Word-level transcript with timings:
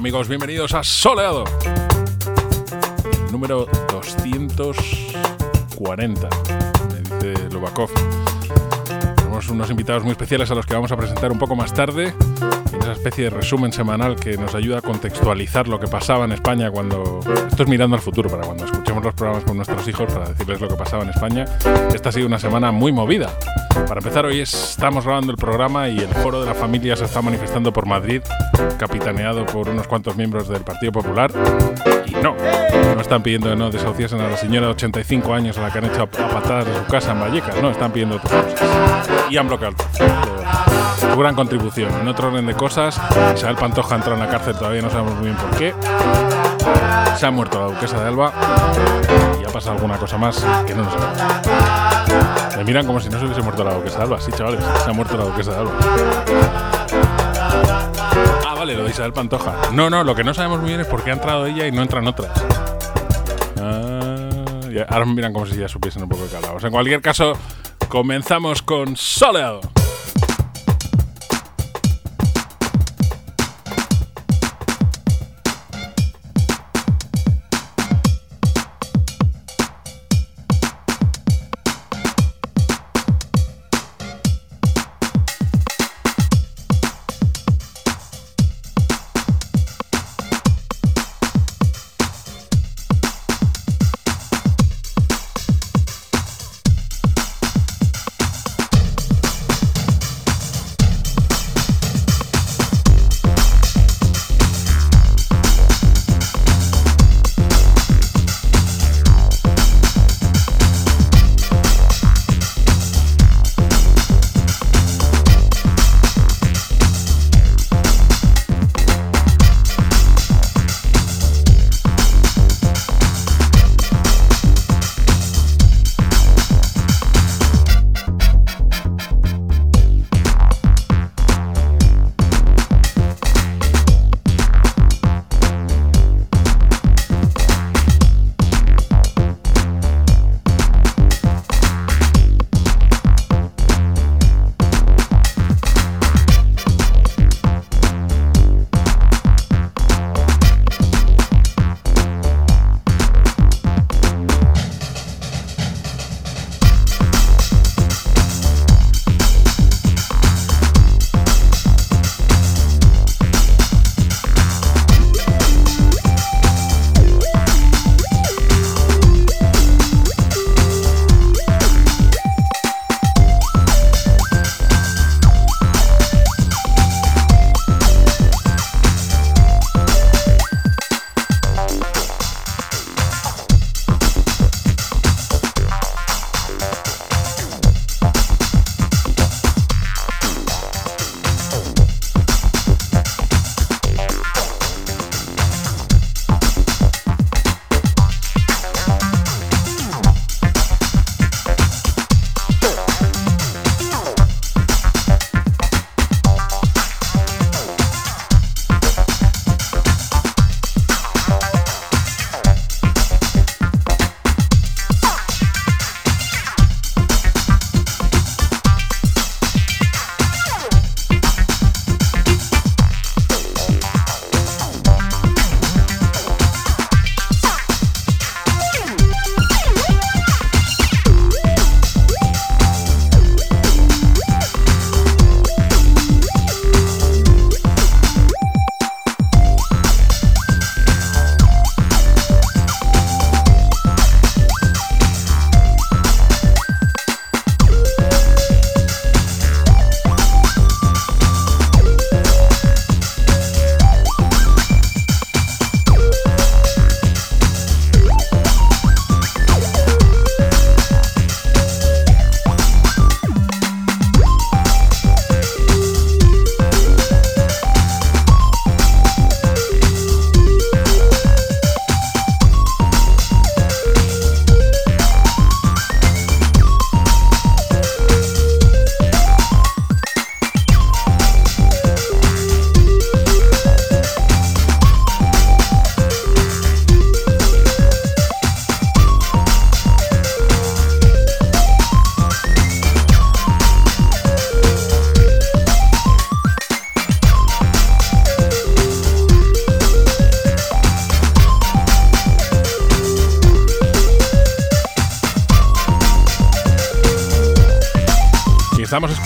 amigos? 0.00 0.28
Bienvenidos 0.28 0.72
a 0.72 0.82
Soleado. 0.82 1.44
Número 3.30 3.66
240, 3.92 6.28
me 6.88 7.00
dice 7.00 7.34
Lubakov. 7.50 7.90
Tenemos 9.16 9.50
unos 9.50 9.70
invitados 9.70 10.02
muy 10.02 10.12
especiales 10.12 10.50
a 10.50 10.54
los 10.54 10.64
que 10.64 10.72
vamos 10.72 10.90
a 10.90 10.96
presentar 10.96 11.30
un 11.30 11.38
poco 11.38 11.54
más 11.54 11.74
tarde. 11.74 12.14
En 12.72 12.80
esa 12.80 12.92
especie 12.92 13.24
de 13.24 13.30
resumen 13.30 13.74
semanal 13.74 14.16
que 14.16 14.38
nos 14.38 14.54
ayuda 14.54 14.78
a 14.78 14.80
contextualizar 14.80 15.68
lo 15.68 15.78
que 15.78 15.86
pasaba 15.86 16.24
en 16.24 16.32
España 16.32 16.70
cuando. 16.70 17.20
Esto 17.50 17.64
es 17.64 17.68
mirando 17.68 17.94
al 17.94 18.00
futuro, 18.00 18.30
para 18.30 18.46
cuando 18.46 18.64
escuchemos 19.00 19.04
los 19.04 19.14
programas 19.14 19.44
con 19.44 19.56
nuestros 19.56 19.88
hijos, 19.88 20.12
para 20.12 20.28
decirles 20.28 20.60
lo 20.60 20.68
que 20.68 20.74
pasaba 20.74 21.02
en 21.02 21.10
España. 21.10 21.44
Esta 21.92 22.08
ha 22.10 22.12
sido 22.12 22.26
una 22.26 22.38
semana 22.38 22.70
muy 22.70 22.92
movida. 22.92 23.30
Para 23.86 24.00
empezar, 24.00 24.26
hoy 24.26 24.40
estamos 24.40 25.04
grabando 25.04 25.32
el 25.32 25.38
programa 25.38 25.88
y 25.88 25.98
el 25.98 26.08
Foro 26.08 26.40
de 26.40 26.46
la 26.46 26.54
Familia 26.54 26.96
se 26.96 27.04
está 27.04 27.22
manifestando 27.22 27.72
por 27.72 27.86
Madrid, 27.86 28.22
capitaneado 28.78 29.46
por 29.46 29.68
unos 29.68 29.86
cuantos 29.86 30.16
miembros 30.16 30.48
del 30.48 30.62
Partido 30.62 30.92
Popular. 30.92 31.30
Y 32.06 32.12
no, 32.12 32.34
no 32.94 33.00
están 33.00 33.22
pidiendo 33.22 33.50
que 33.50 33.56
no 33.56 33.70
desahuciesen 33.70 34.20
a 34.20 34.28
la 34.28 34.36
señora 34.36 34.66
de 34.66 34.72
85 34.72 35.32
años 35.32 35.58
a 35.58 35.62
la 35.62 35.72
que 35.72 35.78
han 35.78 35.84
hecho 35.86 36.02
a 36.02 36.06
patadas 36.06 36.66
de 36.66 36.74
su 36.74 36.84
casa 36.86 37.12
en 37.12 37.20
Vallecas, 37.20 37.62
no, 37.62 37.70
están 37.70 37.92
pidiendo 37.92 38.16
otras 38.16 38.32
cosas. 38.32 39.10
Y 39.30 39.36
han 39.36 39.48
bloqueado 39.48 39.76
su 41.00 41.18
gran 41.18 41.34
contribución. 41.34 41.92
En 42.00 42.08
otro 42.08 42.28
orden 42.28 42.46
de 42.46 42.54
cosas, 42.54 43.00
Isabel 43.34 43.56
Pantoja 43.56 43.96
entró 43.96 44.14
en 44.14 44.20
la 44.20 44.28
cárcel, 44.28 44.54
todavía 44.54 44.82
no 44.82 44.90
sabemos 44.90 45.14
muy 45.14 45.26
bien 45.26 45.36
por 45.36 45.56
qué. 45.56 45.74
Se 47.16 47.26
ha 47.26 47.30
muerto 47.30 47.58
la 47.60 47.66
duquesa 47.74 48.00
de 48.00 48.08
Alba 48.08 48.32
y 49.40 49.44
ha 49.44 49.52
pasado 49.52 49.72
alguna 49.76 49.98
cosa 49.98 50.16
más 50.16 50.44
que 50.66 50.74
no 50.74 50.84
nos 50.84 50.92
sabemos. 50.92 52.56
Me 52.56 52.64
miran 52.64 52.86
como 52.86 53.00
si 53.00 53.08
no 53.08 53.18
se 53.18 53.24
hubiese 53.24 53.42
muerto 53.42 53.64
la 53.64 53.74
duquesa 53.74 53.98
de 53.98 54.04
Alba. 54.04 54.20
Sí, 54.20 54.32
chavales, 54.32 54.64
se 54.84 54.90
ha 54.90 54.92
muerto 54.92 55.16
la 55.16 55.24
duquesa 55.24 55.52
de 55.52 55.58
Alba. 55.58 55.72
Ah, 58.46 58.54
vale, 58.56 58.74
lo 58.76 58.84
de 58.84 58.90
Isabel 58.90 59.12
Pantoja. 59.12 59.54
No, 59.72 59.90
no, 59.90 60.04
lo 60.04 60.14
que 60.14 60.24
no 60.24 60.34
sabemos 60.34 60.60
muy 60.60 60.68
bien 60.68 60.80
es 60.80 60.86
por 60.86 61.02
qué 61.02 61.10
ha 61.10 61.14
entrado 61.14 61.46
ella 61.46 61.66
y 61.66 61.72
no 61.72 61.82
entran 61.82 62.06
otras. 62.06 62.30
Ah, 63.60 64.16
ahora 64.88 65.04
me 65.04 65.14
miran 65.14 65.32
como 65.32 65.46
si 65.46 65.56
ya 65.56 65.68
supiesen 65.68 66.02
un 66.02 66.08
poco 66.08 66.26
de 66.26 66.36
hablamos. 66.36 66.62
En 66.64 66.70
cualquier 66.70 67.00
caso, 67.00 67.32
comenzamos 67.88 68.62
con 68.62 68.96
Soleado. 68.96 69.60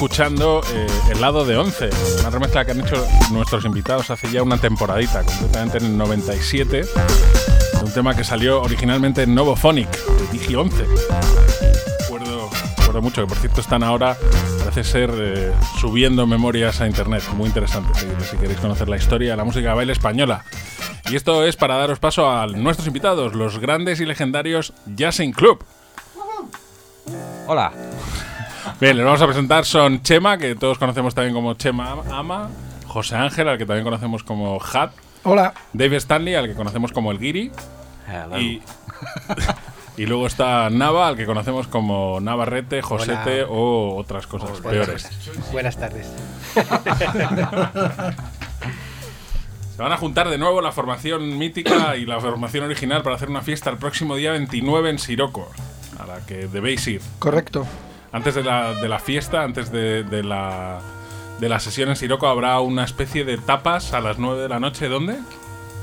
Escuchando 0.04 0.60
eh, 0.74 0.86
El 1.12 1.20
lado 1.22 1.46
de 1.46 1.56
11, 1.56 1.88
una 2.20 2.28
remezcla 2.28 2.62
que 2.66 2.72
han 2.72 2.80
hecho 2.80 3.06
nuestros 3.32 3.64
invitados 3.64 4.10
hace 4.10 4.30
ya 4.30 4.42
una 4.42 4.58
temporadita, 4.58 5.22
concretamente 5.22 5.78
en 5.78 5.84
el 5.86 5.96
97, 5.96 6.84
un 7.82 7.90
tema 7.90 8.14
que 8.14 8.22
salió 8.22 8.60
originalmente 8.60 9.22
en 9.22 9.34
Novophonic, 9.34 9.88
de 9.88 10.26
Digi 10.30 10.56
11. 10.56 10.84
Recuerdo, 12.10 13.00
mucho, 13.00 13.22
que 13.22 13.28
por 13.28 13.38
cierto 13.38 13.62
están 13.62 13.82
ahora, 13.82 14.14
parece 14.58 14.84
ser, 14.84 15.10
eh, 15.16 15.52
subiendo 15.80 16.26
memorias 16.26 16.82
a 16.82 16.86
internet, 16.86 17.22
muy 17.34 17.46
interesante, 17.46 17.98
si, 17.98 18.36
queréis 18.36 18.60
conocer 18.60 18.90
la 18.90 18.98
historia 18.98 19.30
de 19.30 19.36
la 19.38 19.44
música 19.44 19.70
de 19.70 19.74
baile 19.74 19.94
española. 19.94 20.44
Y 21.08 21.16
esto 21.16 21.46
es 21.46 21.56
para 21.56 21.76
daros 21.76 21.98
paso 21.98 22.30
a 22.30 22.46
nuestros 22.46 22.86
invitados, 22.86 23.32
los 23.32 23.58
grandes 23.58 24.00
y 24.00 24.04
legendarios 24.04 24.74
Jazzing 24.84 25.32
Club. 25.32 25.64
Hola. 27.46 27.72
Bien, 28.80 28.96
les 28.96 29.04
vamos 29.04 29.22
a 29.22 29.26
presentar 29.26 29.64
son 29.64 30.02
Chema, 30.02 30.36
que 30.36 30.54
todos 30.56 30.78
conocemos 30.78 31.14
también 31.14 31.32
como 31.34 31.54
Chema 31.54 31.96
Ama, 32.12 32.50
José 32.86 33.14
Ángel, 33.16 33.48
al 33.48 33.56
que 33.58 33.66
también 33.66 33.84
conocemos 33.84 34.22
como 34.24 34.58
Hat, 34.60 34.90
Hola. 35.22 35.54
Dave 35.72 35.96
Stanley, 35.96 36.34
al 36.34 36.48
que 36.48 36.54
conocemos 36.54 36.92
como 36.92 37.10
el 37.12 37.18
Giri, 37.18 37.50
Hello. 38.08 38.38
y, 38.38 38.60
y 39.96 40.06
luego 40.06 40.26
está 40.26 40.68
Nava, 40.70 41.08
al 41.08 41.16
que 41.16 41.24
conocemos 41.24 41.66
como 41.68 42.20
Navarrete, 42.20 42.82
Josete 42.82 43.44
Hola. 43.44 43.52
o 43.52 43.96
otras 43.96 44.26
cosas 44.26 44.60
peores. 44.60 45.08
Buenas 45.52 45.76
tardes. 45.78 46.08
Se 49.76 49.82
van 49.82 49.90
a 49.92 49.96
juntar 49.96 50.28
de 50.28 50.38
nuevo 50.38 50.60
la 50.60 50.70
formación 50.70 51.36
mítica 51.36 51.96
y 51.96 52.06
la 52.06 52.20
formación 52.20 52.64
original 52.64 53.02
para 53.02 53.16
hacer 53.16 53.28
una 53.28 53.40
fiesta 53.40 53.70
el 53.70 53.76
próximo 53.78 54.14
día 54.14 54.30
29 54.32 54.90
en 54.90 54.98
Siroco, 55.00 55.50
a 55.98 56.06
la 56.06 56.20
que 56.26 56.46
debéis 56.46 56.86
ir. 56.86 57.00
Correcto. 57.18 57.66
Antes 58.14 58.36
de 58.36 58.44
la, 58.44 58.74
de 58.74 58.88
la 58.88 59.00
fiesta, 59.00 59.42
antes 59.42 59.72
de, 59.72 60.04
de 60.04 60.22
la, 60.22 60.78
de 61.40 61.48
la 61.48 61.58
sesión 61.58 61.88
en 61.88 61.96
Siroco, 61.96 62.28
habrá 62.28 62.60
una 62.60 62.84
especie 62.84 63.24
de 63.24 63.38
tapas 63.38 63.92
a 63.92 64.00
las 64.00 64.20
9 64.20 64.40
de 64.40 64.48
la 64.48 64.60
noche. 64.60 64.86
¿Dónde? 64.86 65.16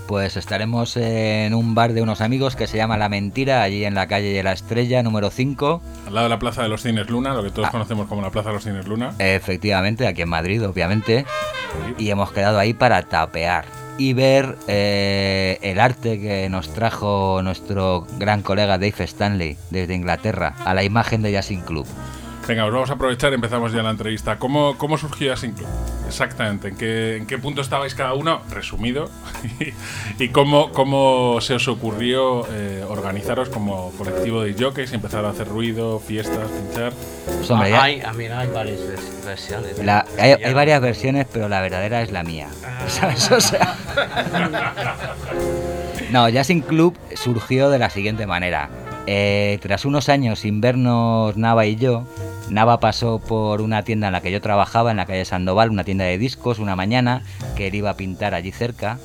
Pues 0.07 0.37
estaremos 0.37 0.95
en 0.95 1.53
un 1.53 1.75
bar 1.75 1.91
de 1.91 2.01
unos 2.01 2.21
amigos 2.21 2.55
que 2.55 2.67
se 2.67 2.77
llama 2.77 2.97
La 2.97 3.09
Mentira, 3.09 3.63
allí 3.63 3.83
en 3.83 3.95
la 3.95 4.07
calle 4.07 4.31
de 4.31 4.43
la 4.43 4.53
Estrella, 4.53 5.03
número 5.03 5.29
5. 5.29 5.81
Al 6.07 6.13
lado 6.13 6.27
de 6.27 6.29
la 6.29 6.39
Plaza 6.39 6.63
de 6.63 6.69
los 6.69 6.83
Cines 6.83 7.09
Luna, 7.09 7.33
lo 7.33 7.43
que 7.43 7.49
todos 7.49 7.69
conocemos 7.69 8.07
como 8.07 8.21
la 8.21 8.29
Plaza 8.29 8.47
de 8.47 8.55
los 8.55 8.63
Cines 8.63 8.87
Luna. 8.87 9.13
Efectivamente, 9.19 10.07
aquí 10.07 10.21
en 10.21 10.29
Madrid, 10.29 10.65
obviamente. 10.65 11.25
Y 11.97 12.11
hemos 12.11 12.31
quedado 12.31 12.59
ahí 12.59 12.73
para 12.73 13.01
tapear 13.03 13.65
y 13.97 14.13
ver 14.13 14.57
eh, 14.69 15.59
el 15.61 15.81
arte 15.81 16.17
que 16.19 16.47
nos 16.49 16.73
trajo 16.73 17.41
nuestro 17.43 18.07
gran 18.17 18.41
colega 18.41 18.77
Dave 18.77 18.93
Stanley 18.99 19.57
desde 19.69 19.95
Inglaterra 19.95 20.55
a 20.63 20.73
la 20.73 20.85
imagen 20.85 21.21
de 21.23 21.33
Jazzing 21.33 21.61
Club. 21.61 21.85
Venga, 22.47 22.65
os 22.65 22.73
vamos 22.73 22.89
a 22.89 22.93
aprovechar 22.93 23.31
y 23.31 23.35
empezamos 23.35 23.71
ya 23.71 23.81
la 23.81 23.91
entrevista. 23.91 24.37
¿Cómo, 24.37 24.77
cómo 24.77 24.97
surgió 24.97 25.27
Jazzing 25.33 25.53
Club? 25.53 25.67
Exactamente, 26.07 26.67
¿en 26.69 26.75
qué, 26.75 27.15
en 27.17 27.25
qué 27.25 27.37
punto 27.37 27.61
estabais 27.61 27.95
cada 27.95 28.13
uno? 28.13 28.41
Resumido. 28.49 29.09
y 30.19 30.29
cómo, 30.29 30.71
cómo 30.73 31.39
se 31.39 31.53
os 31.53 31.67
ocurrió 31.69 32.45
eh, 32.51 32.83
organizaros 32.89 33.47
como 33.49 33.91
colectivo 33.97 34.43
de 34.43 34.53
jockeys 34.61 34.91
y 34.91 34.95
empezar 34.95 35.23
a 35.23 35.29
hacer 35.29 35.47
ruido, 35.47 35.99
fiestas, 35.99 36.49
pinchar. 36.49 36.91
Pues, 37.25 37.49
hombre, 37.51 37.69
ya- 37.69 37.83
hay, 37.83 38.01
a 38.01 38.11
mí 38.11 38.25
hay 38.25 38.47
varias 38.49 38.79
vers- 38.81 39.25
versiones. 39.25 39.77
la- 39.85 40.05
hay, 40.19 40.31
hay 40.43 40.53
varias 40.53 40.81
versiones, 40.81 41.27
pero 41.31 41.47
la 41.47 41.61
verdadera 41.61 42.01
es 42.01 42.11
la 42.11 42.23
mía. 42.23 42.49
¿Sabes? 42.87 43.31
O 43.31 43.39
sea, 43.39 43.77
No, 46.11 46.27
Jazzing 46.27 46.61
Club 46.61 46.97
surgió 47.15 47.69
de 47.69 47.79
la 47.79 47.89
siguiente 47.89 48.27
manera. 48.27 48.69
Eh, 49.07 49.57
tras 49.61 49.85
unos 49.85 50.09
años 50.09 50.39
sin 50.39 50.61
vernos 50.61 51.35
Nava 51.35 51.65
y 51.65 51.75
yo, 51.75 52.05
Nava 52.49 52.79
pasó 52.79 53.19
por 53.19 53.61
una 53.61 53.83
tienda 53.83 54.07
en 54.07 54.13
la 54.13 54.21
que 54.21 54.31
yo 54.31 54.41
trabajaba, 54.41 54.91
en 54.91 54.97
la 54.97 55.05
calle 55.05 55.25
Sandoval, 55.25 55.69
una 55.69 55.83
tienda 55.83 56.05
de 56.05 56.17
discos, 56.17 56.59
una 56.59 56.75
mañana, 56.75 57.23
que 57.55 57.67
él 57.67 57.75
iba 57.75 57.89
a 57.89 57.95
pintar 57.97 58.33
allí 58.33 58.51
cerca, 58.51 58.99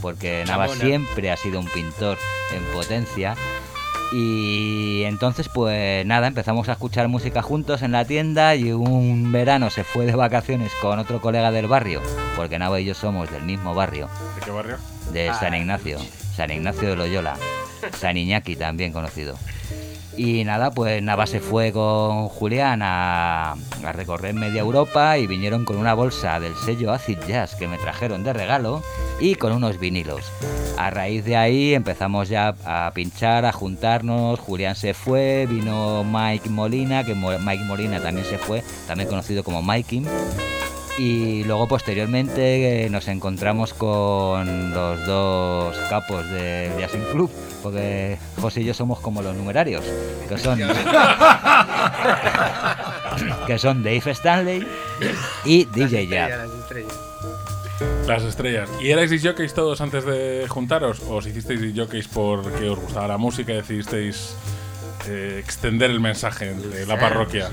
porque 0.00 0.44
Nava 0.46 0.68
siempre 0.68 1.30
ha 1.30 1.36
sido 1.36 1.60
un 1.60 1.66
pintor 1.66 2.16
en 2.54 2.62
potencia. 2.74 3.34
Y 4.14 5.04
entonces, 5.04 5.48
pues 5.48 6.04
nada, 6.04 6.26
empezamos 6.26 6.68
a 6.68 6.72
escuchar 6.72 7.08
música 7.08 7.40
juntos 7.40 7.80
en 7.82 7.92
la 7.92 8.04
tienda 8.04 8.54
y 8.54 8.70
un 8.72 9.32
verano 9.32 9.70
se 9.70 9.84
fue 9.84 10.04
de 10.04 10.14
vacaciones 10.14 10.70
con 10.82 10.98
otro 10.98 11.20
colega 11.22 11.50
del 11.50 11.66
barrio, 11.66 12.02
porque 12.36 12.58
Nava 12.58 12.78
y 12.80 12.84
yo 12.84 12.94
somos 12.94 13.30
del 13.30 13.42
mismo 13.44 13.74
barrio, 13.74 14.08
¿De 14.38 14.44
qué 14.44 14.50
barrio? 14.50 14.76
de 15.12 15.30
Ah, 15.30 15.34
San 15.40 15.54
Ignacio, 15.54 15.98
San 16.36 16.50
Ignacio 16.50 16.90
de 16.90 16.96
Loyola, 16.96 17.36
San 17.98 18.16
Iñaki 18.16 18.56
también 18.56 18.92
conocido. 18.92 19.36
Y 20.16 20.44
nada, 20.44 20.70
pues 20.70 21.02
Nava 21.02 21.26
se 21.26 21.40
fue 21.40 21.72
con 21.72 22.28
Julián 22.28 22.80
a, 22.82 23.54
recorrer 23.94 24.34
media 24.34 24.60
Europa 24.60 25.16
y 25.16 25.26
vinieron 25.26 25.64
con 25.64 25.76
una 25.76 25.94
bolsa 25.94 26.38
del 26.38 26.54
sello 26.54 26.92
Acid 26.92 27.18
Jazz 27.26 27.54
que 27.54 27.66
me 27.66 27.78
trajeron 27.78 28.22
de 28.22 28.32
regalo 28.32 28.82
y 29.20 29.36
con 29.36 29.52
unos 29.52 29.78
vinilos. 29.78 30.30
A 30.76 30.90
raíz 30.90 31.24
de 31.24 31.36
ahí 31.36 31.74
empezamos 31.74 32.28
ya 32.28 32.54
a 32.64 32.92
pinchar, 32.94 33.44
a 33.46 33.52
juntarnos, 33.52 34.38
Julián 34.38 34.76
se 34.76 34.92
fue, 34.94 35.46
vino 35.48 36.04
Mike 36.04 36.50
Molina, 36.50 37.04
que 37.04 37.14
Mike 37.14 37.64
Molina 37.64 38.00
también 38.00 38.26
se 38.26 38.38
fue, 38.38 38.62
también 38.86 39.08
conocido 39.08 39.42
como 39.42 39.62
Mikey. 39.62 40.04
Y 40.98 41.44
luego 41.44 41.68
posteriormente 41.68 42.84
eh, 42.84 42.90
nos 42.90 43.08
encontramos 43.08 43.72
con 43.72 44.74
los 44.74 45.06
dos 45.06 45.74
capos 45.88 46.28
del 46.30 46.78
Jazzing 46.78 47.04
Club, 47.12 47.30
porque 47.62 48.18
José 48.40 48.60
y 48.60 48.64
yo 48.64 48.74
somos 48.74 49.00
como 49.00 49.22
los 49.22 49.34
numerarios, 49.34 49.84
que 50.28 50.36
son 50.36 50.58
que 53.46 53.58
son 53.58 53.82
Dave 53.82 54.02
Stanley 54.06 54.66
y 55.44 55.64
DJ 55.64 56.08
Jab. 56.08 56.28
Las 56.28 56.50
estrellas. 56.50 56.94
Las 58.06 58.22
estrellas. 58.24 58.68
¿Y 58.80 58.90
erais 58.90 59.10
jockeys 59.22 59.54
todos 59.54 59.80
antes 59.80 60.04
de 60.04 60.46
juntaros? 60.48 61.00
¿O 61.08 61.16
os 61.16 61.26
hicisteis 61.26 61.60
jockeys 61.74 62.08
porque 62.08 62.68
os 62.68 62.78
gustaba 62.78 63.08
la 63.08 63.18
música 63.18 63.52
y 63.52 63.56
decidisteis 63.56 64.36
eh, 65.08 65.38
extender 65.42 65.90
el 65.90 66.00
mensaje 66.00 66.54
de 66.54 66.86
la 66.86 66.98
parroquia? 66.98 67.48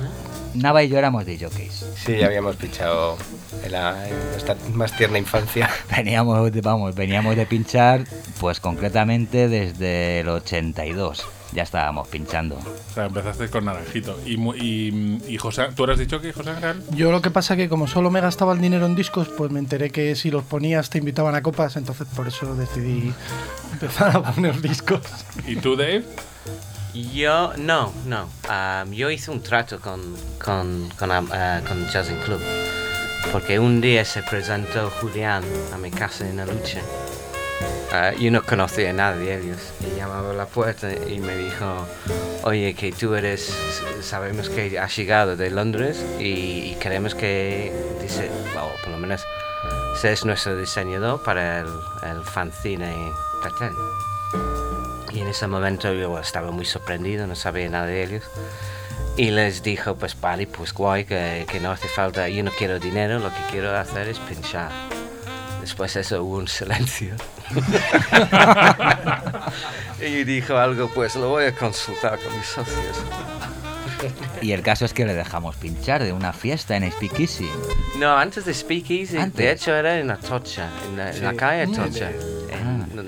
Nava 0.56 0.84
y 0.84 0.90
yo 0.90 0.98
éramos 0.98 1.26
de 1.26 1.38
jockeys. 1.38 1.86
Sí, 1.96 2.18
ya 2.18 2.26
habíamos 2.28 2.56
pinchado 2.56 3.18
en, 3.64 3.72
la, 3.72 4.08
en 4.08 4.16
nuestra 4.32 4.56
más 4.74 4.96
tierna 4.98 5.18
infancia. 5.20 5.70
Veníamos 5.96 6.52
de, 6.52 6.62
vamos, 6.62 6.96
veníamos 6.96 7.36
de 7.36 7.46
pinchar, 7.46 8.04
pues 8.40 8.60
concretamente 8.60 9.48
desde 9.48 10.22
el 10.22 10.30
82. 10.30 11.26
Ya 11.52 11.64
estábamos 11.64 12.08
pinchando. 12.08 12.56
O 12.56 12.94
sea, 12.94 13.06
empezasteis 13.06 13.50
con 13.50 13.66
Naranjito. 13.66 14.20
¿Y, 14.24 14.36
y, 14.64 15.22
y 15.28 15.38
José, 15.38 15.64
tú 15.76 15.84
eras 15.84 15.98
de 15.98 16.08
jockey, 16.08 16.32
José 16.32 16.52
Ángel? 16.52 16.84
Yo 16.92 17.12
lo 17.12 17.24
que 17.24 17.32
pasa 17.32 17.56
que 17.56 17.68
como 17.68 17.88
solo 17.88 18.12
me 18.12 18.22
gastaba 18.22 18.54
el 18.54 18.62
dinero 18.62 18.86
en 18.86 18.96
discos, 18.96 19.30
pues 19.30 19.50
me 19.52 19.58
enteré 19.58 19.90
que 19.90 20.16
si 20.16 20.30
los 20.30 20.44
ponías 20.44 20.92
te 20.92 21.00
invitaban 21.00 21.34
a 21.34 21.42
copas, 21.42 21.76
entonces 21.76 22.08
por 22.16 22.28
eso 22.28 22.56
decidí 22.56 23.12
empezar 23.74 24.16
a 24.16 24.22
poner 24.32 24.62
discos. 24.62 25.02
¿Y 25.48 25.56
tú, 25.56 25.76
Dave? 25.76 26.04
Yo, 26.94 27.54
no, 27.58 27.94
no. 28.06 28.28
Yo 28.92 29.10
hice 29.12 29.32
un 29.32 29.42
trato 29.42 29.80
con, 29.80 30.02
con, 30.44 30.90
con, 30.98 31.12
eh, 31.12 31.62
con 31.68 31.88
Jazzing 31.88 32.20
Club. 32.22 32.42
Porque 33.32 33.60
un 33.60 33.80
día 33.80 34.04
se 34.06 34.24
presentó 34.24 34.90
Julián 35.00 35.44
a 35.74 35.78
mi 35.78 35.92
casa 35.92 36.28
en 36.28 36.40
Aluche. 36.40 36.82
Eh, 37.94 38.16
yo 38.20 38.32
no 38.32 38.44
conocía 38.44 38.90
a 38.90 38.94
nadie 38.94 39.38
de 39.38 39.44
ellos. 39.44 39.60
Y 39.82 39.98
llamaba 39.98 40.32
a 40.32 40.34
la 40.34 40.48
puerta 40.48 40.92
y 40.92 41.20
me 41.20 41.36
dijo, 41.38 41.88
oye, 42.44 42.74
que 42.74 42.92
tú 42.92 43.14
eres, 43.14 43.54
sabemos 44.02 44.50
que 44.50 44.80
has 44.80 44.96
llegado 44.96 45.36
de 45.36 45.52
Londres 45.52 46.04
y, 46.20 46.74
queremos 46.76 47.14
que, 47.14 47.72
dice, 48.02 48.32
o 48.56 48.82
por 48.82 48.92
lo 48.92 48.98
menos, 48.98 49.22
seas 50.02 50.26
nuestro 50.26 50.58
diseñador 50.58 51.22
para 51.22 51.60
el, 51.60 51.68
el 52.04 52.24
fanzine 52.24 52.96
Petén. 53.44 53.74
Y 55.12 55.22
en 55.22 55.28
ese 55.28 55.48
momento 55.48 55.94
yo 55.94 56.20
estaba 56.20 56.52
muy 56.52 56.66
sorprendido, 56.66 57.28
no 57.28 57.36
sabía 57.36 57.70
nada 57.70 57.86
de 57.86 58.04
ellos. 58.04 58.24
Y 59.18 59.32
les 59.32 59.64
dijo, 59.64 59.96
pues 59.96 60.20
vale, 60.20 60.48
pues 60.48 60.74
guay, 60.74 61.06
que, 61.06 61.46
que 61.50 61.60
no 61.60 61.72
hace 61.72 61.88
falta, 61.88 62.30
yo 62.30 62.44
no 62.44 62.52
quiero 62.52 62.80
dinero, 62.80 63.20
lo 63.20 63.30
que 63.30 63.42
quiero 63.52 63.76
hacer 63.78 64.08
es 64.08 64.20
pinchar. 64.20 64.72
Después 65.62 65.94
de 65.94 66.02
eso 66.02 66.24
hubo 66.24 66.38
un 66.38 66.48
silencio. 66.48 67.16
y 70.00 70.24
dijo 70.24 70.58
algo, 70.58 70.90
pues 70.90 71.16
lo 71.16 71.30
voy 71.30 71.46
a 71.46 71.56
consultar 71.56 72.20
con 72.20 72.36
mis 72.38 72.46
socios. 72.46 72.98
Y 74.42 74.54
el 74.54 74.62
caso 74.62 74.86
es 74.86 74.94
que 74.94 75.06
le 75.06 75.14
dejamos 75.14 75.58
pinchar 75.58 76.04
de 76.04 76.14
una 76.14 76.32
fiesta 76.32 76.78
en 76.78 76.90
Speakeasy. 76.90 77.50
No, 77.98 78.18
antes 78.18 78.46
de 78.46 78.54
Speakeasy, 78.54 79.18
Antes. 79.18 79.36
de 79.36 79.52
hecho 79.52 79.76
era 79.76 80.00
en 80.00 80.10
Atocha, 80.10 80.70
en 80.88 80.98
la, 80.98 81.12
en 81.12 81.24
la 81.24 81.34
calle 81.34 81.64
Atocha. 81.64 82.12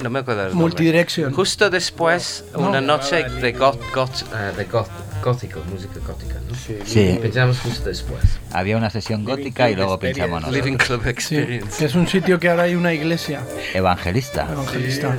No, 0.02 0.10
me 0.10 0.20
acuerdo. 0.20 0.54
Multidirection. 0.56 1.34
Justo 1.34 1.70
después, 1.70 2.44
No. 2.54 2.70
una 2.70 2.82
noche 2.82 3.24
de 3.24 3.52
Got, 3.54 3.80
Got, 3.94 4.12
eh, 4.34 4.54
de 4.58 4.66
Got, 4.66 4.88
gótico, 5.24 5.60
música 5.72 6.00
gótica, 6.06 6.36
¿no? 6.48 6.56
Sí. 6.86 7.20
Pinchamos 7.22 7.60
justo 7.60 7.90
después. 7.90 8.22
Había 8.52 8.78
una 8.78 8.90
sesión 8.90 9.24
gótica 9.24 9.70
y 9.70 9.76
luego 9.76 10.00
pinchamos 10.00 10.42
nosotros. 10.42 10.66
Living 10.66 10.78
Club 10.78 11.02
Sí, 11.04 11.10
Experience. 11.10 11.78
que 11.80 11.86
es 11.86 11.96
un 11.96 12.08
sitio 12.08 12.40
que 12.40 12.50
ahora 12.50 12.64
hay 12.64 12.76
una 12.76 12.94
iglesia 12.94 13.42
Evangelista. 13.74 14.48
evangelista. 14.52 15.18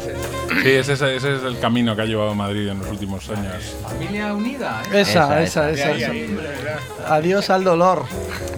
Sí, 0.63 0.71
ese, 0.71 0.93
es- 0.95 1.03
ese 1.03 1.37
es 1.37 1.43
el 1.45 1.59
camino 1.61 1.95
que 1.97 2.03
ha 2.03 2.07
llevado 2.07 2.35
Madrid 2.35 2.69
en 2.69 2.79
los 2.81 2.89
últimos 2.91 3.29
años. 3.31 3.77
Familia 3.83 4.35
unida, 4.35 4.83
¿eh? 4.93 5.01
Esa, 5.01 5.43
Esa, 5.43 5.71
esa, 5.71 5.93
esa. 5.93 6.13
esa. 6.13 7.15
Adiós 7.15 7.51
al 7.51 7.65
dolor. 7.65 8.05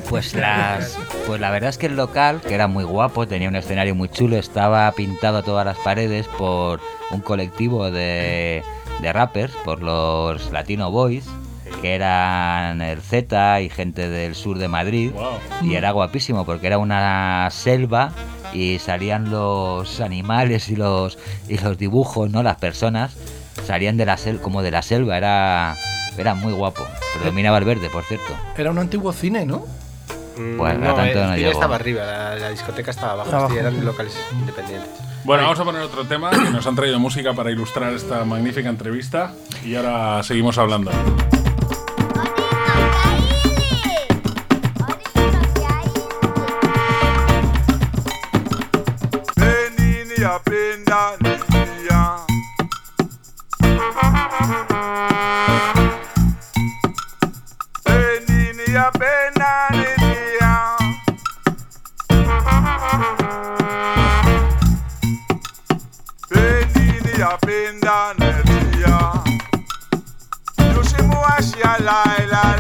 Pues 0.09 0.35
las, 0.35 0.99
pues 1.27 1.41
la 1.41 1.51
verdad 1.51 1.71
es 1.71 1.79
que 1.79 1.87
el 1.87 1.97
local, 1.97 2.41
que 2.47 2.55
era 2.55 2.67
muy 2.69 2.85
guapo, 2.85 3.27
tenía 3.27 3.49
un 3.49 3.57
escenario 3.57 3.95
muy 3.95 4.09
chulo, 4.11 4.37
estaba 4.37 4.91
pintado 4.93 5.39
a 5.39 5.43
todas 5.43 5.65
las 5.65 5.79
paredes 5.79 6.27
por 6.39 6.79
un 7.11 7.21
colectivo 7.23 7.91
de, 7.91 8.63
de 9.01 9.13
rappers, 9.13 9.53
por 9.65 9.83
los 9.83 10.51
Latino 10.51 10.91
Boys, 10.91 11.25
que 11.83 11.95
eran 11.95 12.81
el 12.81 13.01
Z 13.01 13.61
y 13.61 13.69
gente 13.69 14.09
del 14.09 14.35
sur 14.35 14.59
de 14.59 14.69
Madrid. 14.69 15.13
Wow. 15.13 15.39
Y 15.63 15.75
era 15.75 15.91
guapísimo 15.91 16.45
porque 16.47 16.67
era 16.67 16.79
una 16.79 17.49
selva 17.51 18.13
y 18.53 18.79
salían 18.79 19.31
los 19.31 20.01
animales 20.01 20.69
y 20.69 20.77
los, 20.77 21.19
y 21.49 21.59
los 21.59 21.77
dibujos, 21.77 22.31
¿no? 22.31 22.43
Las 22.43 22.57
personas 22.57 23.15
salían 23.67 23.97
de 23.97 24.07
la 24.07 24.17
sel 24.17 24.41
como 24.41 24.63
de 24.63 24.71
la 24.71 24.83
selva, 24.83 25.17
era, 25.17 25.75
era 26.17 26.35
muy 26.35 26.53
guapo. 26.53 26.85
Predominaba 27.19 27.59
el 27.59 27.65
verde, 27.65 27.89
por 27.91 28.05
cierto. 28.05 28.33
Era 28.57 28.71
un 28.71 28.79
antiguo 28.79 29.13
cine, 29.13 29.45
¿no? 29.47 29.65
Mm, 30.37 30.57
Pues, 30.57 30.75
a 30.75 30.79
no, 30.79 30.95
tanto 30.95 31.03
el 31.03 31.15
no 31.15 31.25
cine 31.27 31.39
llegó. 31.39 31.51
estaba 31.53 31.77
arriba, 31.77 32.05
la, 32.05 32.37
la 32.37 32.49
discoteca 32.51 32.91
estaba 32.91 33.13
abajo, 33.13 33.31
Abajo. 33.37 33.53
sí, 33.53 33.59
eran 33.59 33.85
locales 33.85 34.17
independientes. 34.33 34.91
Bueno, 35.25 35.45
vamos 35.45 35.59
a 35.59 35.65
poner 35.65 35.81
otro 35.81 36.05
tema 36.05 36.31
que 36.31 36.51
nos 36.51 36.67
han 36.67 36.77
traído 36.77 37.01
música 37.01 37.33
para 37.33 37.51
ilustrar 37.51 37.95
esta 37.95 38.27
magnífica 38.27 38.69
entrevista 38.69 39.33
y 39.65 39.75
ahora 39.75 40.23
seguimos 40.23 40.59
hablando. 40.59 40.91
Indonesia. 67.85 69.13
Yushimu 70.75 71.19
Ashia 71.37 71.77
Laila. 71.85 72.54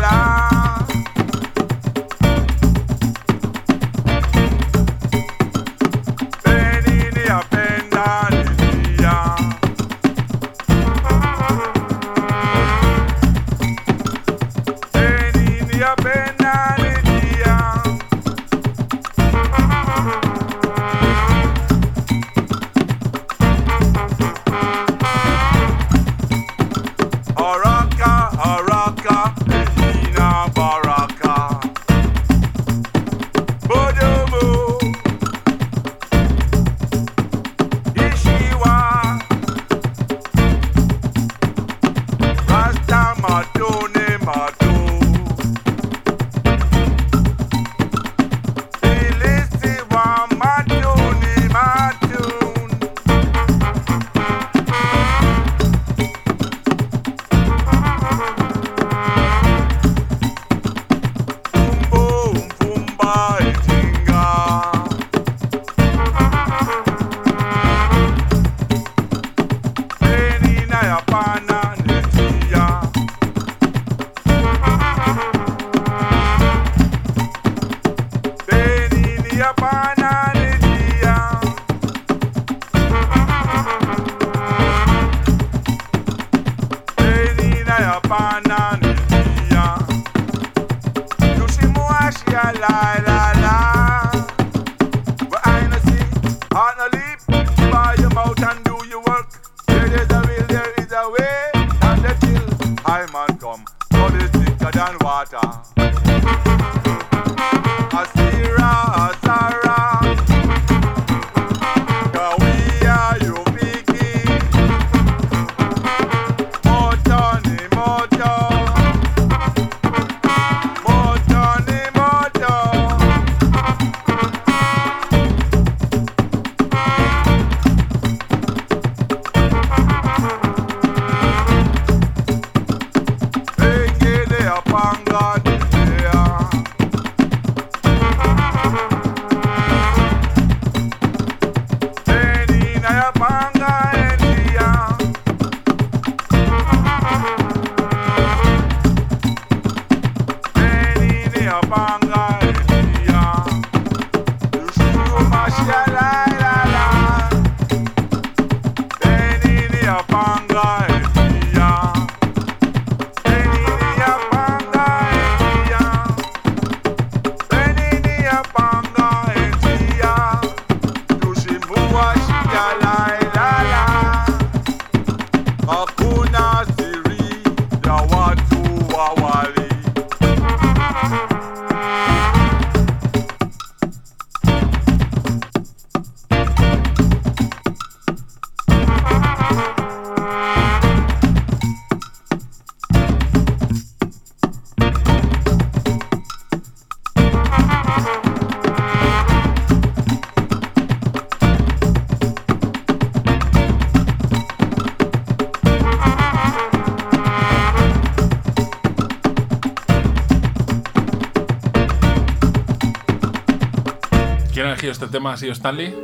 Elegido 214.85 214.93
este 214.93 215.07
tema? 215.07 215.33
¿Ha 215.33 215.37
sido 215.37 215.53
Stanley? 215.53 215.95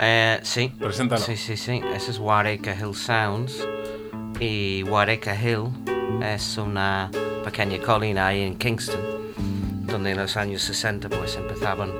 Eh, 0.00 0.40
sí. 0.42 0.72
Preséntalo. 0.78 1.20
Sí, 1.20 1.36
sí, 1.36 1.56
sí. 1.56 1.82
Ese 1.94 2.10
es 2.10 2.18
Waracre 2.18 2.74
Hill 2.74 2.94
Sounds. 2.94 3.64
Y 4.40 4.82
Waracre 4.84 5.36
Hill 5.36 5.68
es 6.22 6.58
una 6.58 7.10
pequeña 7.44 7.78
colina 7.78 8.28
ahí 8.28 8.42
en 8.42 8.56
Kingston, 8.56 9.00
donde 9.86 10.12
en 10.12 10.16
los 10.18 10.36
años 10.36 10.62
60 10.62 11.08
pues 11.08 11.36
empezaban 11.36 11.90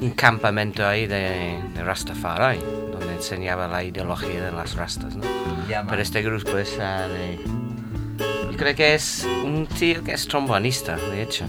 un 0.00 0.10
campamento 0.10 0.86
ahí 0.86 1.06
de, 1.06 1.60
de 1.74 1.82
Rastafari, 1.82 2.58
donde 2.90 3.14
enseñaba 3.14 3.68
la 3.68 3.84
ideología 3.84 4.44
de 4.44 4.52
las 4.52 4.74
rastas, 4.74 5.14
¿no? 5.16 5.24
Llama. 5.68 5.90
Pero 5.90 6.02
este 6.02 6.22
grupo 6.22 6.58
es 6.58 6.78
ah, 6.80 7.08
de... 7.08 7.38
Yo 8.50 8.56
creo 8.56 8.74
que 8.74 8.94
es 8.94 9.26
un 9.44 9.66
tío 9.66 10.02
que 10.02 10.12
es 10.12 10.26
trombonista, 10.26 10.96
de 10.96 11.22
hecho. 11.22 11.44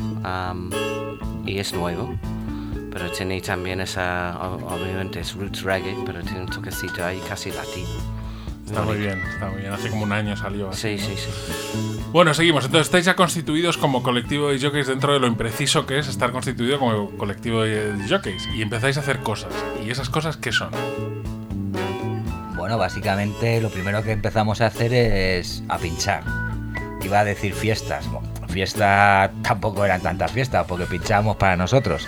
y 1.45 1.59
es 1.59 1.73
nuevo. 1.73 2.15
Tiene 3.15 3.41
también 3.41 3.81
esa... 3.81 4.37
Obviamente 4.39 5.19
es 5.19 5.33
roots 5.35 5.63
reggae, 5.63 5.95
pero 6.05 6.21
tiene 6.21 6.41
un 6.41 6.47
toquecito 6.49 7.05
ahí 7.05 7.21
casi 7.27 7.51
latino. 7.51 7.89
Está 8.65 8.81
muy 8.81 8.97
bien, 8.97 9.19
está 9.19 9.47
muy 9.49 9.61
bien. 9.61 9.73
Hace 9.73 9.89
como 9.89 10.03
un 10.03 10.11
año 10.11 10.35
salió. 10.35 10.69
así. 10.69 10.97
Sí, 10.97 11.05
sí, 11.05 11.15
sí. 11.15 12.01
Bueno, 12.11 12.33
seguimos. 12.33 12.65
Entonces, 12.65 12.87
estáis 12.87 13.05
ya 13.05 13.15
constituidos 13.15 13.77
como 13.77 14.01
colectivo 14.01 14.49
de 14.49 14.59
jockeys 14.59 14.87
dentro 14.87 15.13
de 15.13 15.19
lo 15.19 15.27
impreciso 15.27 15.85
que 15.85 15.99
es 15.99 16.07
estar 16.07 16.31
constituido 16.31 16.79
como 16.79 17.11
colectivo 17.11 17.63
de 17.63 17.93
jockeys. 18.09 18.47
Y 18.55 18.61
empezáis 18.61 18.97
a 18.97 19.01
hacer 19.01 19.19
cosas. 19.19 19.53
¿Y 19.85 19.91
esas 19.91 20.09
cosas 20.09 20.37
qué 20.37 20.51
son? 20.51 20.71
Bueno, 22.55 22.77
básicamente 22.77 23.61
lo 23.61 23.69
primero 23.69 24.01
que 24.01 24.13
empezamos 24.13 24.61
a 24.61 24.67
hacer 24.67 24.93
es 24.93 25.63
a 25.67 25.77
pinchar. 25.77 26.23
Iba 27.03 27.19
a 27.19 27.25
decir 27.25 27.53
fiestas. 27.53 28.09
Bueno, 28.09 28.27
fiestas 28.47 29.31
tampoco 29.41 29.83
eran 29.83 30.01
tantas 30.01 30.31
fiestas 30.31 30.65
porque 30.67 30.85
pinchábamos 30.85 31.35
para 31.35 31.57
nosotros. 31.57 32.07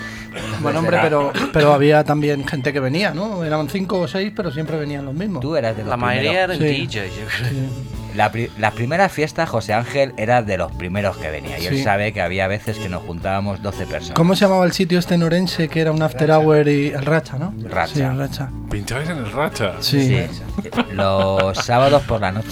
Bueno, 0.61 0.79
hombre, 0.79 0.97
pero, 1.01 1.31
pero 1.53 1.73
había 1.73 2.03
también 2.03 2.45
gente 2.47 2.71
que 2.73 2.79
venía, 2.79 3.11
¿no? 3.13 3.43
Eran 3.43 3.69
cinco 3.69 3.99
o 3.99 4.07
seis, 4.07 4.31
pero 4.35 4.51
siempre 4.51 4.77
venían 4.77 5.05
los 5.05 5.13
mismos. 5.13 5.41
Tú 5.41 5.55
eras 5.55 5.75
de 5.75 5.83
los 5.83 5.89
La 5.89 5.97
mayoría 5.97 6.43
eran 6.43 6.57
Sí. 6.57 6.63
DJs, 6.87 6.93
yo 6.93 7.25
creo. 7.37 7.49
Sí. 7.49 7.69
La 8.15 8.31
pri- 8.31 8.49
las 8.57 8.73
primeras 8.73 9.11
fiestas, 9.11 9.49
José 9.49 9.73
Ángel 9.73 10.13
era 10.15 10.41
de 10.41 10.57
los 10.57 10.71
primeros 10.71 11.17
que 11.17 11.29
venía. 11.29 11.59
Y 11.59 11.65
él 11.67 11.75
Sí. 11.77 11.83
sabe 11.83 12.13
que 12.13 12.21
había 12.21 12.47
veces 12.47 12.77
que 12.77 12.87
nos 12.87 13.03
juntábamos 13.03 13.61
12 13.61 13.85
personas. 13.85 14.15
¿Cómo 14.15 14.35
se 14.37 14.45
llamaba 14.45 14.63
el 14.65 14.71
sitio 14.71 14.99
este 14.99 15.15
en 15.15 15.23
Orense 15.23 15.67
que 15.67 15.81
era 15.81 15.91
un 15.91 16.01
after 16.01 16.31
hour 16.31 16.65
y 16.69 16.87
el 16.91 17.05
Racha, 17.05 17.37
¿no? 17.37 17.53
Racha. 17.69 17.93
Sí, 17.93 17.99
el 18.01 18.17
Racha. 18.17 18.49
¿Pincháis 18.71 19.09
en 19.09 19.17
el 19.17 19.31
racha? 19.33 19.73
Sí. 19.81 19.99
Sí, 20.07 20.69
los 20.93 21.57
sábados 21.57 22.03
por 22.03 22.21
la 22.21 22.31
noche, 22.31 22.47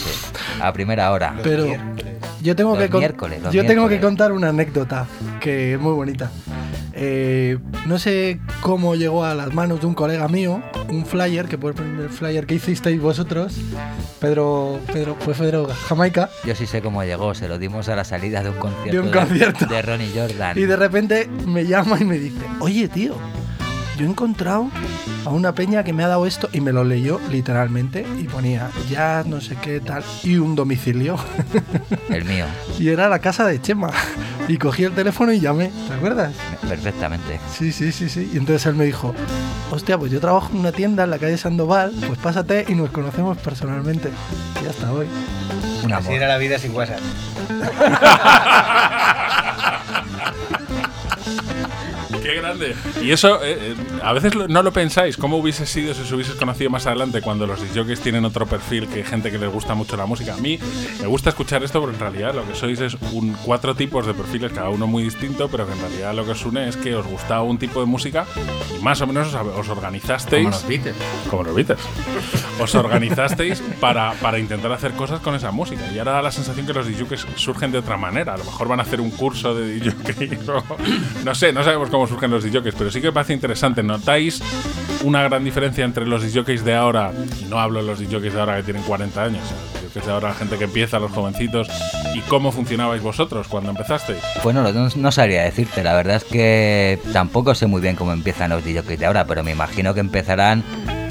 a 0.61 0.71
primera 0.73 1.11
hora. 1.11 1.33
Pero 1.43 1.65
yo 2.41 2.55
tengo 2.57 2.75
Los 2.77 2.89
que 2.89 2.97
miércoles, 2.97 3.41
los 3.41 3.53
yo 3.53 3.61
tengo 3.65 3.83
que 3.83 3.91
miércoles. 3.95 4.01
contar 4.01 4.31
una 4.33 4.49
anécdota 4.49 5.05
que 5.39 5.73
es 5.75 5.79
muy 5.79 5.93
bonita. 5.93 6.29
Eh, 6.95 7.57
no 7.87 7.97
sé 7.97 8.39
cómo 8.61 8.95
llegó 8.95 9.25
a 9.25 9.33
las 9.33 9.53
manos 9.53 9.81
de 9.81 9.87
un 9.87 9.95
colega 9.95 10.27
mío 10.27 10.61
un 10.89 11.05
flyer, 11.07 11.47
que 11.47 11.57
fue 11.57 11.71
el 11.71 11.75
primer 11.75 12.09
flyer 12.09 12.45
que 12.45 12.53
hicisteis 12.55 13.01
vosotros, 13.01 13.55
Pedro, 14.19 14.79
Pedro, 14.91 15.15
fue 15.19 15.33
Pedro 15.33 15.67
Jamaica, 15.87 16.29
Yo 16.45 16.53
sí 16.55 16.67
sé 16.67 16.81
cómo 16.81 17.03
llegó, 17.03 17.33
se 17.33 17.47
lo 17.47 17.57
dimos 17.57 17.89
a 17.89 17.95
la 17.95 18.03
salida 18.03 18.43
de 18.43 18.49
un 18.49 18.57
concierto 18.57 18.91
De 18.91 18.99
un 18.99 19.09
concierto. 19.11 19.65
de 19.65 19.81
Ronnie 19.81 20.11
Jordan. 20.13 20.57
y 20.57 20.61
de 20.65 20.75
repente 20.75 21.27
me 21.47 21.65
llama 21.65 21.97
y 21.99 22.05
me 22.05 22.19
dice, 22.19 22.37
oye 22.59 22.87
tío, 22.87 23.15
yo 23.97 24.05
he 24.05 24.09
encontrado 24.09 24.69
a 25.25 25.29
una 25.29 25.53
peña 25.53 25.83
que 25.83 25.93
me 25.93 26.03
ha 26.03 26.07
dado 26.07 26.25
esto 26.25 26.49
y 26.51 26.61
me 26.61 26.71
lo 26.71 26.83
leyó 26.83 27.19
literalmente 27.31 28.05
y 28.19 28.23
ponía 28.23 28.69
ya 28.89 29.23
no 29.25 29.39
sé 29.41 29.55
qué 29.61 29.79
tal 29.79 30.03
y 30.23 30.37
un 30.37 30.55
domicilio. 30.55 31.17
El 32.09 32.25
mío, 32.25 32.45
Y 32.79 32.89
era 32.89 33.07
la 33.09 33.19
casa 33.19 33.45
de 33.45 33.61
Chema. 33.61 33.91
Y 34.47 34.57
cogí 34.57 34.83
el 34.83 34.91
teléfono 34.93 35.31
y 35.31 35.39
llamé, 35.39 35.71
¿te 35.87 35.93
acuerdas? 35.93 36.33
perfectamente. 36.67 37.39
Sí, 37.51 37.71
sí, 37.71 37.91
sí, 37.91 38.09
sí. 38.09 38.29
Y 38.33 38.37
entonces 38.37 38.65
él 38.65 38.75
me 38.75 38.85
dijo, 38.85 39.13
hostia, 39.71 39.97
pues 39.97 40.11
yo 40.11 40.19
trabajo 40.19 40.49
en 40.51 40.59
una 40.59 40.71
tienda 40.71 41.03
en 41.03 41.11
la 41.11 41.19
calle 41.19 41.37
Sandoval, 41.37 41.93
pues 42.07 42.19
pásate 42.19 42.65
y 42.67 42.75
nos 42.75 42.89
conocemos 42.89 43.37
personalmente. 43.37 44.09
Y 44.63 44.67
hasta 44.67 44.91
hoy. 44.91 45.07
Así 45.93 46.13
era 46.13 46.27
la 46.27 46.37
vida 46.37 46.57
sin 46.57 46.73
WhatsApp. 46.75 46.99
¡Qué 52.23 52.35
grande! 52.35 52.73
Y 53.01 53.11
eso, 53.11 53.43
eh, 53.43 53.57
eh, 53.59 53.75
a 54.01 54.13
veces 54.13 54.33
no 54.47 54.63
lo 54.63 54.71
pensáis. 54.71 55.17
¿Cómo 55.17 55.37
hubiese 55.37 55.65
sido 55.65 55.93
si 55.93 56.01
os 56.03 56.11
hubieses 56.13 56.35
conocido 56.35 56.69
más 56.69 56.87
adelante 56.87 57.21
cuando 57.21 57.45
los 57.45 57.59
jockeys 57.75 57.99
tienen 57.99 58.23
otro 58.23 58.45
perfil 58.45 58.87
que 58.87 59.03
gente 59.03 59.29
que 59.29 59.37
les 59.37 59.51
gusta 59.51 59.75
mucho 59.75 59.97
la 59.97 60.05
música? 60.05 60.33
A 60.33 60.37
mí 60.37 60.57
me 61.01 61.07
gusta 61.07 61.29
escuchar 61.31 61.63
esto 61.63 61.81
porque 61.81 61.95
en 61.95 61.99
realidad 61.99 62.33
lo 62.33 62.47
que 62.47 62.55
sois 62.55 62.79
es 62.79 62.95
un 63.11 63.33
cuatro 63.43 63.75
tipos 63.75 64.05
de 64.07 64.13
perfiles, 64.13 64.53
cada 64.53 64.69
uno 64.69 64.87
muy 64.87 65.03
distinto, 65.03 65.49
pero 65.49 65.67
que 65.67 65.73
en 65.73 65.79
realidad 65.81 66.13
lo 66.13 66.23
que 66.25 66.31
os 66.31 66.45
une 66.45 66.69
es 66.69 66.77
que 66.77 66.95
os 66.95 67.05
gustaba 67.05 67.43
un 67.43 67.57
tipo 67.57 67.81
de 67.81 67.87
música 67.87 68.25
y 68.79 68.81
más 68.81 69.01
o 69.01 69.07
menos 69.07 69.27
os, 69.33 69.35
os 69.57 69.67
organizasteis. 69.69 70.43
Como 70.45 70.55
los 70.55 70.67
Beatles. 70.67 70.95
Como 71.29 71.43
los 71.43 71.55
Beatles. 71.55 71.79
Os 72.59 72.73
organizasteis 72.75 73.61
para, 73.81 74.13
para 74.13 74.39
intentar 74.39 74.71
hacer 74.71 74.91
cosas 74.93 75.19
con 75.19 75.35
esa 75.35 75.51
música. 75.51 75.81
Y 75.93 75.99
ahora 75.99 76.13
da 76.13 76.21
la 76.21 76.31
sensación 76.31 76.65
que 76.65 76.73
los 76.73 76.87
DJs 76.87 77.25
surgen 77.35 77.71
de 77.73 77.79
otra 77.79 77.97
manera. 77.97 78.35
A 78.35 78.37
lo 78.37 78.45
mejor 78.45 78.69
van 78.69 78.79
a 78.79 78.83
hacer 78.83 79.01
un 79.01 79.11
curso 79.11 79.53
de 79.53 79.73
DJ. 79.79 80.39
o- 80.51 80.63
No 81.25 81.35
sé, 81.35 81.51
no 81.51 81.63
sabemos 81.63 81.89
cómo 81.89 82.07
surgen 82.13 82.29
los 82.29 82.43
DJs, 82.43 82.75
pero 82.77 82.91
sí 82.91 83.01
que 83.01 83.07
me 83.07 83.13
parece 83.13 83.33
interesante. 83.33 83.81
¿Notáis 83.81 84.41
una 85.03 85.23
gran 85.23 85.43
diferencia 85.43 85.83
entre 85.83 86.05
los 86.05 86.21
DJs 86.21 86.63
de 86.63 86.75
ahora? 86.75 87.11
Y 87.41 87.45
no 87.45 87.59
hablo 87.59 87.79
de 87.79 87.87
los 87.87 87.99
DJs 87.99 88.33
de 88.33 88.39
ahora 88.39 88.57
que 88.57 88.63
tienen 88.63 88.83
40 88.83 89.23
años. 89.23 89.41
Los 89.73 89.93
DJs 89.93 90.05
de 90.05 90.11
ahora, 90.11 90.29
la 90.29 90.35
gente 90.35 90.57
que 90.57 90.65
empieza, 90.65 90.99
los 90.99 91.11
jovencitos. 91.11 91.69
¿Y 92.13 92.19
cómo 92.21 92.51
funcionabais 92.51 93.01
vosotros 93.01 93.47
cuando 93.47 93.71
empezasteis? 93.71 94.19
Bueno, 94.43 94.61
no, 94.71 94.89
no 94.95 95.11
sabría 95.11 95.43
decirte, 95.43 95.83
la 95.83 95.95
verdad 95.95 96.17
es 96.17 96.23
que 96.23 96.99
tampoco 97.11 97.55
sé 97.55 97.65
muy 97.65 97.81
bien 97.81 97.95
cómo 97.95 98.13
empiezan 98.13 98.51
los 98.51 98.63
DJs 98.63 98.99
de 98.99 99.05
ahora, 99.05 99.25
pero 99.25 99.43
me 99.43 99.51
imagino 99.51 99.95
que 99.95 99.99
empezarán 99.99 100.63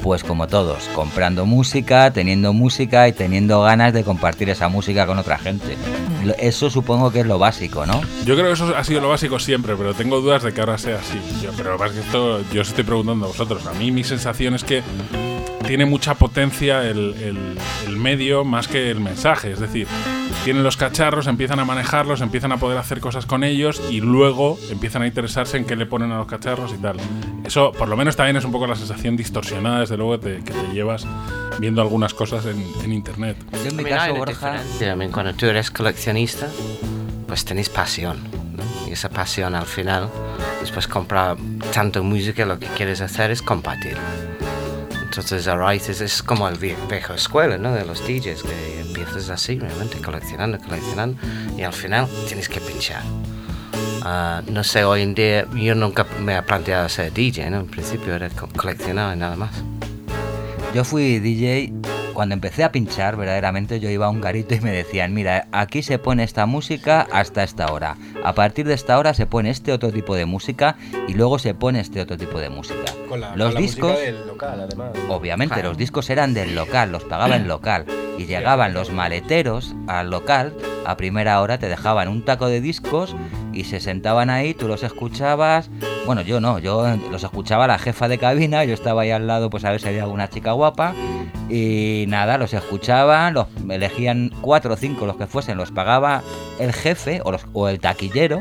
pues 0.02 0.24
como 0.24 0.48
todos, 0.48 0.84
comprando 0.94 1.46
música, 1.46 2.10
teniendo 2.12 2.52
música 2.52 3.06
y 3.08 3.12
teniendo 3.12 3.62
ganas 3.62 3.92
de 3.92 4.02
compartir 4.04 4.50
esa 4.50 4.68
música 4.68 5.06
con 5.06 5.18
otra 5.18 5.38
gente. 5.38 5.76
Lo- 6.24 6.34
Eso 6.34 6.70
supongo 6.70 7.10
que 7.12 7.20
es 7.20 7.26
lo 7.26 7.38
básico, 7.38 7.86
¿no? 7.86 8.00
Yo 8.24 8.34
creo 8.34 8.46
que 8.48 8.52
eso 8.52 8.76
ha 8.76 8.82
sido 8.84 9.00
lo 9.00 9.08
básico 9.08 9.38
siempre, 9.38 9.74
pero 9.76 9.94
tengo 9.94 10.20
dudas 10.20 10.42
de 10.42 10.52
que 10.52 10.60
ahora 10.60 10.76
sea 10.78 10.96
así. 10.96 11.18
Yo, 11.42 11.50
pero 11.56 11.70
lo 11.72 11.76
que 11.76 11.84
pasa 11.84 11.94
es 11.94 12.00
que 12.00 12.06
esto 12.06 12.40
yo 12.52 12.60
os 12.62 12.68
estoy 12.68 12.84
preguntando 12.84 13.26
a 13.26 13.28
vosotros. 13.28 13.64
A 13.66 13.72
mí 13.74 13.90
mi 13.92 14.02
sensación 14.04 14.54
es 14.54 14.64
que 14.64 14.82
tiene 15.66 15.86
mucha 15.86 16.14
potencia 16.14 16.82
el, 16.82 17.14
el- 17.22 17.58
el 17.86 17.96
medio 17.96 18.44
más 18.44 18.66
que 18.68 18.90
el 18.90 18.98
mensaje. 19.00 19.52
Es 19.52 19.60
decir, 19.60 19.86
tienen 20.44 20.62
los 20.62 20.76
cacharros, 20.76 21.26
empiezan 21.26 21.60
a 21.60 21.64
manejarlos, 21.64 22.20
empiezan 22.20 22.52
a 22.52 22.56
poder 22.56 22.78
hacer 22.78 23.00
cosas 23.00 23.26
con 23.26 23.44
ellos 23.44 23.80
y 23.90 24.00
luego 24.00 24.58
empiezan 24.70 25.02
a 25.02 25.06
interesarse 25.06 25.56
en 25.56 25.64
qué 25.64 25.76
le 25.76 25.86
ponen 25.86 26.12
a 26.12 26.18
los 26.18 26.26
cacharros 26.26 26.72
y 26.72 26.78
tal. 26.78 26.96
Eso, 27.44 27.72
por 27.72 27.88
lo 27.88 27.96
menos, 27.96 28.16
también 28.16 28.36
es 28.36 28.44
un 28.44 28.52
poco 28.52 28.66
la 28.66 28.76
sensación 28.76 29.16
distorsionada, 29.16 29.80
desde 29.80 29.96
luego, 29.96 30.18
que 30.20 30.36
te, 30.36 30.44
que 30.44 30.52
te 30.52 30.72
llevas 30.72 31.06
viendo 31.58 31.82
algunas 31.82 32.14
cosas 32.14 32.46
en, 32.46 32.64
en 32.84 32.92
internet. 32.92 33.36
Yo 33.64 33.70
en 33.70 33.76
mi 33.76 33.84
caso, 33.84 34.14
Borja, 34.14 34.60
cuando 35.12 35.34
tú 35.34 35.46
eres 35.46 35.70
coleccionista, 35.70 36.48
pues 37.26 37.44
tenéis 37.44 37.68
pasión. 37.68 38.18
¿no? 38.56 38.88
Y 38.88 38.92
esa 38.92 39.08
pasión 39.08 39.54
al 39.54 39.66
final, 39.66 40.08
después 40.60 40.88
comprar 40.88 41.36
tanto 41.72 42.02
música, 42.02 42.44
lo 42.44 42.58
que 42.58 42.66
quieres 42.68 43.00
hacer 43.00 43.30
es 43.30 43.42
compartir. 43.42 43.96
Entonces, 45.12 45.46
a 45.46 45.56
raíz 45.56 45.90
es, 45.90 46.22
como 46.22 46.48
el 46.48 46.58
vie- 46.58 46.74
viejo 46.88 47.12
escuela 47.12 47.58
¿no? 47.58 47.74
de 47.74 47.84
los 47.84 48.00
DJs, 48.06 48.42
que 48.42 48.80
empiezas 48.80 49.28
así, 49.28 49.58
realmente, 49.58 49.98
coleccionando, 49.98 50.58
coleccionando, 50.58 51.18
y 51.54 51.62
al 51.64 51.74
final 51.74 52.08
tienes 52.26 52.48
que 52.48 52.60
pinchar. 52.62 53.02
Ah, 54.02 54.40
no 54.50 54.64
sé, 54.64 54.84
hoy 54.84 55.02
en 55.02 55.14
día 55.14 55.46
yo 55.54 55.74
nunca 55.74 56.06
me 56.18 56.34
he 56.36 56.42
planteado 56.42 56.88
ser 56.88 57.12
DJ, 57.12 57.50
¿no? 57.50 57.60
En 57.60 57.66
principio 57.66 58.14
era 58.14 58.30
co- 58.30 58.48
coleccionar 58.56 59.14
y 59.14 59.20
nada 59.20 59.36
más. 59.36 59.50
Yo 60.74 60.82
fui 60.82 61.18
DJ 61.18 61.70
cuando 62.12 62.34
empecé 62.34 62.64
a 62.64 62.72
pinchar, 62.72 63.16
verdaderamente 63.16 63.80
yo 63.80 63.88
iba 63.90 64.06
a 64.06 64.10
un 64.10 64.20
garito 64.20 64.54
y 64.54 64.60
me 64.60 64.70
decían, 64.72 65.14
mira, 65.14 65.46
aquí 65.52 65.82
se 65.82 65.98
pone 65.98 66.22
esta 66.24 66.46
música 66.46 67.06
hasta 67.12 67.42
esta 67.42 67.72
hora. 67.72 67.96
A 68.24 68.32
partir 68.34 68.66
de 68.66 68.74
esta 68.74 68.98
hora 68.98 69.14
se 69.14 69.26
pone 69.26 69.50
este 69.50 69.72
otro 69.72 69.90
tipo 69.92 70.14
de 70.14 70.26
música 70.26 70.76
y 71.08 71.14
luego 71.14 71.38
se 71.38 71.54
pone 71.54 71.80
este 71.80 72.00
otro 72.00 72.16
tipo 72.16 72.38
de 72.38 72.48
música. 72.50 72.92
Con 73.08 73.20
la, 73.20 73.34
Los 73.36 73.48
con 73.48 73.54
la 73.54 73.60
discos, 73.60 73.98
del 73.98 74.26
local, 74.26 74.60
además. 74.60 74.90
obviamente, 75.08 75.54
Claro. 75.54 75.70
los 75.70 75.78
discos 75.78 76.08
eran 76.10 76.34
del 76.34 76.54
local, 76.54 76.92
los 76.92 77.04
pagaba 77.04 77.36
el 77.36 77.46
local. 77.48 77.84
Y 78.18 78.26
llegaban 78.26 78.74
los 78.74 78.90
maleteros 78.92 79.74
al 79.88 80.10
local, 80.10 80.52
a 80.84 80.96
primera 80.96 81.40
hora 81.40 81.58
te 81.58 81.68
dejaban 81.68 82.08
un 82.08 82.24
taco 82.24 82.48
de 82.48 82.60
discos 82.60 83.16
y 83.52 83.64
se 83.64 83.80
sentaban 83.80 84.30
ahí, 84.30 84.54
tú 84.54 84.68
los 84.68 84.82
escuchabas. 84.82 85.70
Bueno, 86.06 86.22
yo 86.22 86.40
no, 86.40 86.58
yo 86.58 86.84
los 87.10 87.22
escuchaba 87.22 87.66
la 87.66 87.78
jefa 87.78 88.08
de 88.08 88.18
cabina, 88.18 88.64
yo 88.64 88.74
estaba 88.74 89.02
ahí 89.02 89.10
al 89.10 89.26
lado, 89.26 89.50
pues 89.50 89.64
a 89.64 89.70
ver 89.70 89.80
si 89.80 89.88
había 89.88 90.02
alguna 90.04 90.28
chica 90.28 90.52
guapa. 90.52 90.94
Y 91.48 92.06
nada, 92.08 92.38
los 92.38 92.54
escuchaban, 92.54 93.34
los 93.34 93.46
elegían 93.68 94.30
cuatro 94.40 94.72
o 94.74 94.76
cinco, 94.76 95.04
los 95.06 95.16
que 95.16 95.26
fuesen, 95.26 95.58
los 95.58 95.70
pagaba 95.70 96.22
el 96.58 96.72
jefe 96.72 97.20
o, 97.24 97.30
los- 97.32 97.46
o 97.52 97.68
el 97.68 97.78
taquillero 97.78 98.40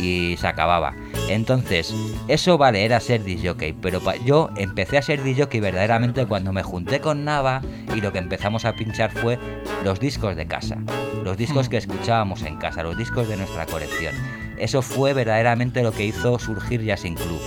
y 0.00 0.36
se 0.38 0.46
acababa. 0.46 0.94
Entonces, 1.28 1.92
eso 2.28 2.56
vale, 2.56 2.84
era 2.84 2.98
ser 3.00 3.24
disjockey, 3.24 3.74
pero 3.74 4.00
yo 4.24 4.48
empecé 4.56 4.96
a 4.96 5.02
ser 5.02 5.22
disjockey 5.22 5.60
verdaderamente 5.60 6.24
cuando 6.24 6.52
me 6.52 6.62
junté 6.62 7.00
con 7.00 7.24
Nava 7.24 7.60
y 7.94 8.00
lo 8.00 8.12
que 8.12 8.18
empezamos 8.18 8.64
a 8.64 8.72
pinchar 8.74 9.10
fue 9.10 9.38
los 9.84 10.00
discos 10.00 10.34
de 10.36 10.46
casa, 10.46 10.78
los 11.24 11.36
discos 11.36 11.68
que 11.68 11.76
escuchábamos 11.76 12.42
en 12.42 12.56
casa, 12.56 12.82
los 12.82 12.96
discos 12.96 13.28
de 13.28 13.36
nuestra 13.36 13.66
colección. 13.66 14.14
Eso 14.58 14.82
fue 14.82 15.12
verdaderamente 15.12 15.82
lo 15.82 15.92
que 15.92 16.04
hizo 16.04 16.38
surgir 16.38 16.82
Jazzing 16.82 17.14
Club. 17.14 17.40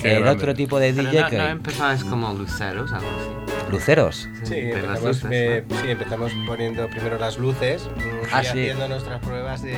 Qué 0.00 0.14
el 0.14 0.22
grande. 0.22 0.42
otro 0.42 0.54
tipo 0.54 0.78
de 0.78 0.92
DJ 0.92 1.20
no, 1.22 1.28
que... 1.28 1.36
no 1.38 1.46
empezáis 1.48 2.04
como 2.04 2.32
luceros, 2.32 2.92
algo 2.92 3.08
así. 3.08 3.72
Luceros. 3.72 4.28
Sí, 4.44 4.54
empezamos, 4.56 5.02
luces, 5.02 5.30
eh, 5.30 5.64
¿no? 5.68 5.80
sí, 5.80 5.90
empezamos 5.90 6.32
poniendo 6.46 6.88
primero 6.88 7.18
las 7.18 7.36
luces 7.38 7.84
mm, 7.96 8.00
Ah, 8.32 8.40
y 8.40 8.44
sí. 8.44 8.50
haciendo 8.50 8.88
nuestras 8.88 9.20
pruebas 9.20 9.62
de, 9.62 9.74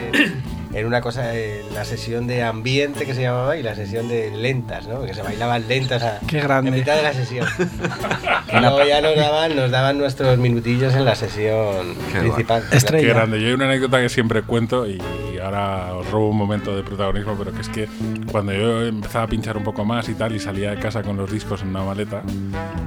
en 0.73 0.87
una 0.87 1.01
cosa, 1.01 1.35
en 1.37 1.75
la 1.75 1.85
sesión 1.85 2.27
de 2.27 2.43
ambiente 2.43 3.07
que 3.07 3.15
se 3.15 3.23
llamaba 3.23 3.57
y 3.57 3.63
la 3.63 3.75
sesión 3.75 4.09
de 4.09 4.31
lentas, 4.31 4.87
¿no? 4.87 5.03
Que 5.03 5.15
se 5.15 5.23
bailaban 5.23 5.67
lentas 5.69 6.03
a, 6.03 6.21
Qué 6.27 6.41
grande. 6.41 6.71
en 6.71 6.77
mitad 6.77 6.97
de 6.97 7.03
la 7.03 7.13
sesión. 7.13 7.47
y 8.53 8.59
luego 8.59 8.85
ya 8.85 9.01
nos 9.01 9.17
daban, 9.17 9.57
nos 9.57 9.71
daban 9.71 9.99
nuestros 9.99 10.39
minutillos 10.39 10.95
en 10.95 11.05
la 11.05 11.15
sesión 11.15 11.95
Qué 12.13 12.21
principal. 12.21 12.63
Estrella. 12.73 13.07
Qué 13.07 13.13
grande. 13.15 13.41
Yo 13.41 13.49
hay 13.49 13.53
una 13.53 13.67
anécdota 13.67 14.01
que 14.01 14.09
siempre 14.09 14.43
cuento 14.43 14.87
y 14.87 15.01
ahora 15.43 15.95
os 15.95 16.11
robo 16.11 16.29
un 16.29 16.37
momento 16.37 16.77
de 16.77 16.83
protagonismo, 16.83 17.35
pero 17.39 17.53
que 17.53 17.61
es 17.61 17.69
que 17.69 17.89
cuando 18.31 18.53
yo 18.53 18.83
empezaba 18.83 19.25
a 19.25 19.29
pinchar 19.29 19.57
un 19.57 19.65
poco 19.65 19.85
más 19.85 20.09
y 20.09 20.15
tal 20.15 20.35
y 20.35 20.39
salía 20.39 20.71
de 20.71 20.79
casa 20.79 21.03
con 21.03 21.17
los 21.17 21.31
discos 21.31 21.63
en 21.63 21.69
una 21.69 21.83
maleta, 21.83 22.23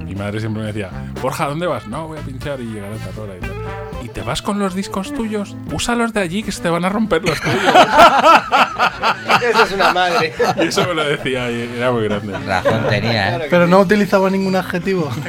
mi 0.04 0.14
madre 0.14 0.40
siempre 0.40 0.62
me 0.62 0.72
decía, 0.72 0.90
Borja, 1.20 1.46
¿dónde 1.46 1.66
vas? 1.66 1.86
No, 1.88 2.08
voy 2.08 2.18
a 2.18 2.22
pinchar 2.22 2.60
y 2.60 2.64
llegaré 2.66 2.94
a 2.94 2.98
tal 2.98 3.18
hora 3.18 3.36
y 3.36 3.40
tal. 3.40 3.93
¿Y 4.04 4.08
te 4.08 4.20
vas 4.20 4.42
con 4.42 4.58
los 4.58 4.74
discos 4.74 5.14
tuyos? 5.14 5.56
Úsalos 5.72 6.12
de 6.12 6.20
allí 6.20 6.42
que 6.42 6.52
se 6.52 6.60
te 6.62 6.68
van 6.68 6.84
a 6.84 6.90
romper 6.90 7.24
los 7.24 7.40
tuyos. 7.40 7.62
Eso 9.42 9.62
es 9.64 9.72
una 9.72 9.92
madre. 9.94 10.32
y 10.62 10.66
eso 10.66 10.86
me 10.86 10.94
lo 10.94 11.04
decía 11.04 11.50
y 11.50 11.74
era 11.76 11.90
muy 11.90 12.04
grande. 12.04 12.38
Razón 12.38 12.86
tenía, 12.88 13.36
¿eh? 13.36 13.46
Pero 13.48 13.66
no 13.66 13.80
utilizaba 13.80 14.28
ningún 14.30 14.56
adjetivo. 14.56 15.10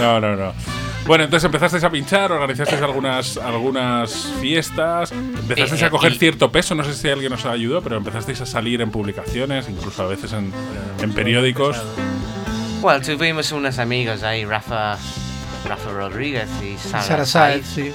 No, 0.00 0.20
no, 0.20 0.36
no. 0.36 0.52
Bueno, 1.06 1.24
entonces 1.24 1.44
empezasteis 1.46 1.82
a 1.82 1.90
pinchar, 1.90 2.30
organizasteis 2.30 2.80
algunas, 2.82 3.36
algunas 3.36 4.12
fiestas, 4.40 5.10
empezasteis 5.10 5.82
Eh, 5.82 5.86
a 5.86 5.90
coger 5.90 6.14
cierto 6.18 6.52
peso, 6.52 6.74
no 6.76 6.84
sé 6.84 6.94
si 6.94 7.08
alguien 7.08 7.32
os 7.32 7.44
ayudó, 7.46 7.82
pero 7.82 7.96
empezasteis 7.96 8.40
a 8.42 8.46
salir 8.46 8.80
en 8.80 8.90
publicaciones, 8.90 9.68
incluso 9.68 10.02
a 10.04 10.06
veces 10.06 10.32
en, 10.32 10.52
en 11.02 11.12
periódicos. 11.12 11.82
Bueno, 12.80 13.00
tuvimos 13.04 13.50
unos 13.52 13.78
amigos 13.78 14.22
ahí, 14.22 14.44
Rafa, 14.44 14.96
Rafa 15.66 15.90
Rodríguez 15.90 16.48
y 16.62 16.76
Sara, 16.78 17.02
Sara 17.02 17.26
Saez, 17.26 17.66
sí. 17.66 17.92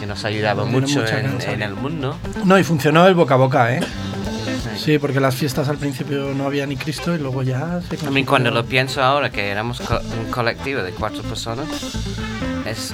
que 0.00 0.06
nos 0.06 0.24
Tiene 0.64 0.80
mucho 0.80 1.00
en, 1.06 1.62
el 1.62 1.74
mundo. 1.74 2.16
No, 2.44 2.58
y 2.58 2.64
funcionó 2.64 3.06
el 3.06 3.14
boca 3.14 3.34
a 3.34 3.36
boca, 3.38 3.74
¿eh? 3.74 3.80
Sí. 4.76 4.98
Porque 4.98 5.20
las 5.20 5.34
fiestas 5.34 5.68
al 5.68 5.78
principio 5.78 6.32
no 6.34 6.46
había 6.46 6.66
ni 6.66 6.76
Cristo 6.76 7.14
y 7.14 7.18
luego 7.18 7.42
ya 7.42 7.80
se 7.88 8.06
A 8.06 8.10
mí 8.10 8.24
cuando 8.24 8.50
lo 8.50 8.64
pienso 8.66 9.02
ahora, 9.02 9.30
que 9.30 9.48
éramos 9.48 9.80
co- 9.80 10.00
un 10.24 10.30
colectivo 10.30 10.82
de 10.82 10.90
cuatro 10.92 11.22
personas, 11.22 11.66
es, 12.66 12.92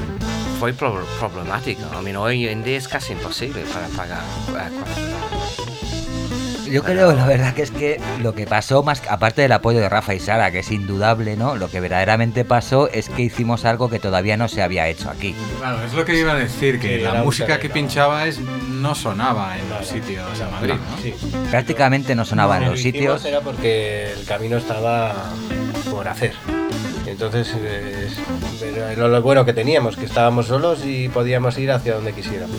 fue 0.60 0.72
pro- 0.72 1.04
problemático. 1.18 1.80
I 1.98 2.04
mean, 2.04 2.16
hoy 2.16 2.46
en 2.48 2.62
día 2.62 2.76
es 2.76 2.86
casi 2.86 3.12
imposible 3.14 3.62
para 3.72 3.86
pagar. 3.88 4.20
eh, 4.20 4.70
cuatro. 4.78 5.19
Yo 6.70 6.84
creo, 6.84 7.12
la 7.14 7.26
verdad, 7.26 7.52
que 7.52 7.62
es 7.62 7.70
que 7.72 8.00
lo 8.22 8.32
que 8.34 8.46
pasó, 8.46 8.82
más 8.84 9.02
aparte 9.08 9.42
del 9.42 9.50
apoyo 9.52 9.80
de 9.80 9.88
Rafa 9.88 10.14
y 10.14 10.20
Sara, 10.20 10.52
que 10.52 10.60
es 10.60 10.70
indudable, 10.70 11.36
¿no? 11.36 11.56
Lo 11.56 11.68
que 11.68 11.80
verdaderamente 11.80 12.44
pasó 12.44 12.88
es 12.88 13.08
que 13.08 13.22
hicimos 13.22 13.64
algo 13.64 13.90
que 13.90 13.98
todavía 13.98 14.36
no 14.36 14.46
se 14.46 14.62
había 14.62 14.86
hecho 14.86 15.10
aquí. 15.10 15.34
Claro, 15.58 15.82
es 15.84 15.92
lo 15.94 16.04
que 16.04 16.16
iba 16.18 16.32
a 16.32 16.36
decir, 16.36 16.78
que 16.78 16.98
Sí, 16.98 17.02
la 17.02 17.24
música 17.24 17.58
que 17.58 17.68
terreno. 17.68 17.74
pinchabais 17.74 18.38
no 18.68 18.94
sonaba 18.94 19.58
en 19.58 19.68
los 19.68 19.86
sitios 19.86 20.38
de 20.38 20.44
Madrid, 20.46 20.74
¿no? 20.74 21.02
Sí. 21.02 21.14
Prácticamente 21.50 22.14
no 22.14 22.24
sonaba 22.24 22.58
en 22.58 22.64
Lo 22.66 22.70
los 22.70 22.80
sitios. 22.80 23.24
Era 23.24 23.40
porque 23.40 24.12
el 24.12 24.24
camino 24.24 24.56
estaba 24.56 25.12
por 25.90 26.06
hacer. 26.06 26.34
Entonces, 27.10 27.52
eh, 27.58 28.08
era 28.62 29.08
lo, 29.08 29.22
bueno 29.22 29.44
que 29.44 29.52
teníamos, 29.52 29.96
que 29.96 30.04
estábamos 30.04 30.46
solos 30.46 30.84
y 30.84 31.08
podíamos 31.08 31.58
ir 31.58 31.70
hacia 31.72 31.94
donde 31.94 32.12
quisiéramos. 32.12 32.56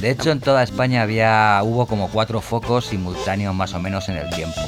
De 0.00 0.10
hecho, 0.10 0.30
en 0.30 0.40
toda 0.40 0.62
España 0.62 1.02
había 1.02 1.60
hubo 1.64 1.86
como 1.86 2.08
cuatro 2.10 2.40
focos 2.40 2.86
simultáneos 2.86 3.54
más 3.54 3.72
o 3.74 3.80
menos 3.80 4.08
en 4.08 4.16
el 4.16 4.28
tiempo. 4.30 4.60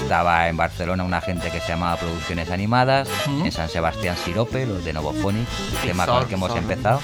Estaba 0.00 0.48
en 0.48 0.56
Barcelona 0.56 1.04
una 1.04 1.20
gente 1.20 1.50
que 1.50 1.60
se 1.60 1.68
llamaba 1.68 1.96
Producciones 1.96 2.50
Animadas, 2.50 3.08
Ujú. 3.26 3.44
en 3.44 3.52
San 3.52 3.68
Sebastián 3.68 4.16
Sirope, 4.16 4.64
los 4.64 4.82
de 4.82 4.94
Novophonic, 4.94 5.46
Sí, 5.82 5.88
tema 5.88 6.06
con 6.06 6.22
el 6.22 6.26
que 6.28 6.34
hemos 6.34 6.56
empezado. 6.56 7.00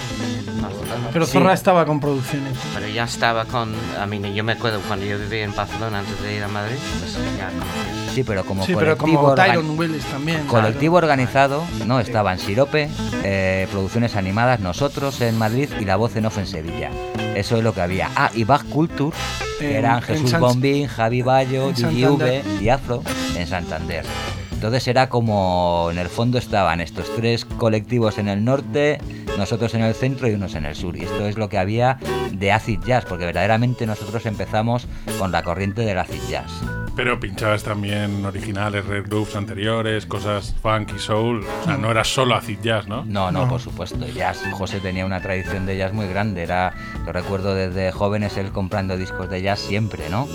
Pero 1.12 1.26
Sí. 1.26 1.32
Zorra 1.32 1.52
estaba 1.52 1.84
con 1.84 2.00
producciones. 2.00 2.56
Pero 2.74 2.88
ya 2.88 3.04
estaba 3.04 3.44
con. 3.44 3.74
I 3.74 4.06
mean, 4.08 4.34
yo 4.34 4.42
me 4.42 4.52
acuerdo 4.52 4.80
cuando 4.88 5.04
yo 5.04 5.18
vivía 5.18 5.44
en 5.44 5.54
Barcelona 5.54 5.98
antes 5.98 6.20
de 6.22 6.36
ir 6.36 6.42
a 6.42 6.48
Madrid, 6.48 6.76
pues 7.00 7.12
ya 7.36 7.48
conocía. 7.48 8.03
Sí, 8.14 8.22
pero 8.24 8.44
como 8.44 8.64
Sí, 8.64 8.74
pero 8.74 8.96
colectivo, 8.96 9.22
como 9.22 9.32
organ- 9.34 9.46
Tyron 9.50 9.78
Willis 9.78 10.04
también. 10.04 10.46
colectivo 10.46 10.96
organizado, 10.96 11.64
no 11.86 11.98
estaban 12.00 12.38
Sirope, 12.38 12.88
eh, 13.24 13.66
Producciones 13.72 14.14
Animadas, 14.16 14.60
nosotros 14.60 15.20
en 15.20 15.36
Madrid 15.36 15.68
y 15.80 15.84
La 15.84 15.96
Voz 15.96 16.14
en 16.16 16.26
Off 16.26 16.38
en 16.38 16.46
Sevilla. 16.46 16.90
Eso 17.34 17.56
es 17.56 17.64
lo 17.64 17.74
que 17.74 17.80
había. 17.80 18.10
Ah, 18.14 18.30
y 18.32 18.44
Back 18.44 18.68
Culture, 18.68 19.16
que 19.58 19.76
eran 19.78 20.00
Jesús 20.02 20.30
San- 20.30 20.40
Bombín, 20.40 20.86
Javi 20.86 21.22
Bayo, 21.22 21.68
en 21.70 21.74
Gigi 21.74 22.02
Santander. 22.02 22.44
V 22.44 22.64
y 22.64 22.68
Afro 22.68 23.02
en 23.36 23.46
Santander. 23.48 24.04
Entonces 24.52 24.86
era 24.88 25.08
como, 25.08 25.88
en 25.90 25.98
el 25.98 26.08
fondo 26.08 26.38
estaban 26.38 26.80
estos 26.80 27.06
tres 27.16 27.44
colectivos 27.44 28.16
en 28.18 28.28
el 28.28 28.44
norte, 28.44 28.98
nosotros 29.36 29.74
en 29.74 29.82
el 29.82 29.94
centro 29.94 30.28
y 30.28 30.34
unos 30.34 30.54
en 30.54 30.64
el 30.64 30.74
sur. 30.76 30.96
Y 30.96 31.02
esto 31.02 31.26
es 31.26 31.36
lo 31.36 31.48
que 31.48 31.58
había 31.58 31.98
de 32.32 32.52
acid 32.52 32.78
jazz, 32.86 33.04
porque 33.04 33.26
verdaderamente 33.26 33.84
nosotros 33.86 34.24
empezamos 34.26 34.86
con 35.18 35.32
la 35.32 35.42
corriente 35.42 35.82
del 35.82 35.98
acid 35.98 36.20
jazz. 36.30 36.50
Pero 36.96 37.18
pinchabas 37.18 37.64
también 37.64 38.24
originales, 38.24 38.84
red 38.86 39.04
grooves 39.08 39.34
anteriores, 39.34 40.06
cosas 40.06 40.54
funk 40.62 40.92
y 40.94 41.00
soul. 41.00 41.44
O 41.62 41.64
sea, 41.64 41.76
no 41.76 41.90
era 41.90 42.04
solo 42.04 42.36
acid 42.36 42.58
jazz, 42.62 42.86
¿no? 42.86 43.04
No, 43.04 43.32
no, 43.32 43.42
No. 43.42 43.48
por 43.48 43.60
supuesto. 43.60 43.98
Jazz. 44.14 44.42
José 44.52 44.78
tenía 44.78 45.04
una 45.04 45.20
tradición 45.20 45.66
de 45.66 45.76
jazz 45.76 45.92
muy 45.92 46.06
grande. 46.06 46.44
Era, 46.44 46.72
lo 47.04 47.12
recuerdo 47.12 47.52
desde 47.54 47.90
jóvenes 47.90 48.36
él 48.36 48.50
comprando 48.52 48.96
discos 48.96 49.28
de 49.28 49.42
jazz 49.42 49.58
siempre, 49.58 50.08
¿no? 50.08 50.28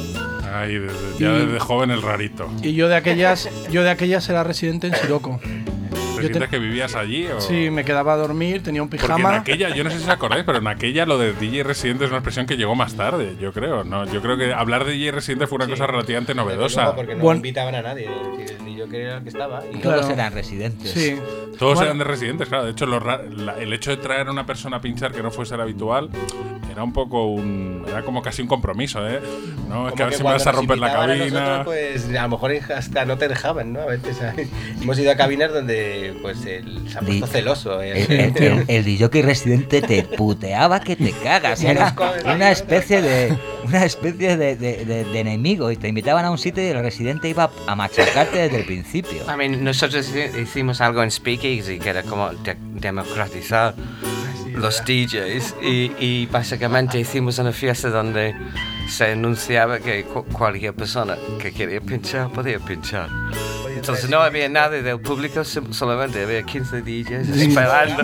Ahí, 0.54 0.78
desde, 0.80 0.98
ya 1.18 1.30
Y- 1.34 1.46
desde 1.46 1.60
joven 1.60 1.92
el 1.92 2.02
rarito. 2.02 2.50
Y 2.62 2.74
yo 2.74 2.90
de 2.90 2.96
aquellas, 2.98 3.48
yo 3.72 3.84
de 3.84 3.92
aquellas 3.92 4.28
era 4.28 4.44
residente 4.44 4.88
en 4.88 4.96
Siroco. 4.96 5.40
¿Sientes 6.28 6.50
que 6.50 6.60
vivías 6.60 6.96
allí? 6.96 7.28
O? 7.28 7.42
Sí, 7.42 7.70
me 7.70 7.84
quedaba 7.86 8.14
a 8.14 8.18
dormir, 8.18 8.62
tenía 8.64 8.82
un 8.84 8.90
Porque 8.90 9.06
en 9.06 9.16
pijama. 9.16 9.36
aquella, 9.38 9.70
yo 9.76 9.84
no 9.84 9.90
sé 9.90 9.98
si 9.98 10.04
os 10.04 10.10
acordáis, 10.10 10.44
pero 10.46 10.58
en 10.60 10.68
aquella 10.68 11.06
lo 11.06 11.18
de 11.18 11.34
DJ 11.34 11.64
residente 11.64 12.06
es 12.06 12.10
una 12.10 12.20
expresión 12.20 12.46
que 12.46 12.58
llegó 12.58 12.76
más 12.76 12.94
tarde, 12.96 13.36
yo 13.40 13.52
creo. 13.54 13.84
¿no? 13.84 14.06
Yo 14.06 14.22
creo 14.22 14.38
que 14.38 14.54
hablar 14.54 14.86
de 14.86 14.94
DJ 14.94 15.12
residente 15.12 15.48
fue 15.48 15.58
una 15.58 15.66
Sí. 15.66 15.72
cosa 15.72 15.88
relativamente 15.88 16.34
novedosa. 16.36 16.82
luego, 16.84 16.96
Porque 16.98 17.16
no 17.16 17.24
Bueno. 17.24 17.38
invitaban 17.38 17.76
a 17.76 17.82
nadie. 17.82 18.10
Ni 18.64 18.76
yo 18.76 18.86
era 18.92 19.18
el 19.18 19.24
que 19.24 19.30
estaba. 19.30 19.62
Y 19.72 19.78
Claro. 19.78 20.02
Todos 20.02 20.12
eran 20.12 20.34
residentes. 20.34 20.92
Sí. 20.92 21.16
Todos 21.58 21.76
Bueno, 21.76 21.84
eran 21.84 21.98
de 22.00 22.04
residentes, 22.06 22.48
claro. 22.48 22.66
De 22.66 22.72
hecho, 22.72 22.86
lo 22.86 23.00
ra- 23.00 23.22
la- 23.24 23.58
el 23.58 23.72
hecho 23.74 23.92
de 23.92 23.98
traer 23.98 24.28
a 24.28 24.32
una 24.32 24.46
persona 24.46 24.78
a 24.78 24.82
pinchar 24.82 25.12
que 25.12 25.22
no 25.22 25.32
fuese 25.32 25.56
el 25.56 25.62
habitual 25.62 26.10
era 26.72 26.84
un 26.84 26.94
poco 26.94 27.26
un. 27.28 27.84
Era 27.88 28.04
como 28.04 28.22
casi 28.22 28.42
un 28.42 28.48
compromiso, 28.48 29.08
¿eh? 29.08 29.20
No, 29.68 29.90
es 29.90 29.94
que 29.96 30.04
a 30.04 30.06
ver 30.08 30.16
si 30.16 30.24
me 30.24 30.30
vas 30.32 30.48
a 30.48 30.52
romper 30.52 30.78
la 30.78 30.88
invitaban 30.88 31.10
a 31.12 31.18
cabina. 31.18 31.40
nosotros, 31.40 31.66
pues 31.66 32.16
a 32.18 32.22
lo 32.24 32.30
mejor 32.30 32.52
hasta 32.76 33.06
no 33.06 33.18
te 33.18 33.28
dejaban, 33.28 33.74
¿no? 33.74 33.82
A 33.82 33.86
veces 33.88 34.18
¿sabes? 34.18 34.48
hemos 34.82 34.98
ido 35.00 35.12
a 35.12 35.16
cabinas 35.16 35.52
donde 35.54 36.09
pues 36.14 36.46
el, 36.46 36.90
se 36.90 36.98
ha 36.98 37.02
puesto 37.02 37.26
Di- 37.26 37.32
celoso. 37.32 37.82
¿eh? 37.82 38.06
El, 38.10 38.20
el, 38.20 38.44
el, 38.44 38.66
el 38.68 38.84
DJ 38.86 39.22
residente 39.22 39.82
te 39.82 40.04
puteaba 40.04 40.80
que 40.80 40.96
te 40.96 41.12
cagas. 41.12 41.64
Era 41.64 41.96
una 42.26 42.52
especie 42.52 43.02
de 43.02 43.38
una 43.66 43.86
especie 43.86 44.38
de, 44.38 44.56
de- 44.56 44.86
de- 44.86 45.04
de 45.06 45.20
enemigo 45.20 45.72
y 45.72 45.78
te 45.78 45.88
invitaban 45.88 46.26
a 46.26 46.32
un 46.32 46.38
sitio 46.38 46.64
y 46.64 46.68
el 46.68 46.82
residente 46.82 47.30
iba 47.30 47.50
a 47.68 47.76
machacarte 47.76 48.38
desde 48.40 48.58
el 48.60 48.66
principio. 48.66 49.24
I 49.32 49.38
mean, 49.38 49.64
nosotros 49.64 50.10
hi- 50.14 50.42
hicimos 50.42 50.82
algo 50.82 51.04
en 51.04 51.12
Speakeasy 51.12 51.80
que 51.80 51.90
era 51.90 52.04
como 52.04 52.30
de- 52.30 52.56
democratizar 52.60 53.76
los 54.54 54.84
DJs 54.84 55.56
y, 55.62 55.92
y 56.00 56.26
básicamente 56.26 57.00
hicimos 57.00 57.38
una 57.40 57.54
fiesta 57.54 57.90
donde 57.90 58.36
se 58.90 59.06
anunciaba 59.12 59.80
que 59.80 60.04
cu- 60.04 60.26
cualquier 60.26 60.74
persona 60.74 61.16
que 61.42 61.52
quería 61.54 61.80
pinchar 61.80 62.30
podía 62.32 62.60
pinchar. 62.60 63.08
Entonces 63.80 64.10
no 64.10 64.20
había 64.20 64.50
nadie 64.50 64.82
del 64.82 65.00
público, 65.00 65.44
solamente 65.44 66.22
había 66.24 66.44
15 66.44 66.82
DJs 66.82 67.30
esperando. 67.30 68.04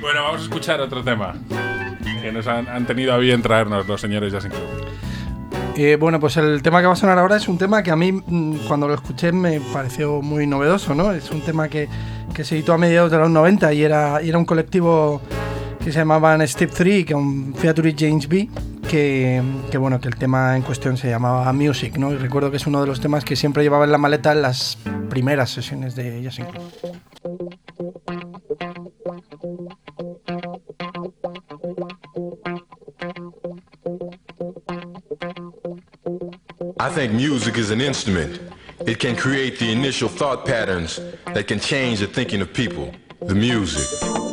Bueno, 0.00 0.22
vamos 0.22 0.40
a 0.40 0.44
escuchar 0.44 0.80
otro 0.80 1.02
tema 1.02 1.34
que 2.22 2.30
nos 2.30 2.46
han, 2.46 2.68
han 2.68 2.86
tenido 2.86 3.12
a 3.12 3.18
bien 3.18 3.42
traernos 3.42 3.88
los 3.88 4.00
señores 4.00 4.32
Jazz 4.32 4.44
Club. 4.44 4.60
Eh, 5.76 5.96
bueno, 5.96 6.20
pues 6.20 6.36
el 6.36 6.62
tema 6.62 6.80
que 6.80 6.86
va 6.86 6.92
a 6.92 6.96
sonar 6.96 7.18
ahora 7.18 7.36
es 7.36 7.48
un 7.48 7.58
tema 7.58 7.82
que 7.82 7.90
a 7.90 7.96
mí 7.96 8.12
mm, 8.12 8.66
cuando 8.68 8.86
lo 8.86 8.94
escuché 8.94 9.32
me 9.32 9.60
pareció 9.60 10.22
muy 10.22 10.46
novedoso, 10.46 10.94
¿no? 10.94 11.12
Es 11.12 11.30
un 11.30 11.40
tema 11.40 11.68
que, 11.68 11.88
que 12.32 12.44
se 12.44 12.54
editó 12.54 12.72
a 12.72 12.78
mediados 12.78 13.10
de 13.10 13.18
los 13.18 13.28
90 13.28 13.72
y 13.74 13.82
era, 13.82 14.22
y 14.22 14.28
era 14.28 14.38
un 14.38 14.44
colectivo 14.44 15.20
que 15.84 15.92
se 15.92 15.98
llamaban 15.98 16.46
Step 16.46 16.70
3, 16.70 17.06
con 17.12 17.54
featuring 17.54 17.96
James 17.98 18.28
B, 18.28 18.48
que, 18.86 19.42
que, 19.70 19.78
bueno, 19.78 20.00
que 20.00 20.08
el 20.08 20.16
tema 20.16 20.56
en 20.56 20.62
cuestión 20.62 20.96
se 20.96 21.08
llamaba 21.08 21.52
Music, 21.52 21.96
¿no? 21.96 22.12
Y 22.12 22.16
recuerdo 22.16 22.50
que 22.50 22.56
es 22.56 22.66
uno 22.66 22.80
de 22.80 22.86
los 22.86 23.00
temas 23.00 23.24
que 23.24 23.36
siempre 23.36 23.62
llevaba 23.62 23.84
en 23.84 23.92
la 23.92 23.98
maleta 23.98 24.32
en 24.32 24.42
las 24.42 24.78
primeras 25.08 25.50
sesiones 25.50 25.94
de 25.94 26.22
Jazz. 26.22 26.40
I 36.78 36.90
think 36.90 37.12
music 37.12 37.56
is 37.56 37.70
an 37.70 37.80
instrument. 37.80 38.40
It 38.86 38.98
can 39.00 39.16
create 39.16 39.58
the 39.58 39.72
initial 39.72 40.08
thought 40.08 40.44
patterns 40.44 41.00
that 41.34 41.46
can 41.48 41.58
change 41.58 42.00
the 42.00 42.06
thinking 42.06 42.40
of 42.40 42.52
people. 42.52 42.92
The 43.26 43.34
music. 43.34 44.25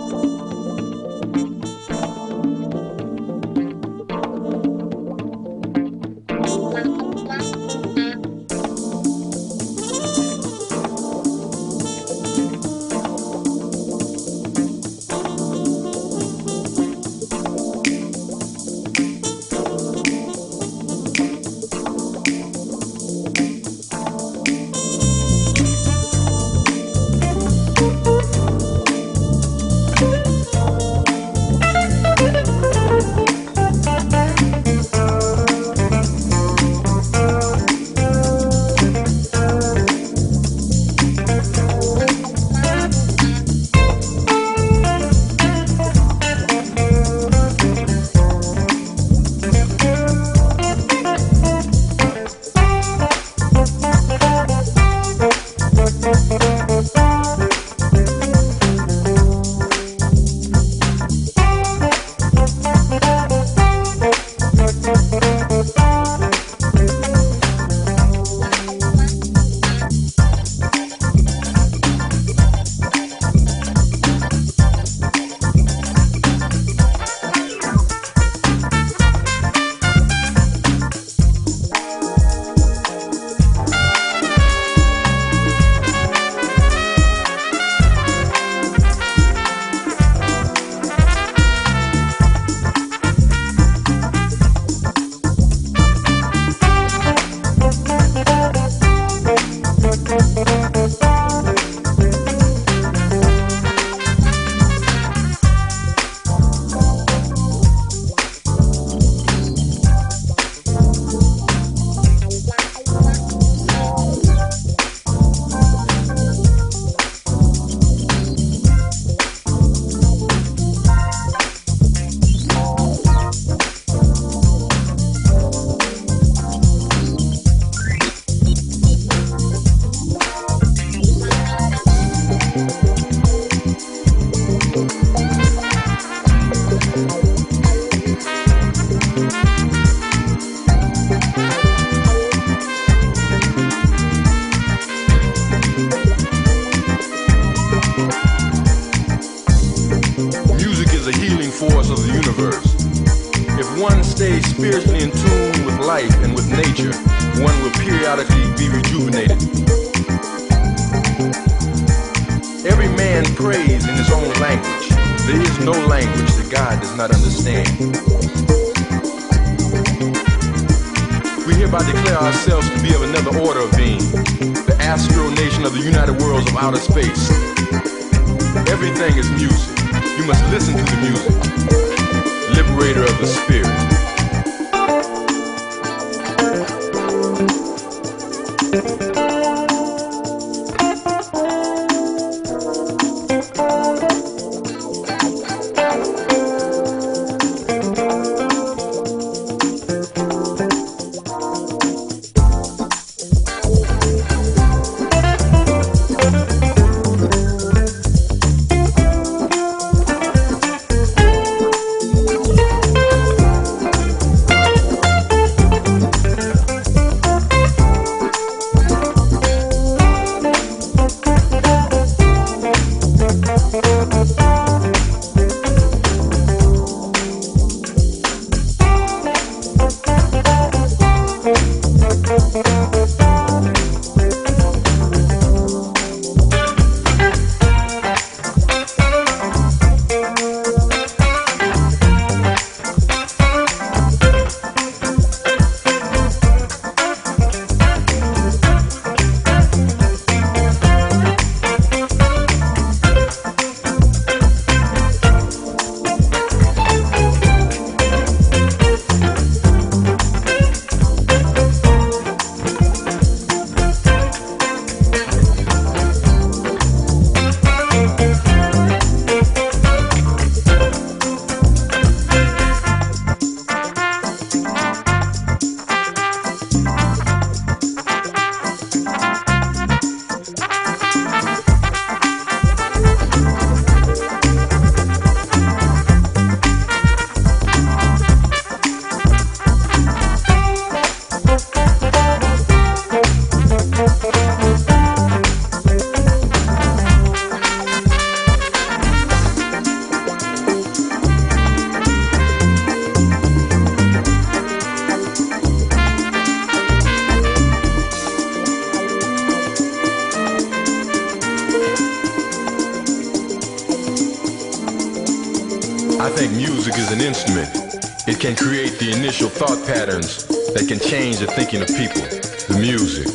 Patterns 319.85 320.47
that 320.73 320.87
can 320.87 320.99
change 320.99 321.39
the 321.39 321.47
thinking 321.47 321.81
of 321.81 321.87
people. 321.89 322.21
The 322.67 322.79
music. 322.79 323.27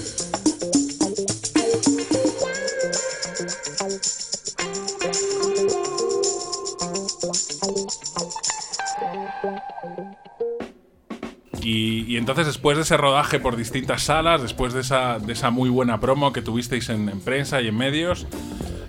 Y, 11.60 12.04
y 12.06 12.16
entonces 12.16 12.46
después 12.46 12.76
de 12.76 12.82
ese 12.84 12.96
rodaje 12.96 13.40
por 13.40 13.56
distintas 13.56 14.02
salas, 14.04 14.40
después 14.40 14.72
de 14.72 14.80
esa, 14.80 15.18
de 15.18 15.32
esa 15.34 15.50
muy 15.50 15.68
buena 15.68 16.00
promo 16.00 16.32
que 16.32 16.40
tuvisteis 16.40 16.88
en, 16.88 17.08
en 17.08 17.20
prensa 17.20 17.60
y 17.60 17.68
en 17.68 17.76
medios, 17.76 18.26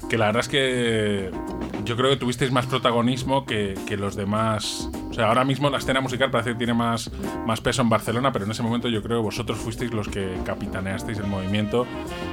que 0.09 0.17
la 0.17 0.27
verdad 0.27 0.41
es 0.41 0.47
que 0.47 1.31
yo 1.83 1.97
creo 1.97 2.09
que 2.11 2.17
tuvisteis 2.17 2.51
más 2.51 2.65
protagonismo 2.67 3.45
que, 3.45 3.75
que 3.87 3.97
los 3.97 4.15
demás. 4.15 4.89
Sea, 5.19 5.27
ahora 5.27 5.43
mismo 5.43 5.69
la 5.69 5.79
escena 5.79 5.99
musical 5.99 6.31
parece 6.31 6.51
que 6.51 6.55
tiene 6.59 6.73
más, 6.73 7.11
más 7.45 7.59
peso 7.59 7.81
en 7.81 7.89
Barcelona, 7.89 8.31
pero 8.31 8.45
en 8.45 8.51
ese 8.51 8.63
momento 8.63 8.87
yo 8.87 9.03
creo 9.03 9.17
que 9.17 9.23
vosotros 9.23 9.57
fuisteis 9.57 9.91
los 9.91 10.07
que 10.07 10.37
capitaneasteis 10.45 11.17
el 11.17 11.27
movimiento 11.27 11.85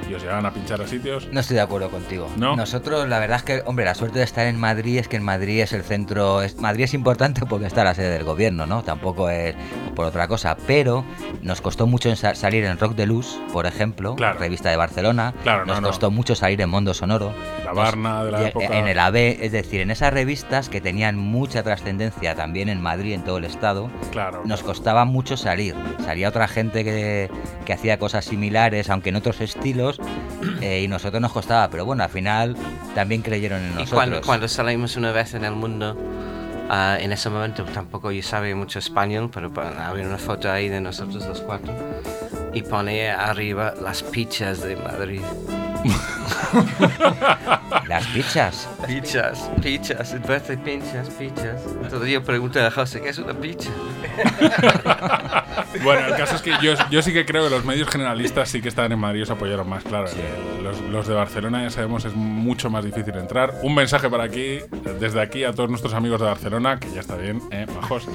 y 0.09 0.15
os 0.15 0.23
llevaban 0.23 0.47
a 0.47 0.53
pinchar 0.55 0.81
a 0.81 0.87
sitios. 0.87 1.27
No 1.33 1.41
estoy 1.41 1.57
de 1.57 1.63
acuerdo 1.63 1.91
contigo. 1.91 2.29
¿No? 2.37 2.55
Nosotros, 2.55 3.09
la 3.09 3.19
verdad 3.19 3.39
es 3.39 3.43
que, 3.43 3.63
hombre, 3.67 3.87
la 3.87 3.97
suerte 3.97 4.21
de 4.21 4.25
estar 4.25 4.47
en 4.47 4.61
Madrid 4.61 4.99
es 4.99 5.09
que 5.09 5.17
en 5.17 5.25
Madrid 5.25 5.63
es 5.63 5.73
el 5.73 5.83
centro. 5.83 6.43
es- 6.43 6.61
Madrid 6.61 6.85
es 6.85 6.95
importante 6.95 7.45
porque 7.45 7.67
está 7.67 7.83
la 7.83 7.93
sede 7.97 8.11
del 8.11 8.23
gobierno, 8.23 8.67
¿no? 8.67 8.85
Tampoco 8.85 9.29
es 9.31 9.57
por 9.97 10.07
otra 10.07 10.29
cosa. 10.29 10.57
Pero 10.69 11.05
nos 11.43 11.61
costó 11.61 11.89
mucho 11.89 12.15
salir 12.15 12.65
en 12.65 12.79
Rock 12.79 12.95
de 12.95 13.07
Luz, 13.07 13.37
por 13.53 13.67
ejemplo, 13.67 14.15
Claro. 14.15 14.39
revista 14.39 14.71
de 14.71 14.77
Barcelona. 14.77 15.35
Claro, 15.43 15.67
no, 15.67 15.73
nos 15.73 15.83
no. 15.83 15.89
costó 15.89 16.11
mucho 16.13 16.37
salir 16.37 16.61
en 16.61 16.71
Mondo 16.71 16.95
Sonoro. 16.95 17.33
La 17.65 17.73
Nos- 17.73 17.77
Barna 17.77 18.23
de 18.25 18.31
la 18.31 18.43
y- 18.43 18.47
época. 18.47 18.67
En 18.79 18.87
el 18.87 18.99
AB, 19.01 19.17
es 19.41 19.51
decir, 19.51 19.81
en 19.81 19.91
esas 19.91 20.13
revistas 20.13 20.69
que 20.69 20.81
tenían 20.81 21.17
mucha 21.17 21.65
trascendencia 21.65 22.37
también 22.37 22.69
en 22.69 22.81
Madrid, 22.81 23.15
en 23.15 23.25
todo 23.25 23.39
el 23.39 23.45
estado. 23.45 23.91
Claro. 24.13 24.43
Nos 24.45 24.63
costaba 24.63 25.05
mucho 25.05 25.37
salir. 25.37 25.75
Salía 26.05 26.29
otra 26.29 26.47
gente 26.47 26.85
que, 26.85 27.29
que 27.65 27.73
hacía 27.73 27.99
cosas 27.99 28.25
similares, 28.27 28.91
aunque 28.91 29.09
en 29.09 29.17
otros 29.17 29.41
estilos, 29.41 29.99
eh, 30.61 30.83
y 30.85 30.89
nosotros 30.89 31.21
nos 31.21 31.33
costaba. 31.33 31.69
Pero 31.71 31.85
bueno, 31.87 32.05
al 32.05 32.11
final 32.11 32.55
también 32.95 33.23
creyeron 33.23 33.61
en 33.63 33.67
Y 33.67 33.75
nosotros. 33.75 33.93
cuando, 33.95 34.21
cuando 34.21 34.47
salimos 34.49 34.97
una 34.97 35.11
vez 35.13 35.33
en 35.35 35.45
el 35.45 35.55
mundo, 35.55 35.97
ah, 36.69 36.97
en 37.01 37.13
ese 37.13 37.31
momento 37.31 37.65
tampoco 37.65 38.11
yo 38.11 38.23
sabía 38.23 38.57
mucho 38.57 38.79
español, 38.79 39.31
pero 39.33 39.53
había 39.79 40.07
una 40.07 40.19
foto 40.19 40.51
ahí 40.51 40.69
de 40.69 40.81
nosotros 40.81 41.27
los 41.27 41.41
cuatro 41.41 41.75
y 42.53 42.63
ponía 42.63 43.29
arriba 43.29 43.75
las 43.81 44.03
pichas 44.03 44.63
de 44.63 44.77
Madrid. 44.77 45.23
Las 47.89 48.07
pichas. 48.09 48.69
Pichas, 48.87 49.51
pichas, 49.63 50.13
en 50.13 50.23
vez 50.23 50.49
de 50.49 50.59
pinchas, 50.59 51.09
pichas. 51.11 51.63
Entonces 51.83 52.11
yo 52.11 52.23
pregunté 52.23 52.61
a 52.61 52.71
José, 52.71 53.01
¿qué 53.01 53.11
es 53.11 53.19
una 53.19 53.35
picha? 53.35 53.71
Bueno, 55.83 56.07
el 56.07 56.17
caso 56.17 56.37
es 56.37 56.43
que 56.43 56.53
yo, 56.63 56.75
yo 56.91 57.03
sí 57.03 57.13
que 57.13 57.27
creo 57.27 57.45
que 57.45 57.51
los 57.51 57.65
medios 57.65 57.89
generalistas 57.89 58.49
sí 58.49 58.63
que 58.63 58.69
estaban 58.69 58.93
en 58.93 58.99
Madrid 58.99 59.21
y 59.21 59.23
os 59.23 59.31
apoyaron 59.31 59.69
más, 59.69 59.85
claro. 59.85 60.09
Los, 60.63 60.81
los 60.81 61.07
de 61.07 61.15
Barcelona 61.15 61.63
ya 61.63 61.71
sabemos 61.71 62.05
es 62.05 62.15
mucho 62.15 62.71
más 62.71 62.85
difícil 62.85 63.15
entrar. 63.17 63.55
Un 63.63 63.75
mensaje 63.75 64.09
para 64.09 64.25
aquí, 64.25 64.61
desde 65.01 65.21
aquí 65.21 65.45
a 65.45 65.53
todos 65.53 65.69
nuestros 65.69 65.95
amigos 65.95 66.21
de 66.21 66.27
Barcelona, 66.27 66.79
que 66.79 66.91
ya 66.91 67.01
está 67.01 67.17
bien, 67.17 67.41
¿eh? 67.51 67.67
Majos. 67.75 68.09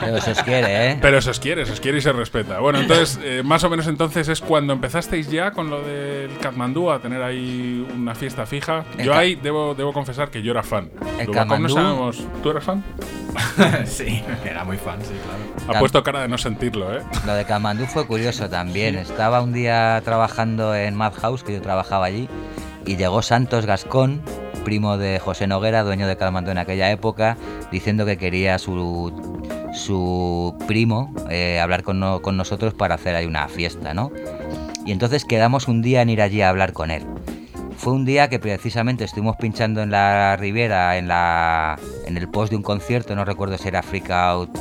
Pero 0.00 0.20
se 0.20 0.32
os 0.32 0.42
quiere, 0.42 0.90
¿eh? 0.90 0.98
Pero 1.00 1.20
se 1.20 1.30
os 1.30 1.40
quiere, 1.40 1.64
se 1.66 1.72
os 1.72 1.80
quiere 1.80 1.98
y 1.98 2.00
se 2.00 2.12
respeta. 2.12 2.58
Bueno, 2.58 2.80
entonces, 2.80 3.18
eh, 3.22 3.42
más 3.44 3.64
o 3.64 3.70
menos 3.70 3.86
entonces 3.86 4.28
es 4.28 4.40
cuando 4.40 4.72
empezasteis 4.72 5.30
ya 5.30 5.52
con 5.52 5.70
lo 5.70 5.82
del 5.82 6.36
Katmandú 6.66 6.90
a 6.90 6.98
tener 6.98 7.22
ahí 7.22 7.86
una 7.94 8.14
fiesta 8.16 8.44
fija. 8.44 8.84
El 8.98 9.06
Yo 9.06 9.14
ahí 9.14 9.36
debo, 9.36 9.74
debo 9.76 9.92
confesar 9.92 10.30
que 10.30 10.42
yo 10.42 10.50
era 10.50 10.62
fan. 10.64 10.90
El 11.18 11.30
no 11.30 11.68
sabemos. 11.68 12.24
¿Tú 12.42 12.50
eras 12.50 12.64
fan? 12.64 12.82
sí, 13.86 14.22
era 14.44 14.64
muy 14.64 14.76
fan, 14.76 14.98
sí, 15.02 15.14
claro. 15.24 15.68
Ha 15.68 15.72
Tam- 15.74 15.78
puesto 15.78 16.02
cara 16.02 16.22
de 16.22 16.28
no 16.28 16.38
sentirlo, 16.38 16.96
¿eh? 16.96 17.02
Lo 17.24 17.34
de 17.34 17.44
Kamandú 17.44 17.84
fue 17.86 18.04
curioso 18.06 18.48
también. 18.50 18.96
Estaba 18.96 19.42
un 19.42 19.52
día 19.52 20.00
trabajando 20.04 20.74
en 20.74 20.94
Madhouse, 20.96 21.44
que 21.44 21.52
yo 21.52 21.62
trabajaba 21.62 22.06
allí, 22.06 22.28
y 22.84 22.96
llegó 22.96 23.22
Santos 23.22 23.64
Gascón 23.66 24.22
primo 24.64 24.98
de 24.98 25.20
José 25.20 25.46
Noguera, 25.46 25.84
dueño 25.84 26.08
de 26.08 26.16
Calmando 26.16 26.50
en 26.50 26.58
aquella 26.58 26.90
época, 26.90 27.36
diciendo 27.70 28.04
que 28.04 28.18
quería 28.18 28.58
su, 28.58 29.12
su 29.72 30.56
primo 30.66 31.14
eh, 31.30 31.60
hablar 31.60 31.84
con, 31.84 32.00
no- 32.00 32.20
con 32.20 32.36
nosotros 32.36 32.74
para 32.74 32.96
hacer 32.96 33.14
ahí 33.14 33.26
una 33.26 33.46
fiesta, 33.46 33.94
¿no? 33.94 34.10
Y 34.86 34.92
entonces 34.92 35.24
quedamos 35.24 35.68
un 35.68 35.82
día 35.82 36.00
en 36.02 36.08
ir 36.10 36.22
allí 36.22 36.40
a 36.40 36.48
hablar 36.48 36.72
con 36.72 36.90
él. 36.90 37.04
Fue 37.76 37.92
un 37.92 38.04
día 38.06 38.28
que 38.28 38.38
precisamente 38.38 39.04
estuvimos 39.04 39.36
pinchando 39.36 39.82
en 39.82 39.90
la 39.90 40.36
Riviera, 40.36 40.96
en, 40.96 41.08
la, 41.08 41.78
en 42.06 42.16
el 42.16 42.28
post 42.28 42.50
de 42.50 42.56
un 42.56 42.62
concierto, 42.62 43.14
no 43.14 43.24
recuerdo 43.24 43.58
si 43.58 43.68
era 43.68 43.82
Freak 43.82 44.10
Out, 44.10 44.58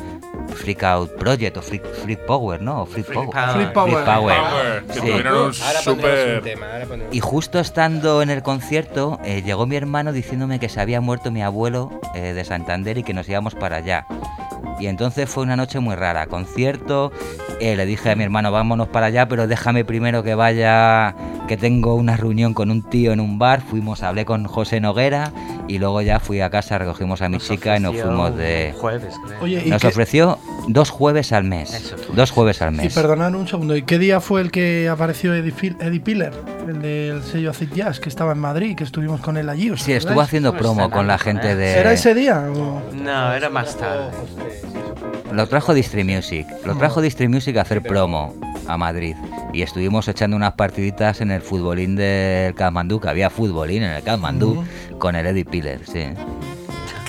Freak 0.54 0.84
Out 0.84 1.12
Project 1.16 1.58
o 1.58 1.62
Freak, 1.62 1.86
Freak 2.04 2.26
Power, 2.26 2.62
¿no? 2.62 2.82
O 2.82 2.86
Freak, 2.86 3.06
Freak 3.06 3.32
Power. 3.32 3.32
Power. 3.32 3.54
Freak 3.54 3.74
Power. 3.74 3.92
Freak 3.94 4.06
Power. 4.06 4.38
Power, 4.38 4.86
que 4.86 4.94
Sí. 4.94 5.00
tuvieron 5.00 6.38
un 6.38 6.44
tema, 6.44 6.68
Y 7.12 7.20
justo 7.22 7.60
estando 7.60 8.22
en 8.22 8.30
el 8.30 8.42
concierto, 8.44 9.20
eh, 9.24 9.42
llegó 9.46 9.66
mi 9.66 9.78
hermano 9.78 10.12
diciéndome 10.12 10.60
que 10.60 10.68
se 10.70 10.82
había 10.82 11.00
muerto 11.00 11.32
mi 11.32 11.42
abuelo 11.42 12.02
eh, 12.16 12.34
de 12.34 12.44
Santander 12.44 12.98
y 12.98 13.04
que 13.04 13.14
nos 13.14 13.30
íbamos 13.30 13.56
para 13.56 13.78
allá. 13.78 14.06
Y 14.78 14.88
entonces 14.88 15.30
fue 15.30 15.44
una 15.44 15.56
noche 15.56 15.80
muy 15.80 15.96
rara. 15.96 16.28
Concierto, 16.28 17.14
eh, 17.60 17.76
le 17.76 17.86
dije 17.86 18.12
a 18.12 18.16
mi 18.16 18.24
hermano, 18.24 18.52
vámonos 18.52 18.88
para 18.88 19.08
allá, 19.08 19.28
pero 19.28 19.48
déjame 19.48 19.86
primero 19.86 20.24
que 20.24 20.36
vaya, 20.36 21.16
que 21.48 21.58
tengo 21.58 21.96
una 21.96 22.18
reunión 22.18 22.54
con 22.54 22.70
un 22.72 22.82
tío 22.84 23.12
en 23.14 23.20
un 23.20 23.40
bar. 23.40 23.62
Fuimos, 23.62 24.04
hablé 24.04 24.26
con 24.26 24.46
José 24.46 24.80
Noguera 24.82 25.32
y 25.68 25.78
luego 25.80 26.02
ya 26.02 26.20
fui 26.20 26.42
a 26.42 26.50
casa, 26.50 26.78
recogimos 26.78 27.22
a 27.22 27.30
mi 27.30 27.38
Nos 27.38 27.48
chica 27.48 27.78
y 27.78 27.80
nos 27.80 27.96
fuimos 27.96 28.36
de... 28.38 28.74
Jueves, 28.78 29.16
creo. 29.26 29.42
Oye, 29.42 29.64
¿y 29.66 29.70
Nos 29.70 29.82
qué- 29.82 29.88
ofreció 29.88 30.38
dos 30.68 30.90
jueves 30.90 31.32
al 31.32 31.44
mes. 31.44 31.74
Eso. 31.74 31.96
Dos 32.14 32.32
jueves 32.32 32.62
al 32.62 32.74
Y 32.74 32.78
mes. 32.78 32.94
perdonad 32.94 33.34
un 33.36 33.48
segundo, 33.48 33.76
¿y 33.76 33.84
qué 33.84 33.98
día 34.00 34.20
fue 34.20 34.42
el 34.42 34.52
que 34.52 34.90
apareció 34.90 35.34
Eddie, 35.34 35.54
Pil- 35.54 35.78
Eddie 35.80 36.00
Piller, 36.02 36.34
el 36.68 36.82
del 36.82 37.24
sello 37.24 37.52
Acid 37.52 37.70
Jazz, 37.74 38.00
que 38.00 38.10
estaba 38.10 38.32
en 38.34 38.40
Madrid, 38.40 38.76
que 38.76 38.84
estuvimos 38.84 39.22
con 39.22 39.38
él 39.38 39.50
allí? 39.50 39.70
¿os 39.72 39.82
Sí, 39.82 39.94
estuvo 39.94 40.22
haciendo 40.22 40.50
Estuvo 40.50 40.74
promo 40.76 40.90
con 40.90 41.08
la 41.08 41.18
gente 41.18 41.56
de... 41.56 41.80
¿Era 41.80 41.94
ese 41.94 42.14
día? 42.14 42.46
o- 42.56 42.82
No, 42.94 43.34
era 43.34 43.50
más 43.50 43.76
tarde. 43.78 44.12
Lo 45.36 45.48
trajo 45.48 45.74
Distri 45.74 46.04
Music. 46.06 46.48
Lo 46.66 46.76
trajo 46.78 47.02
Distri 47.02 47.28
Music 47.28 47.58
a 47.58 47.62
hacer 47.62 47.82
promo 47.82 48.34
a 48.68 48.78
Madrid. 48.78 49.16
Y 49.54 49.64
estuvimos 49.64 50.08
echando 50.08 50.38
unas 50.38 50.54
partiditas 50.54 51.20
en 51.20 51.30
el 51.30 51.42
futbolín 51.42 51.98
del 51.98 52.56
Kathmandú, 52.56 53.02
que 53.02 53.10
había 53.10 53.30
futbolín 53.30 53.84
en 53.84 53.92
el 53.92 54.04
Kathmandú, 54.04 54.64
con 54.98 55.16
el 55.16 55.26
Eddie 55.26 55.44
Piller, 55.44 55.82
sí. 55.86 56.06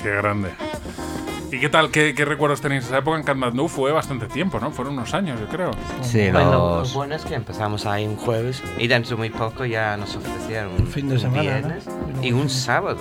Qué 0.03 0.11
grande. 0.17 0.51
¿Y 1.53 1.61
qué 1.61 1.69
tal? 1.69 1.91
¿Qué, 1.93 2.15
qué 2.17 2.25
recuerdos 2.25 2.61
tenéis 2.61 2.83
de 2.83 2.89
esa 2.89 2.99
época 2.99 3.17
en 3.17 3.23
Kathmandu? 3.23 3.69
Fue 3.69 3.93
bastante 3.93 4.27
tiempo, 4.27 4.59
¿no? 4.59 4.73
Fueron 4.73 4.95
unos 4.95 5.15
años, 5.15 5.39
yo 5.39 5.47
creo. 5.47 5.71
Sí, 6.03 6.29
Bueno, 6.33 6.51
lo 6.53 6.79
los... 6.81 6.95
bueno 6.95 7.15
es 7.15 7.25
que 7.25 7.35
empezamos 7.35 7.87
ahí 7.87 8.05
un 8.07 8.17
jueves 8.17 8.61
y 8.79 8.89
dentro 8.89 9.11
de 9.11 9.17
muy 9.17 9.31
poco 9.31 9.65
ya 9.65 9.97
nos 9.97 10.17
ofrecieron 10.17 10.73
un 10.81 10.87
Fin 10.89 11.09
de 11.09 11.19
semana, 11.21 11.41
viernes 11.43 11.87
¿no? 11.87 12.25
y 12.25 12.33
un 12.33 12.51
sábado. 12.51 12.99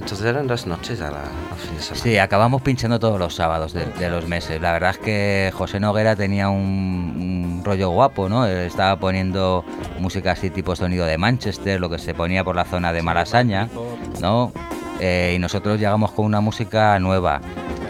Entonces 0.00 0.26
eran 0.26 0.46
dos 0.46 0.66
noches 0.66 1.00
a 1.02 1.10
la, 1.10 1.20
al 1.20 1.58
fin 1.58 1.76
de 1.76 1.82
semana. 1.82 2.02
Sí, 2.02 2.18
acabamos 2.18 2.62
pinchando 2.62 2.98
todos 2.98 3.18
los 3.18 3.34
sábados 3.34 3.72
de, 3.74 3.84
de 3.84 4.08
los 4.08 4.26
meses. 4.26 4.60
La 4.60 4.72
verdad 4.72 4.90
es 4.90 4.98
que 4.98 5.52
José 5.54 5.78
Noguera 5.78 6.16
tenía 6.16 6.48
un, 6.48 6.58
un 7.58 7.62
rollo 7.64 7.90
guapo, 7.90 8.28
¿no? 8.28 8.46
Él 8.46 8.58
estaba 8.58 8.98
poniendo 8.98 9.64
música 9.98 10.32
así 10.32 10.50
tipo 10.50 10.74
sonido 10.74 11.04
de 11.04 11.18
Manchester, 11.18 11.78
lo 11.80 11.90
que 11.90 11.98
se 11.98 12.14
ponía 12.14 12.42
por 12.42 12.56
la 12.56 12.64
zona 12.64 12.92
de 12.92 13.02
Malasaña, 13.02 13.68
¿no? 14.20 14.52
Eh, 15.00 15.34
y 15.36 15.38
nosotros 15.38 15.78
llegamos 15.78 16.12
con 16.12 16.24
una 16.24 16.40
música 16.40 16.98
nueva 16.98 17.40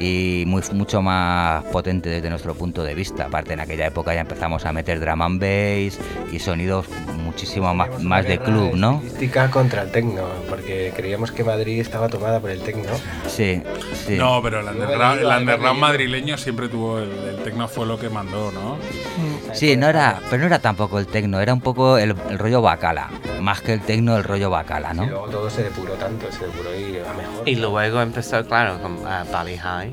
y 0.01 0.45
muy, 0.47 0.63
mucho 0.73 1.03
más 1.03 1.63
potente 1.65 2.09
desde 2.09 2.31
nuestro 2.31 2.55
punto 2.55 2.83
de 2.83 2.95
vista. 2.95 3.27
Aparte, 3.27 3.53
en 3.53 3.61
aquella 3.61 3.87
época 3.87 4.15
ya 4.15 4.21
empezamos 4.21 4.65
a 4.65 4.73
meter 4.73 4.99
drum 4.99 5.21
and 5.23 5.41
bass 5.41 5.99
y 6.33 6.39
sonidos 6.39 6.87
muchísimo 7.17 7.75
más, 7.75 8.03
más 8.03 8.27
de 8.27 8.39
club, 8.39 8.75
¿no? 8.75 9.03
contra 9.51 9.83
el 9.83 9.91
tecno, 9.91 10.25
porque 10.49 10.93
creíamos 10.97 11.31
que 11.33 11.45
Madrid 11.45 11.81
estaba 11.81 12.09
tomada 12.09 12.41
por 12.41 12.51
el 12.51 12.61
tecno. 12.61 12.91
Sí, 13.27 13.63
sí. 14.07 14.17
No, 14.17 14.41
pero 14.43 14.61
el 14.61 14.67
underground, 14.67 15.21
el 15.21 15.27
underground 15.27 15.81
madrileño 15.81 16.37
siempre 16.37 16.69
tuvo 16.69 16.99
el, 16.99 17.11
el 17.11 17.37
tecno 17.43 17.69
fue 17.69 17.87
lo 17.87 17.99
que 17.99 18.09
mandó, 18.09 18.51
¿no? 18.53 18.79
Sí, 19.53 19.77
no 19.77 19.89
era, 19.89 20.21
pero 20.31 20.41
no 20.41 20.47
era 20.47 20.59
tampoco 20.59 20.99
el 20.99 21.07
tecno, 21.07 21.41
era 21.41 21.53
un 21.53 21.61
poco 21.61 21.99
el, 21.99 22.15
el 22.31 22.39
rollo 22.39 22.63
bacala. 22.63 23.11
Más 23.41 23.61
que 23.61 23.73
el 23.73 23.81
tecno, 23.81 24.17
el 24.17 24.25
rollo 24.25 24.51
bacala, 24.51 24.93
Y 24.93 24.97
¿no? 24.97 25.07
luego 25.07 25.29
todo 25.29 25.51
se 25.51 25.63
depuró 25.63 25.95
tanto, 25.95 26.31
se 26.31 26.47
depuró 26.47 26.75
y 26.75 26.99
a 26.99 27.13
mejor. 27.15 27.49
Y 27.49 27.57
luego 27.57 28.01
empezó, 28.01 28.45
claro, 28.47 28.81
con 28.83 28.99
ah, 29.07 29.25
Bali 29.31 29.57
High. 29.57 29.90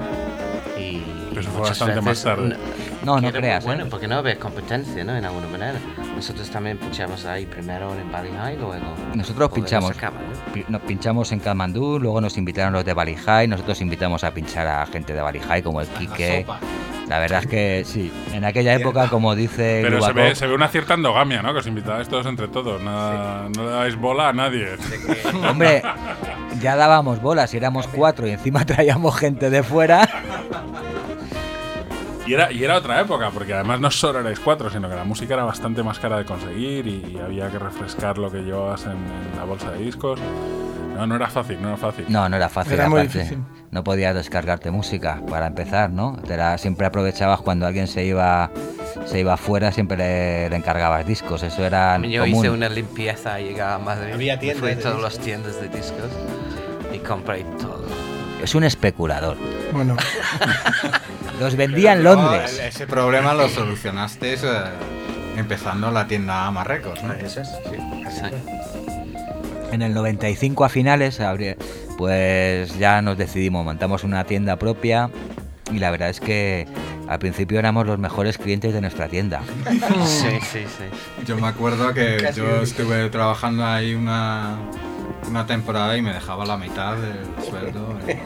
Y 0.77 1.03
Pero 1.29 1.41
eso 1.41 1.49
fue 1.51 1.59
muchas 1.59 1.79
bastante 1.79 1.95
más 1.95 2.05
veces, 2.05 2.23
tarde. 2.23 2.57
No, 3.03 3.21
no 3.21 3.31
creas, 3.31 3.63
¿eh? 3.63 3.67
Bueno, 3.67 3.85
porque 3.89 4.07
no 4.07 4.15
había 4.15 4.37
competencia, 4.37 5.03
¿no? 5.03 5.15
En 5.15 5.25
alguna 5.25 5.47
manera. 5.47 5.79
Nosotros 6.15 6.49
también 6.49 6.77
pinchamos 6.77 7.25
ahí 7.25 7.45
primero 7.45 7.93
en 7.93 8.11
Bali 8.11 8.29
High, 8.29 8.57
luego. 8.57 8.95
Nosotros 9.13 9.51
pinchamos. 9.51 9.93
sacamos, 9.95 10.21
¿no? 10.21 10.63
Nos 10.67 10.81
pinchamos 10.81 11.31
en 11.31 11.39
Kathmandú, 11.39 11.99
luego 11.99 12.21
nos 12.21 12.37
invitaron 12.37 12.73
los 12.73 12.83
de 12.83 12.93
Bali 12.93 13.15
High, 13.15 13.47
nosotros 13.47 13.79
invitamos 13.81 14.23
a 14.23 14.33
pinchar 14.33 14.67
a 14.67 14.85
gente 14.87 15.13
de 15.13 15.21
Bali 15.21 15.39
High 15.39 15.61
como 15.61 15.81
el 15.81 15.87
Quique. 15.87 16.45
La 17.07 17.19
verdad 17.19 17.39
es 17.43 17.47
que 17.47 17.83
sí, 17.85 18.11
en 18.33 18.43
aquella 18.43 18.73
época, 18.73 19.07
como 19.07 19.33
dice 19.33 19.79
Pero 19.81 20.01
se 20.01 20.11
ve, 20.11 20.35
se 20.35 20.45
ve 20.45 20.53
una 20.53 20.67
cierta 20.67 20.93
endogamia, 20.95 21.41
¿no? 21.41 21.53
Que 21.53 21.59
os 21.59 21.67
invitabais 21.67 22.09
todos 22.09 22.25
entre 22.25 22.49
todos. 22.49 22.81
Nada, 22.81 23.47
No 23.55 23.63
le 23.63 23.69
dais 23.71 23.95
bola 23.95 24.29
a 24.29 24.33
nadie. 24.33 24.75
hombre, 25.49 25.81
ya 26.59 26.75
dábamos 26.75 27.21
bolas 27.21 27.53
y 27.53 27.57
éramos 27.57 27.87
cuatro 27.87 28.27
y 28.27 28.31
encima 28.31 28.65
traíamos 28.65 29.15
gente 29.17 29.49
de 29.49 29.63
fuera. 29.63 30.07
Y 32.25 32.33
era, 32.33 32.51
y 32.51 32.61
era 32.61 32.75
otra 32.75 32.99
época, 32.99 33.29
porque 33.33 33.53
además 33.53 33.79
no 33.79 33.89
solo 33.89 34.19
erais 34.19 34.39
cuatro, 34.41 34.69
sino 34.69 34.89
que 34.89 34.95
la 34.95 35.05
música 35.05 35.33
era 35.33 35.45
bastante 35.45 35.81
más 35.81 35.97
cara 35.99 36.17
de 36.17 36.25
conseguir 36.25 36.85
y, 36.85 37.13
y 37.15 37.19
había 37.23 37.49
que 37.49 37.57
refrescar 37.57 38.17
lo 38.17 38.29
que 38.29 38.39
llevabas 38.41 38.83
en, 38.83 38.91
en 38.91 39.37
la 39.37 39.45
bolsa 39.45 39.71
de 39.71 39.77
discos. 39.85 40.19
No, 40.97 41.07
no 41.07 41.15
era 41.15 41.27
fácil, 41.29 41.61
no 41.61 41.69
era 41.69 41.77
fácil. 41.77 42.05
No, 42.09 42.27
no 42.27 42.35
era 42.35 42.49
fácil. 42.49 42.73
Era 42.73 42.89
muy 42.89 43.01
difícil. 43.03 43.39
No 43.71 43.83
podías 43.83 44.15
descargarte 44.15 44.71
música 44.71 45.21
para 45.29 45.47
empezar, 45.47 45.89
¿no? 45.91 46.17
Te 46.27 46.35
la- 46.37 46.57
siempre 46.57 46.87
aprovechabas 46.87 47.41
cuando 47.41 47.65
alguien 47.67 47.87
se 47.87 48.03
iba 48.05 48.49
se 49.05 49.19
iba 49.19 49.33
afuera, 49.33 49.71
siempre 49.71 49.95
le, 49.97 50.49
le 50.49 50.55
encargabas 50.55 51.05
discos. 51.05 51.43
Eso 51.43 51.63
era 51.65 51.97
Yo 52.01 52.23
común. 52.23 52.39
hice 52.39 52.49
una 52.49 52.67
limpieza 52.67 53.35
al 53.35 53.43
llegar 53.43 53.73
a 53.73 53.77
Madrid. 53.79 54.13
Había 54.13 54.39
tiendas 54.39 54.59
Fui 54.61 54.71
a 54.71 54.79
todas 54.79 55.01
las 55.01 55.19
tiendas 55.19 55.61
de 55.61 55.69
discos 55.69 56.09
y 56.93 56.97
compré 56.99 57.43
todo. 57.59 57.85
Es 58.41 58.55
un 58.55 58.63
especulador. 58.63 59.37
Bueno, 59.71 59.95
Los 61.39 61.55
vendía 61.55 61.93
en 61.93 62.03
Londres. 62.03 62.59
Ese 62.63 62.87
problema 62.87 63.33
lo 63.33 63.47
solucionaste 63.49 64.33
eh, 64.33 64.37
empezando 65.37 65.91
la 65.91 66.07
tienda 66.07 66.49
Marrecos, 66.51 67.03
¿no? 67.03 67.13
Eso 67.13 67.41
es, 67.41 67.47
sí. 67.49 67.77
Sí. 68.09 69.06
En 69.71 69.81
el 69.81 69.93
95 69.93 70.65
a 70.65 70.69
finales, 70.69 71.19
pues 71.97 72.77
ya 72.79 73.01
nos 73.01 73.17
decidimos, 73.17 73.65
montamos 73.65 74.03
una 74.03 74.23
tienda 74.23 74.55
propia 74.57 75.09
y 75.71 75.79
la 75.79 75.91
verdad 75.91 76.09
es 76.09 76.19
que 76.19 76.65
al 77.07 77.19
principio 77.19 77.59
éramos 77.59 77.85
los 77.85 77.99
mejores 77.99 78.37
clientes 78.37 78.73
de 78.73 78.81
nuestra 78.81 79.07
tienda. 79.07 79.41
Sí, 80.05 80.29
sí, 80.41 80.59
sí. 80.65 81.25
Yo 81.25 81.35
me 81.37 81.47
acuerdo 81.47 81.93
que 81.93 82.17
Casi 82.21 82.39
yo 82.39 82.61
estuve 82.61 83.09
trabajando 83.09 83.65
ahí 83.65 83.93
una, 83.93 84.57
una 85.29 85.45
temporada 85.45 85.97
y 85.97 86.01
me 86.01 86.13
dejaba 86.13 86.45
la 86.45 86.57
mitad 86.57 86.95
del 86.95 87.19
sueldo. 87.49 87.99
en-. 88.07 88.19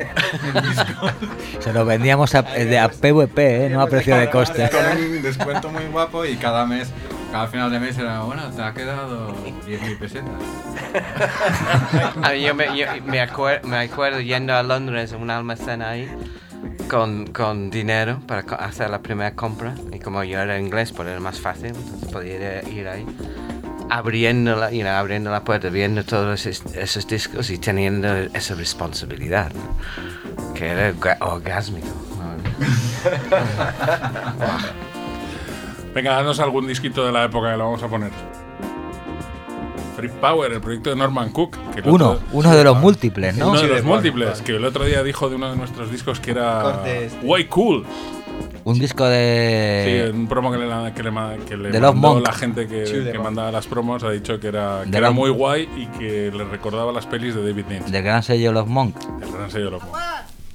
Se 1.62 1.74
lo 1.74 1.86
vendíamos 1.86 2.36
a, 2.36 2.44
de- 2.44 2.80
a 2.80 2.90
PVP, 2.90 3.66
¿eh? 3.66 3.70
no 3.70 3.82
a 3.82 3.88
precio 3.88 4.16
de 4.16 4.30
coste. 4.30 4.70
Con 4.70 5.02
un 5.04 5.22
descuento 5.22 5.70
muy 5.70 5.86
guapo 5.86 6.24
y 6.26 6.36
cada 6.36 6.66
mes, 6.66 6.90
cada 7.32 7.48
final 7.48 7.72
de 7.72 7.80
mes 7.80 7.98
era, 7.98 8.22
bueno, 8.22 8.50
te 8.52 8.62
ha 8.62 8.74
quedado 8.74 9.34
10.000 9.66 9.98
pesetas. 10.00 10.30
Ah, 12.24 12.34
yo 12.36 12.54
me, 12.54 12.78
yo 12.78 12.86
me, 13.06 13.22
acuer- 13.26 13.64
me 13.64 13.78
acuerdo 13.78 14.20
yendo 14.20 14.54
a 14.54 14.64
Londres 14.64 15.14
a 15.14 15.18
un 15.18 15.30
almacén 15.32 15.82
ahí 15.82 16.10
con, 16.90 17.28
con 17.28 17.70
dinero 17.70 18.20
para 18.28 18.42
hacer 18.58 18.90
la 18.90 19.00
primera 19.02 19.34
compra. 19.36 19.74
Y 19.94 20.00
como 20.00 20.24
yo 20.24 20.40
era 20.40 20.60
inglés, 20.60 20.92
pues 20.92 21.08
era 21.08 21.20
más 21.20 21.40
fácil, 21.40 21.68
entonces 21.68 22.10
podía 22.12 22.62
ir, 22.64 22.68
ir 22.74 22.88
ahí. 22.88 23.06
Abriendo 23.90 24.56
la, 24.56 24.72
you 24.72 24.82
know, 24.82 24.92
abriendo 24.94 25.32
la 25.32 25.44
puerta, 25.44 25.70
viendo 25.70 26.04
todos 26.04 26.46
esos, 26.46 26.76
esos 26.76 27.08
discos 27.08 27.50
y 27.50 27.58
teniendo 27.58 28.14
esa 28.34 28.56
responsabilidad, 28.56 29.52
¿no? 29.54 30.54
que 30.54 30.68
era 30.68 30.94
orgásmico. 31.22 31.88
Venga, 35.94 36.14
danos 36.14 36.40
algún 36.40 36.68
disquito 36.68 37.06
de 37.06 37.12
la 37.12 37.26
época 37.26 37.52
que 37.52 37.58
lo 37.58 37.66
vamos 37.66 37.84
a 37.84 37.88
poner. 37.88 38.12
Free 39.96 40.10
Power, 40.22 40.52
el 40.54 40.62
proyecto 40.62 40.90
de 40.90 40.96
Norman 40.96 41.32
Cook. 41.32 41.58
que 41.76 41.82
Uno, 41.90 42.12
otro- 42.12 42.26
uno 42.32 42.56
de 42.56 42.64
los 42.64 42.78
múltiples, 42.78 43.36
¿no? 43.36 43.50
Uno 43.50 43.60
de 43.62 43.68
Sí, 43.68 43.74
los 43.74 43.84
múltiples, 43.84 44.42
que 44.42 44.56
el 44.56 44.66
otro 44.66 44.86
día 44.86 45.04
dijo 45.04 45.30
de 45.30 45.36
uno 45.36 45.52
de 45.52 45.58
nuestros 45.58 45.92
discos 45.92 46.20
que 46.20 46.32
era 46.32 46.62
Cortes. 46.62 47.14
Way 47.24 47.46
Cool. 47.46 47.86
Un 48.64 48.78
disco 48.80 49.06
Sí, 49.06 49.10
de... 49.12 50.12
un 50.14 50.28
promo 50.28 50.52
que 50.52 50.58
le, 50.60 50.66
que 50.94 51.04
le, 51.04 51.44
que 51.46 51.58
le 51.58 51.80
mandó 51.80 51.94
Monk. 51.94 52.26
la 52.28 52.32
gente 52.34 52.68
que, 52.68 52.86
Sí, 52.86 52.94
que 53.04 53.14
Monk. 53.14 53.24
mandaba 53.24 53.52
las 53.52 53.66
promos, 53.68 54.04
ha 54.04 54.12
dicho 54.12 54.40
que 54.40 54.48
era, 54.48 54.84
que 54.90 54.98
era 54.98 55.10
Love- 55.10 55.16
muy 55.16 55.30
guay 55.32 55.68
y 55.76 55.86
que 55.98 56.32
le 56.32 56.44
recordaba 56.46 56.92
las 56.92 57.06
pelis 57.08 57.34
de 57.36 57.44
David 57.44 57.66
Lynch. 57.70 57.86
del 57.86 58.04
gran 58.04 58.22
sello 58.24 58.52
Los 58.54 58.68
Monk. 58.68 58.96
El 59.22 59.32
gran 59.32 59.50
sello 59.52 59.72
Love 59.72 59.84
Monk. 59.84 59.96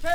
to 0.02 0.08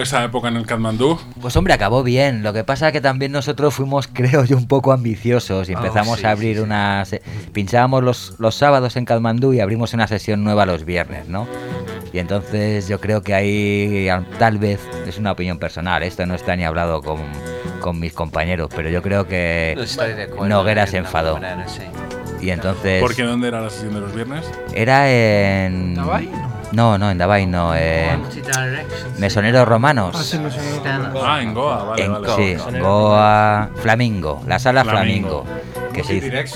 acabó 0.00 0.16
esa 0.18 0.24
época 0.24 0.48
en 0.48 0.56
el 0.56 0.66
Katmandú? 0.66 1.18
Pues 1.40 1.56
hombre, 1.56 1.74
acabó 1.74 2.02
bien. 2.02 2.42
Lo 2.42 2.52
que 2.52 2.64
pasa 2.64 2.88
es 2.88 2.92
que 2.92 3.00
también 3.00 3.32
nosotros 3.32 3.74
fuimos, 3.74 4.08
creo 4.12 4.44
yo, 4.44 4.56
un 4.56 4.66
poco 4.66 4.92
ambiciosos 4.92 5.68
y 5.68 5.74
Oh, 5.74 5.78
empezamos 5.78 6.20
sí, 6.20 6.26
a 6.26 6.30
abrir 6.32 6.56
sí, 6.56 6.60
sí. 6.60 6.64
una... 6.64 7.04
Pinchábamos 7.52 8.02
los, 8.02 8.34
los 8.38 8.54
sábados 8.54 8.96
en 8.96 9.04
Katmandú 9.04 9.52
y 9.52 9.60
abrimos 9.60 9.92
una 9.94 10.06
sesión 10.06 10.42
nueva 10.44 10.66
los 10.66 10.84
viernes, 10.84 11.28
¿no? 11.28 11.46
Y 12.12 12.18
entonces 12.18 12.88
yo 12.88 13.00
creo 13.00 13.22
que 13.22 13.34
ahí 13.34 14.08
al- 14.08 14.26
tal 14.38 14.58
vez, 14.58 14.80
es 15.06 15.18
una 15.18 15.32
opinión 15.32 15.58
personal, 15.58 16.02
esto 16.02 16.26
no 16.26 16.34
está 16.34 16.56
ni 16.56 16.64
hablado 16.64 17.00
con, 17.02 17.20
con 17.80 18.00
mis 18.00 18.12
compañeros, 18.12 18.68
pero 18.74 18.88
yo 18.90 19.00
creo 19.02 19.28
que 19.28 19.76
No 20.36 20.46
Noguera 20.48 20.86
se 20.88 20.96
enfadó. 20.98 21.34
manera, 21.34 21.68
sí. 21.68 21.82
Y 22.40 22.50
entonces... 22.50 23.00
¿Por 23.00 23.14
qué 23.14 23.22
dónde 23.22 23.48
era 23.48 23.60
la 23.60 23.70
sesión 23.70 23.94
de 23.94 24.00
los 24.00 24.14
viernes? 24.14 24.44
Era 24.74 25.10
en... 25.10 25.94
¿Davai? 25.94 26.28
No, 26.72 26.98
no, 26.98 27.10
en 27.10 27.18
Davai 27.18 27.46
no, 27.46 27.72
sí. 27.74 28.40
Mesoneros 29.18 29.66
Romanos. 29.66 30.14
Ah, 30.18 30.22
sí. 30.22 30.38
Ah, 31.22 31.42
en 31.42 31.52
Goa, 31.54 31.82
vale, 31.84 32.04
En- 32.04 32.12
vale. 32.12 32.28
sí, 32.36 32.54
Goa. 32.54 32.80
Goa, 32.80 33.70
Flamingo, 33.82 34.42
la 34.46 34.58
sala 34.58 34.84
Flamingo. 34.84 35.44
Flamingo, 35.44 35.92
que 35.92 36.02
llamaba. 36.02 36.46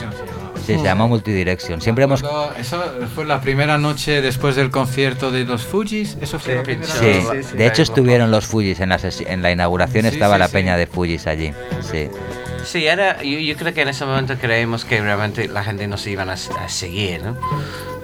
sí, 0.65 0.77
se 0.77 0.83
llamó 0.83 1.09
Multidirection. 1.09 1.81
Siempre 1.83 2.05
hemos... 2.05 2.23
Eso 2.59 2.83
fue 3.15 3.25
la 3.27 3.41
primera 3.41 3.77
noche 3.77 4.23
después 4.23 4.57
del 4.57 4.71
concierto 4.71 5.31
de 5.31 5.45
los 5.45 5.65
Fujis. 5.67 6.17
Eso 6.21 6.39
fue 6.39 6.53
Sí, 6.53 6.57
la 6.59 6.62
primera 6.62 6.93
sí, 6.93 6.99
Sí, 7.01 7.23
noche? 7.25 7.43
sí, 7.43 7.49
sí, 7.51 7.57
de 7.57 7.67
hecho 7.67 7.83
estuvieron 7.83 8.31
los 8.31 8.47
Fujis 8.47 8.81
en 8.81 8.89
la, 8.91 8.99
en 9.27 9.43
la 9.43 9.51
inauguración, 9.51 10.05
Sí, 10.05 10.09
estaba 10.11 10.35
sí, 10.35 10.39
la 10.41 10.47
sí. 10.47 10.53
peña 10.53 10.77
de 10.77 10.87
Fujis 10.87 11.27
allí. 11.27 11.53
Sí, 11.81 12.09
Sí, 12.65 12.87
era, 12.87 13.23
yo, 13.23 13.39
yo 13.41 13.57
creo 13.57 13.75
que 13.75 13.83
en 13.83 13.89
ese 13.89 14.07
momento 14.07 14.37
creímos 14.41 14.87
que 14.87 14.99
realmente 14.99 15.49
la 15.49 15.62
gente 15.65 15.87
nos 15.87 16.07
iban 16.07 16.31
a, 16.31 16.33
a 16.33 16.69
seguir, 16.71 17.23
¿no? 17.23 17.37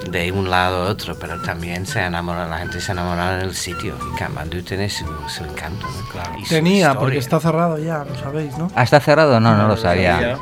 De 0.09 0.32
un 0.32 0.51
lado 0.51 0.86
a 0.86 0.90
otro, 0.90 1.14
pero 1.16 1.40
también 1.42 1.86
se 1.86 2.03
enamora, 2.05 2.46
la 2.48 2.59
gente 2.59 2.80
se 2.80 2.92
enamora 2.92 3.36
del 3.36 3.55
sitio. 3.55 3.96
Y 4.12 4.16
Kamandú 4.18 4.62
tiene 4.62 4.88
su, 4.88 5.05
su 5.28 5.44
encanto. 5.44 5.86
¿no? 5.86 6.38
Y 6.38 6.44
su 6.44 6.55
Tenía, 6.55 6.94
porque 6.94 7.18
está 7.18 7.38
cerrado 7.40 7.78
ya, 7.78 8.05
lo 8.05 8.14
sabéis, 8.18 8.57
¿no? 8.59 8.70
¿Ah, 8.74 8.82
está 8.82 9.01
cerrado? 9.01 9.38
No, 9.40 9.57
no 9.57 9.68
lo 9.68 9.76
sabía. 9.76 10.36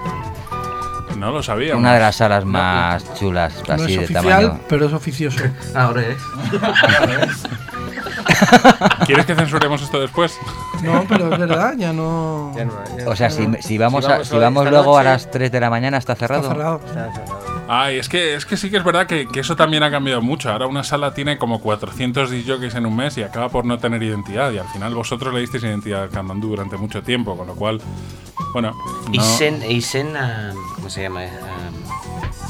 No 1.16 1.32
lo 1.32 1.42
sabía. 1.42 1.76
Una 1.76 1.94
de 1.94 2.00
las 2.00 2.16
salas 2.16 2.44
más 2.44 3.14
chulas, 3.18 3.54
No 3.66 3.74
así 3.74 3.94
es 3.94 4.08
de 4.08 4.18
oficial, 4.18 4.42
tamaño. 4.42 4.60
pero 4.68 4.86
es 4.86 4.92
oficioso. 4.92 5.42
Ahora 5.74 6.02
es. 6.02 6.18
¿Quieres 9.06 9.26
que 9.26 9.34
censuremos 9.34 9.82
esto 9.82 10.00
después? 10.00 10.38
No, 10.82 11.04
pero 11.08 11.32
es 11.32 11.38
verdad, 11.38 11.74
ya 11.76 11.92
no. 11.92 12.52
Ya 12.56 12.64
no, 12.66 12.72
ya 12.96 13.08
O 13.08 13.16
sea, 13.16 13.30
si, 13.30 13.48
si 13.60 13.78
vamos, 13.78 14.04
Si 14.04 14.10
a- 14.10 14.14
vamos 14.14 14.28
si 14.28 14.34
hoy, 14.36 14.40
vamos 14.40 14.70
luego 14.70 14.96
a 14.98 15.02
las 15.02 15.30
3 15.30 15.50
de 15.50 15.60
la 15.60 15.70
mañana, 15.70 15.98
¿está 15.98 16.14
cerrado? 16.14 16.42
Está 16.42 16.54
cerrado. 16.54 16.80
está 16.86 17.12
cerrado. 17.12 17.47
Ay, 17.70 17.98
es 17.98 18.08
que, 18.08 18.34
es 18.34 18.46
que 18.46 18.56
sí 18.56 18.70
que 18.70 18.78
es 18.78 18.84
verdad 18.84 19.06
que, 19.06 19.26
que 19.28 19.40
eso 19.40 19.54
también 19.54 19.82
ha 19.82 19.90
cambiado 19.90 20.22
mucho. 20.22 20.50
Ahora 20.50 20.66
una 20.66 20.82
sala 20.84 21.12
tiene 21.12 21.36
como 21.36 21.60
400 21.60 22.30
disjockeys 22.30 22.74
en 22.74 22.86
un 22.86 22.96
mes 22.96 23.18
y 23.18 23.22
acaba 23.22 23.50
por 23.50 23.64
no 23.66 23.78
tener 23.78 24.02
identidad. 24.02 24.50
Y 24.52 24.58
al 24.58 24.68
final 24.68 24.94
vosotros 24.94 25.34
le 25.34 25.40
disteis 25.40 25.64
identidad 25.64 26.04
al 26.04 26.08
Kamandú 26.08 26.48
durante 26.48 26.76
mucho 26.78 27.02
tiempo, 27.02 27.36
con 27.36 27.46
lo 27.46 27.54
cual, 27.54 27.80
bueno, 28.54 28.74
Y 29.12 29.18
no- 29.18 29.24
sin, 29.24 29.62
y 29.70 29.82
sin 29.82 30.16
ah, 30.16 30.52
¿cómo 30.76 30.88
se 30.88 31.02
llama? 31.02 31.20
Ah, 31.24 31.70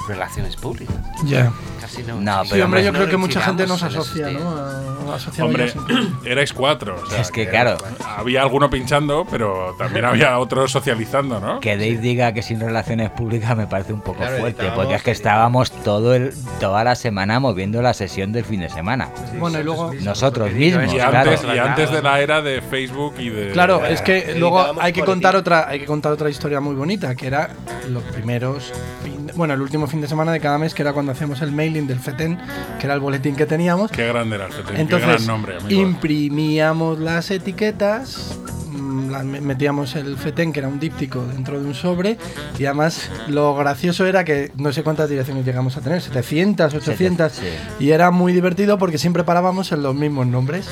relaciones 0.08 0.56
públicas. 0.56 0.96
Ya. 1.24 1.52
Casi 1.80 2.02
no. 2.02 2.20
No, 2.20 2.42
Sí, 2.44 2.50
pero 2.52 2.64
hombre, 2.64 2.82
yo 2.84 2.92
no 2.92 2.98
creo 2.98 3.10
que 3.10 3.16
mucha 3.16 3.40
gente 3.40 3.66
nos 3.66 3.82
asocia. 3.82 4.30
¿no? 4.30 4.50
A- 4.50 5.14
asociaba 5.14 5.48
hombre, 5.48 5.72
o 6.24 7.06
sea, 7.10 7.20
Es 7.20 7.30
que 7.30 7.48
claro, 7.48 7.76
Había 8.18 8.42
alguno 8.42 8.68
pinchando, 8.70 9.26
pero 9.30 9.74
también 9.78 10.04
había 10.04 10.38
otros 10.38 10.70
socializando, 10.70 11.40
¿no? 11.40 11.60
que 11.60 11.76
Dave 11.76 11.96
diga 11.98 12.32
que 12.32 12.42
sin 12.42 12.60
relaciones 12.60 13.10
públicas 13.10 13.56
me 13.56 13.66
parece 13.66 13.92
un 13.92 14.00
poco 14.00 14.18
Claro, 14.18 14.38
fuerte, 14.38 14.70
porque 14.74 14.94
es 14.94 15.02
que 15.02 15.10
estábamos 15.10 15.70
todo 15.70 16.14
el, 16.14 16.32
toda 16.60 16.84
la 16.84 16.94
semana 16.94 17.40
moviendo 17.40 17.80
la 17.82 17.94
sesión 17.94 18.32
del 18.32 18.44
fin 18.44 18.60
de 18.60 18.68
semana. 18.68 19.08
Bueno, 19.38 19.60
y 19.60 19.62
luego. 19.64 19.92
Nosotros 20.00 20.52
mismos, 20.52 20.92
Y 20.92 20.96
claro. 20.96 21.18
antes, 21.30 21.42
y 21.44 21.58
antes 21.58 21.90
de 21.90 22.02
la 22.02 22.20
era 22.20 22.42
de 22.42 22.60
Facebook 22.62 23.14
y 23.18 23.30
de. 23.30 23.50
Claro, 23.52 23.84
es 23.86 24.02
que 24.02 24.34
luego 24.38 24.74
hay 24.80 24.92
que 24.92 25.04
contar 25.04 25.36
otra, 25.36 25.68
hay 25.68 25.80
que 25.80 25.86
contar 25.86 26.12
otra 26.12 26.28
historia 26.30 26.60
muy 26.60 26.74
bonita, 26.74 27.14
que 27.14 27.26
era 27.26 27.50
los 27.88 28.02
primeros, 28.04 28.72
fin- 29.02 29.30
bueno, 29.34 29.54
el 29.54 29.60
último 29.62 29.86
fin 29.86 29.97
de 30.00 30.08
semana 30.08 30.32
de 30.32 30.40
cada 30.40 30.58
mes, 30.58 30.74
que 30.74 30.82
era 30.82 30.92
cuando 30.92 31.12
hacíamos 31.12 31.40
el 31.42 31.52
mailing 31.52 31.86
del 31.86 31.98
FETEN, 32.00 32.38
que 32.78 32.86
era 32.86 32.94
el 32.94 33.00
boletín 33.00 33.36
que 33.36 33.46
teníamos. 33.46 33.90
Qué 33.90 34.06
grande 34.06 34.36
era 34.36 34.46
el 34.46 34.52
Feten, 34.52 34.74
qué 34.74 34.80
Entonces 34.82 35.08
gran 35.08 35.26
nombre, 35.26 35.56
amigo. 35.58 35.80
imprimíamos 35.80 36.98
las 36.98 37.30
etiquetas, 37.30 38.38
mm, 38.70 39.40
metíamos 39.42 39.94
el 39.96 40.16
FETEN, 40.16 40.52
que 40.52 40.60
era 40.60 40.68
un 40.68 40.78
díptico, 40.78 41.24
dentro 41.24 41.60
de 41.60 41.66
un 41.66 41.74
sobre, 41.74 42.18
y 42.58 42.64
además 42.66 43.10
lo 43.28 43.54
gracioso 43.56 44.06
era 44.06 44.24
que 44.24 44.52
no 44.56 44.72
sé 44.72 44.82
cuántas 44.82 45.08
direcciones 45.08 45.44
llegamos 45.44 45.76
a 45.76 45.80
tener, 45.80 46.00
700, 46.02 46.74
800, 46.74 47.32
Sí. 47.32 47.46
y 47.80 47.90
era 47.90 48.10
muy 48.10 48.32
divertido 48.32 48.78
porque 48.78 48.98
siempre 48.98 49.24
parábamos 49.24 49.72
en 49.72 49.82
los 49.82 49.94
mismos 49.94 50.26
nombres. 50.26 50.68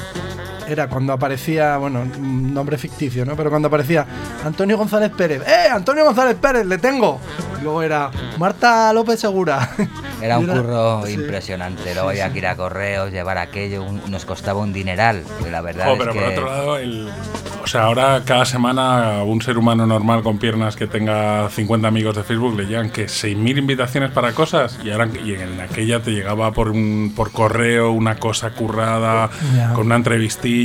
Era 0.68 0.88
cuando 0.88 1.12
aparecía, 1.12 1.76
bueno, 1.76 2.00
un 2.18 2.52
nombre 2.52 2.76
ficticio, 2.78 3.24
¿no? 3.24 3.36
Pero 3.36 3.50
cuando 3.50 3.68
aparecía 3.68 4.04
Antonio 4.44 4.76
González 4.76 5.10
Pérez, 5.16 5.42
¡eh! 5.46 5.68
Antonio 5.72 6.04
González 6.04 6.36
Pérez, 6.40 6.66
le 6.66 6.78
tengo. 6.78 7.20
Y 7.60 7.62
luego 7.64 7.82
era 7.82 8.10
Marta 8.38 8.92
López 8.92 9.20
Segura. 9.20 9.70
Era 10.20 10.38
un 10.38 10.46
curro 10.46 11.02
sí. 11.06 11.12
impresionante. 11.12 11.92
Luego 11.94 12.08
había 12.08 12.32
que 12.32 12.38
ir 12.38 12.46
a 12.46 12.56
correos, 12.56 13.12
llevar 13.12 13.36
aquello, 13.38 13.82
un- 13.84 14.00
nos 14.10 14.24
costaba 14.24 14.60
un 14.60 14.72
dineral. 14.72 15.22
la 15.50 15.60
verdad 15.60 15.86
Jo, 15.86 15.92
es 15.92 15.98
pero 15.98 16.12
que 16.14 16.18
por 16.20 16.28
otro 16.30 16.46
lado, 16.46 16.76
el, 16.78 17.08
o 17.62 17.66
sea, 17.66 17.82
ahora 17.82 18.22
cada 18.24 18.44
semana 18.46 19.22
un 19.24 19.42
ser 19.42 19.58
humano 19.58 19.86
normal 19.86 20.22
con 20.22 20.38
piernas 20.38 20.74
que 20.74 20.86
tenga 20.86 21.48
50 21.50 21.86
amigos 21.86 22.16
de 22.16 22.22
Facebook 22.24 22.56
le 22.56 22.64
llegan 22.66 22.88
que 22.90 23.06
6.000 23.06 23.58
invitaciones 23.58 24.10
para 24.10 24.32
cosas 24.32 24.78
y 24.82 24.90
ahora 24.90 25.08
y 25.22 25.34
en 25.34 25.60
aquella 25.60 26.00
te 26.00 26.12
llegaba 26.12 26.50
por 26.52 26.70
un 26.70 27.12
por 27.14 27.30
correo 27.30 27.90
una 27.92 28.16
cosa 28.16 28.50
currada 28.50 29.28
con 29.74 29.86
una 29.86 29.96
entrevistilla, 29.96 30.55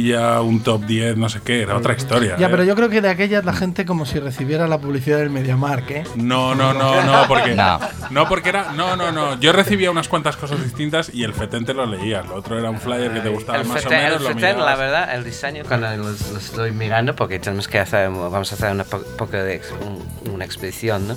un 0.42 0.62
top 0.64 0.86
10, 0.86 1.18
no 1.18 1.30
sé 1.30 1.39
qué, 1.44 1.62
era 1.62 1.76
otra 1.78 1.94
historia. 1.94 2.36
Ya, 2.38 2.48
¿eh? 2.48 2.50
pero 2.50 2.64
yo 2.64 2.76
creo 2.76 2.89
que 2.89 3.02
de 3.02 3.10
aquellas 3.10 3.44
la 3.46 3.54
gente 3.54 3.86
como 3.86 4.06
si 4.06 4.20
recibiera 4.20 4.68
la 4.68 4.80
publicidad 4.80 5.18
del 5.18 5.30
MediaMark, 5.30 5.92
¿eh? 5.92 6.04
No, 6.16 6.56
no, 6.56 6.74
no, 6.74 7.02
no, 7.04 7.28
porque 7.28 7.56
No. 7.56 7.80
no. 8.10 8.28
porque 8.28 8.50
era 8.50 8.72
no, 8.74 8.96
no, 8.96 9.12
no. 9.12 9.39
Yo 9.39 9.52
recibía 9.54 9.92
unas 9.92 10.08
cuantas 10.08 10.36
cosas 10.38 10.64
distintas 10.64 11.12
y 11.14 11.24
el 11.24 11.34
fetén 11.34 11.66
te 11.66 11.74
lo 11.74 11.86
leías. 11.86 12.26
Lo 12.28 12.36
otro 12.36 12.58
era 12.58 12.70
un 12.70 12.80
flyer 12.80 13.12
que 13.14 13.20
te 13.22 13.30
gustaba 13.30 13.60
El 13.60 13.68
más 13.68 13.84
fetén, 13.84 14.00
o 14.00 14.02
menos. 14.04 14.18
el 14.18 14.24
lo 14.24 14.30
fetén, 14.36 14.60
la 14.60 14.76
verdad, 14.76 15.16
el 15.16 15.24
diseño, 15.24 15.64
cuando 15.68 15.88
lo, 15.98 16.04
lo 16.04 16.38
estoy 16.38 16.72
mirando, 16.72 17.16
porque 17.16 17.39
tenemos 17.39 17.68
que 17.68 17.80
hacer, 17.80 18.10
vamos 18.10 18.52
a 18.52 18.56
hacer 18.56 18.72
una 18.72 18.84
po- 18.84 19.04
poco 19.18 19.38
de 19.38 19.62
un- 19.86 20.34
una 20.34 20.46
expedición, 20.46 21.08
¿no? 21.10 21.16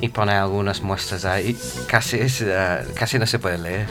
Y 0.00 0.08
pone 0.10 0.32
algunas 0.32 0.82
muestras 0.82 1.24
ahí, 1.24 1.56
casi, 1.86 2.18
es, 2.18 2.42
eh, 2.42 2.78
casi 2.94 3.18
no 3.18 3.26
se 3.26 3.38
puede 3.38 3.58
leer. 3.58 3.86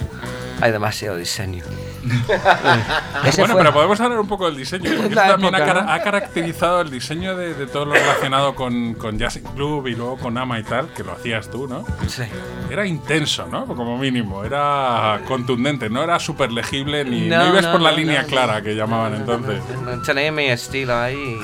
Hay 0.61 0.71
demasiado 0.71 1.17
diseño. 1.17 1.63
Bueno, 3.37 3.53
fue- 3.53 3.55
pero 3.57 3.73
podemos 3.73 3.99
hablar 3.99 4.19
un 4.19 4.27
poco 4.27 4.45
del 4.45 4.57
diseño, 4.57 4.89
porque 4.95 5.07
eso 5.13 5.15
también 5.15 5.55
ha, 5.55 5.57
época, 5.57 5.73
cara- 5.73 5.85
¿no? 5.85 5.91
ha 5.93 5.99
caracterizado 6.01 6.81
el 6.81 6.89
diseño 6.91 7.35
de, 7.35 7.53
de 7.53 7.67
todo 7.67 7.85
lo 7.85 7.93
relacionado 7.93 8.55
con, 8.55 8.93
con 8.95 9.17
Jazz 9.17 9.39
Club 9.55 9.87
y 9.87 9.95
luego 9.95 10.17
con 10.17 10.37
Ama 10.37 10.59
y 10.59 10.63
tal, 10.63 10.87
que 10.93 11.03
lo 11.03 11.13
hacías 11.13 11.49
tú, 11.49 11.67
¿no? 11.67 11.83
Sí. 12.07 12.23
Era 12.69 12.85
intenso, 12.85 13.47
¿no? 13.47 13.65
Como 13.65 13.97
mínimo, 13.97 14.43
era 14.43 15.21
contundente, 15.27 15.89
no 15.89 16.03
era 16.03 16.19
súper 16.19 16.51
legible 16.51 17.03
ni 17.05 17.27
no, 17.27 17.37
No, 17.37 17.49
ibas 17.49 17.65
no, 17.65 17.71
por 17.71 17.81
la 17.81 17.91
línea 17.91 18.23
clara 18.25 18.61
que 18.61 18.75
llamaban 18.75 19.15
entonces. 19.15 19.61
Tenía 20.05 20.31
mi 20.31 20.45
estilo 20.45 20.95
ahí 20.97 21.37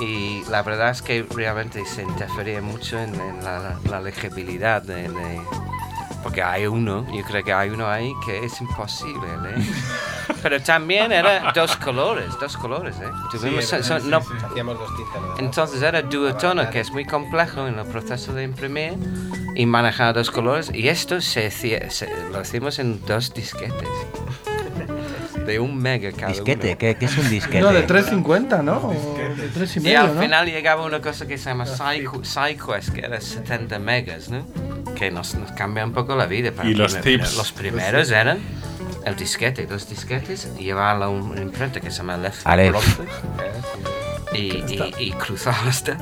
y, 0.00 0.04
y 0.04 0.44
la 0.50 0.62
verdad 0.62 0.90
es 0.90 1.02
que 1.02 1.24
realmente 1.34 1.84
se 1.86 2.02
interfería 2.02 2.60
mucho 2.60 2.98
en, 2.98 3.14
en 3.14 3.44
la, 3.44 3.76
la 3.88 4.00
legibilidad 4.00 4.82
de, 4.82 5.08
de- 5.08 5.40
porque 6.22 6.42
hay 6.42 6.66
uno, 6.66 7.06
yo 7.12 7.22
creo 7.24 7.42
que 7.44 7.52
hay 7.52 7.70
uno 7.70 7.88
ahí 7.88 8.12
que 8.26 8.44
es 8.44 8.60
imposible 8.60 9.26
leer. 9.42 9.58
Pero 10.42 10.60
también 10.62 11.12
era 11.12 11.52
dos 11.52 11.76
colores, 11.76 12.26
dos 12.40 12.56
colores, 12.56 12.96
¿eh? 13.00 13.04
Tuvimos, 13.30 13.64
Sí, 13.64 13.76
so- 13.82 13.98
sí, 14.00 14.08
no- 14.08 14.20
sí. 14.22 14.28
Hacíamos 14.42 14.78
dos 14.78 14.96
tintas. 14.96 15.20
¿no? 15.22 15.38
entonces 15.38 15.82
era 15.82 16.02
duotono, 16.02 16.70
que 16.70 16.80
es 16.80 16.90
muy 16.92 17.04
complejo 17.04 17.66
en 17.66 17.78
el 17.78 17.86
proceso 17.86 18.32
de 18.32 18.44
imprimir 18.44 18.94
y 19.54 19.66
manejar 19.66 20.14
dos 20.14 20.30
colores. 20.30 20.70
Y 20.72 20.88
esto 20.88 21.20
se- 21.20 21.50
lo 22.32 22.40
hicimos 22.40 22.78
en 22.78 23.04
dos 23.04 23.34
disquetes. 23.34 23.88
De 25.46 25.58
un 25.58 25.76
mega 25.76 26.12
cada 26.12 26.28
disquete, 26.32 26.68
uno. 26.68 26.78
¿qué, 26.78 26.94
qué 26.96 27.04
es 27.06 27.16
un 27.18 27.28
disquete? 27.30 27.60
No, 27.60 27.72
de 27.72 27.86
3.50, 27.86 28.62
¿no? 28.62 28.76
O 28.78 29.16
de 29.36 29.48
3 29.48 29.76
y 29.76 29.78
Y 29.78 29.82
medio, 29.82 30.00
al 30.02 30.14
¿no? 30.14 30.20
final 30.22 30.46
llegaba 30.46 30.84
una 30.84 31.00
cosa 31.00 31.26
que 31.26 31.38
se 31.38 31.44
llama 31.50 31.64
Psycho- 31.66 32.22
PsyQuest, 32.24 32.90
que 32.90 33.00
era 33.00 33.20
70 33.20 33.78
megas, 33.78 34.28
¿no? 34.28 34.46
Que 34.94 35.10
nos, 35.10 35.34
nos 35.34 35.50
cambia 35.52 35.84
un 35.84 35.92
poco 35.92 36.14
la 36.14 36.26
vida. 36.26 36.52
Para 36.52 36.68
Y 36.68 36.74
los 36.74 36.94
primer- 36.94 37.20
tips. 37.22 37.36
Los 37.36 37.52
primeros 37.52 38.10
eran 38.10 38.38
el 39.04 39.16
disquete, 39.16 39.66
los 39.68 39.88
disquetes, 39.88 40.48
y 40.58 40.64
llevarlo 40.64 41.06
a 41.06 41.08
un 41.08 41.36
imprenta 41.38 41.80
que 41.80 41.90
se 41.90 41.98
llama 41.98 42.16
Left 42.18 42.46
Aleph. 42.46 42.70
Brothers, 42.70 43.16
y, 44.34 44.38
y, 44.38 44.94
y 44.98 45.12
cruzar 45.12 45.54
los 45.64 45.82
dedos. 45.82 46.00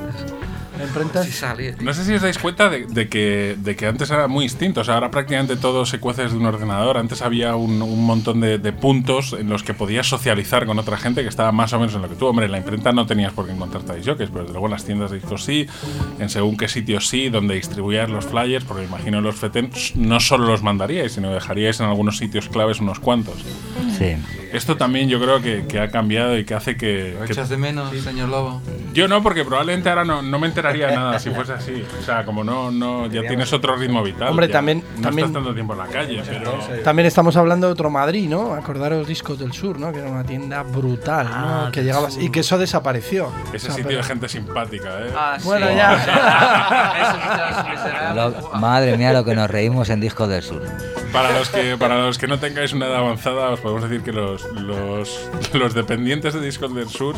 La 0.79 0.85
imprenta 0.85 1.23
Si 1.23 1.31
salía. 1.31 1.75
No 1.81 1.93
sé 1.93 2.05
si 2.05 2.13
os 2.13 2.21
dais 2.21 2.37
cuenta 2.37 2.69
de, 2.69 2.85
de 2.85 3.09
que, 3.09 3.57
de 3.59 3.75
que 3.75 3.85
antes 3.85 4.09
era 4.09 4.27
muy 4.27 4.45
distinto. 4.45 4.81
O 4.81 4.83
sea, 4.83 4.95
ahora 4.95 5.11
prácticamente 5.11 5.57
todo 5.57 5.85
se 5.85 5.99
cuece 5.99 6.23
desde 6.23 6.37
un 6.37 6.45
ordenador. 6.45 6.97
Antes 6.97 7.21
había 7.21 7.55
un, 7.55 7.81
un 7.81 8.05
montón 8.05 8.39
de, 8.39 8.57
de 8.57 8.71
puntos 8.71 9.33
en 9.37 9.49
los 9.49 9.63
que 9.63 9.73
podías 9.73 10.07
socializar 10.07 10.65
con 10.65 10.79
otra 10.79 10.97
gente 10.97 11.21
que 11.21 11.27
estaba 11.27 11.51
más 11.51 11.73
o 11.73 11.79
menos 11.79 11.93
en 11.95 12.01
lo 12.01 12.09
que 12.09 12.15
tú. 12.15 12.27
Hombre, 12.27 12.45
en 12.45 12.53
la 12.53 12.57
imprenta 12.59 12.93
no 12.93 13.05
tenías 13.05 13.33
por 13.33 13.45
qué 13.45 13.51
encontrarte 13.51 13.91
a 13.91 13.95
jockeys, 13.95 14.29
pero 14.29 14.41
desde 14.41 14.53
luego 14.53 14.67
en 14.67 14.71
las 14.71 14.85
tiendas 14.85 15.11
de 15.11 15.17
discos 15.17 15.43
sí, 15.43 15.67
en 16.17 16.29
según 16.29 16.55
qué 16.55 16.69
sitios 16.69 17.09
sí, 17.09 17.29
donde 17.29 17.55
distribuías 17.55 18.09
los 18.09 18.25
flyers, 18.25 18.63
porque 18.63 18.85
imagino 18.85 19.19
los 19.19 19.35
FETEN 19.35 19.71
no 19.95 20.19
solo 20.21 20.47
los 20.47 20.63
mandaríais, 20.63 21.11
sino 21.11 21.31
dejaríais 21.33 21.79
en 21.81 21.87
algunos 21.87 22.17
sitios 22.17 22.47
claves 22.47 22.79
unos 22.79 22.99
cuantos. 22.99 23.35
Sí. 23.99 24.15
Esto 24.51 24.77
también 24.77 25.09
yo 25.09 25.19
creo 25.21 25.39
que, 25.41 25.67
que 25.67 25.79
ha 25.79 25.89
cambiado 25.91 26.35
y 26.35 26.43
que 26.43 26.55
hace 26.55 26.75
que, 26.75 27.15
¿Lo 27.19 27.25
que 27.25 27.33
echas 27.33 27.49
de 27.49 27.57
menos, 27.57 27.95
señor 28.01 28.29
Lobo? 28.29 28.61
yo 28.93 29.07
no, 29.07 29.21
porque 29.21 29.45
probablemente 29.45 29.89
ahora 29.89 30.05
no, 30.05 30.23
no 30.23 30.39
me 30.39 30.47
enteraría 30.47 30.87
de 30.87 30.95
nada 30.95 31.19
si 31.19 31.29
fuese 31.29 31.53
así. 31.53 31.83
O 31.99 32.03
sea, 32.03 32.25
como 32.25 32.43
no, 32.43 32.71
no 32.71 33.05
ya 33.05 33.21
tienes 33.27 33.53
otro 33.53 33.75
ritmo 33.75 34.01
vital. 34.01 34.29
Hombre, 34.29 34.47
ya 34.47 34.53
también- 34.53 34.83
No 34.95 35.01
también- 35.03 35.27
estás 35.27 35.43
tanto 35.43 35.53
tiempo 35.53 35.73
en 35.73 35.79
la 35.79 35.85
calle, 35.87 36.23
pero. 36.27 36.57
También 36.83 37.05
estamos 37.05 37.35
hablando 37.37 37.67
de 37.67 37.73
otro 37.73 37.91
Madrid, 37.91 38.27
¿no? 38.27 38.53
Acordaros 38.53 39.05
Discos 39.07 39.37
del 39.37 39.53
Sur, 39.53 39.79
¿no? 39.79 39.91
Que 39.91 39.99
era 39.99 40.09
una 40.09 40.23
tienda 40.23 40.63
brutal, 40.63 41.27
¿no? 41.27 41.31
Ah, 41.35 41.69
que 41.71 41.83
llegabas 41.83 42.17
y 42.17 42.31
que 42.31 42.39
eso 42.39 42.57
desapareció. 42.57 43.31
Ese 43.53 43.57
O 43.57 43.59
sea, 43.59 43.71
sitio 43.71 43.87
pero- 43.89 43.97
de 43.97 44.03
gente 44.03 44.29
simpática, 44.29 44.87
¿eh? 45.01 45.11
Ah, 45.15 45.35
sí. 45.37 45.45
Bueno, 45.45 45.67
ya. 45.69 45.99
Madre 48.59 48.97
mía, 48.97 49.13
lo 49.13 49.23
que 49.23 49.35
nos 49.35 49.49
reímos 49.49 49.89
en 49.89 49.99
Discos 49.99 50.29
del 50.29 50.41
Sur. 50.41 50.63
Para 51.11 51.37
los 51.37 51.49
que 51.49 51.77
para 51.77 52.05
los 52.05 52.17
que 52.17 52.27
no 52.27 52.39
tengáis 52.39 52.73
una 52.73 52.87
edad 52.87 52.97
avanzada, 52.97 53.49
os 53.49 53.59
podemos 53.59 53.89
decir 53.89 54.03
que 54.03 54.11
los, 54.11 54.43
los, 54.53 55.29
los 55.53 55.73
dependientes 55.73 56.33
de 56.33 56.41
Discos 56.41 56.73
del 56.73 56.89
Sur 56.89 57.15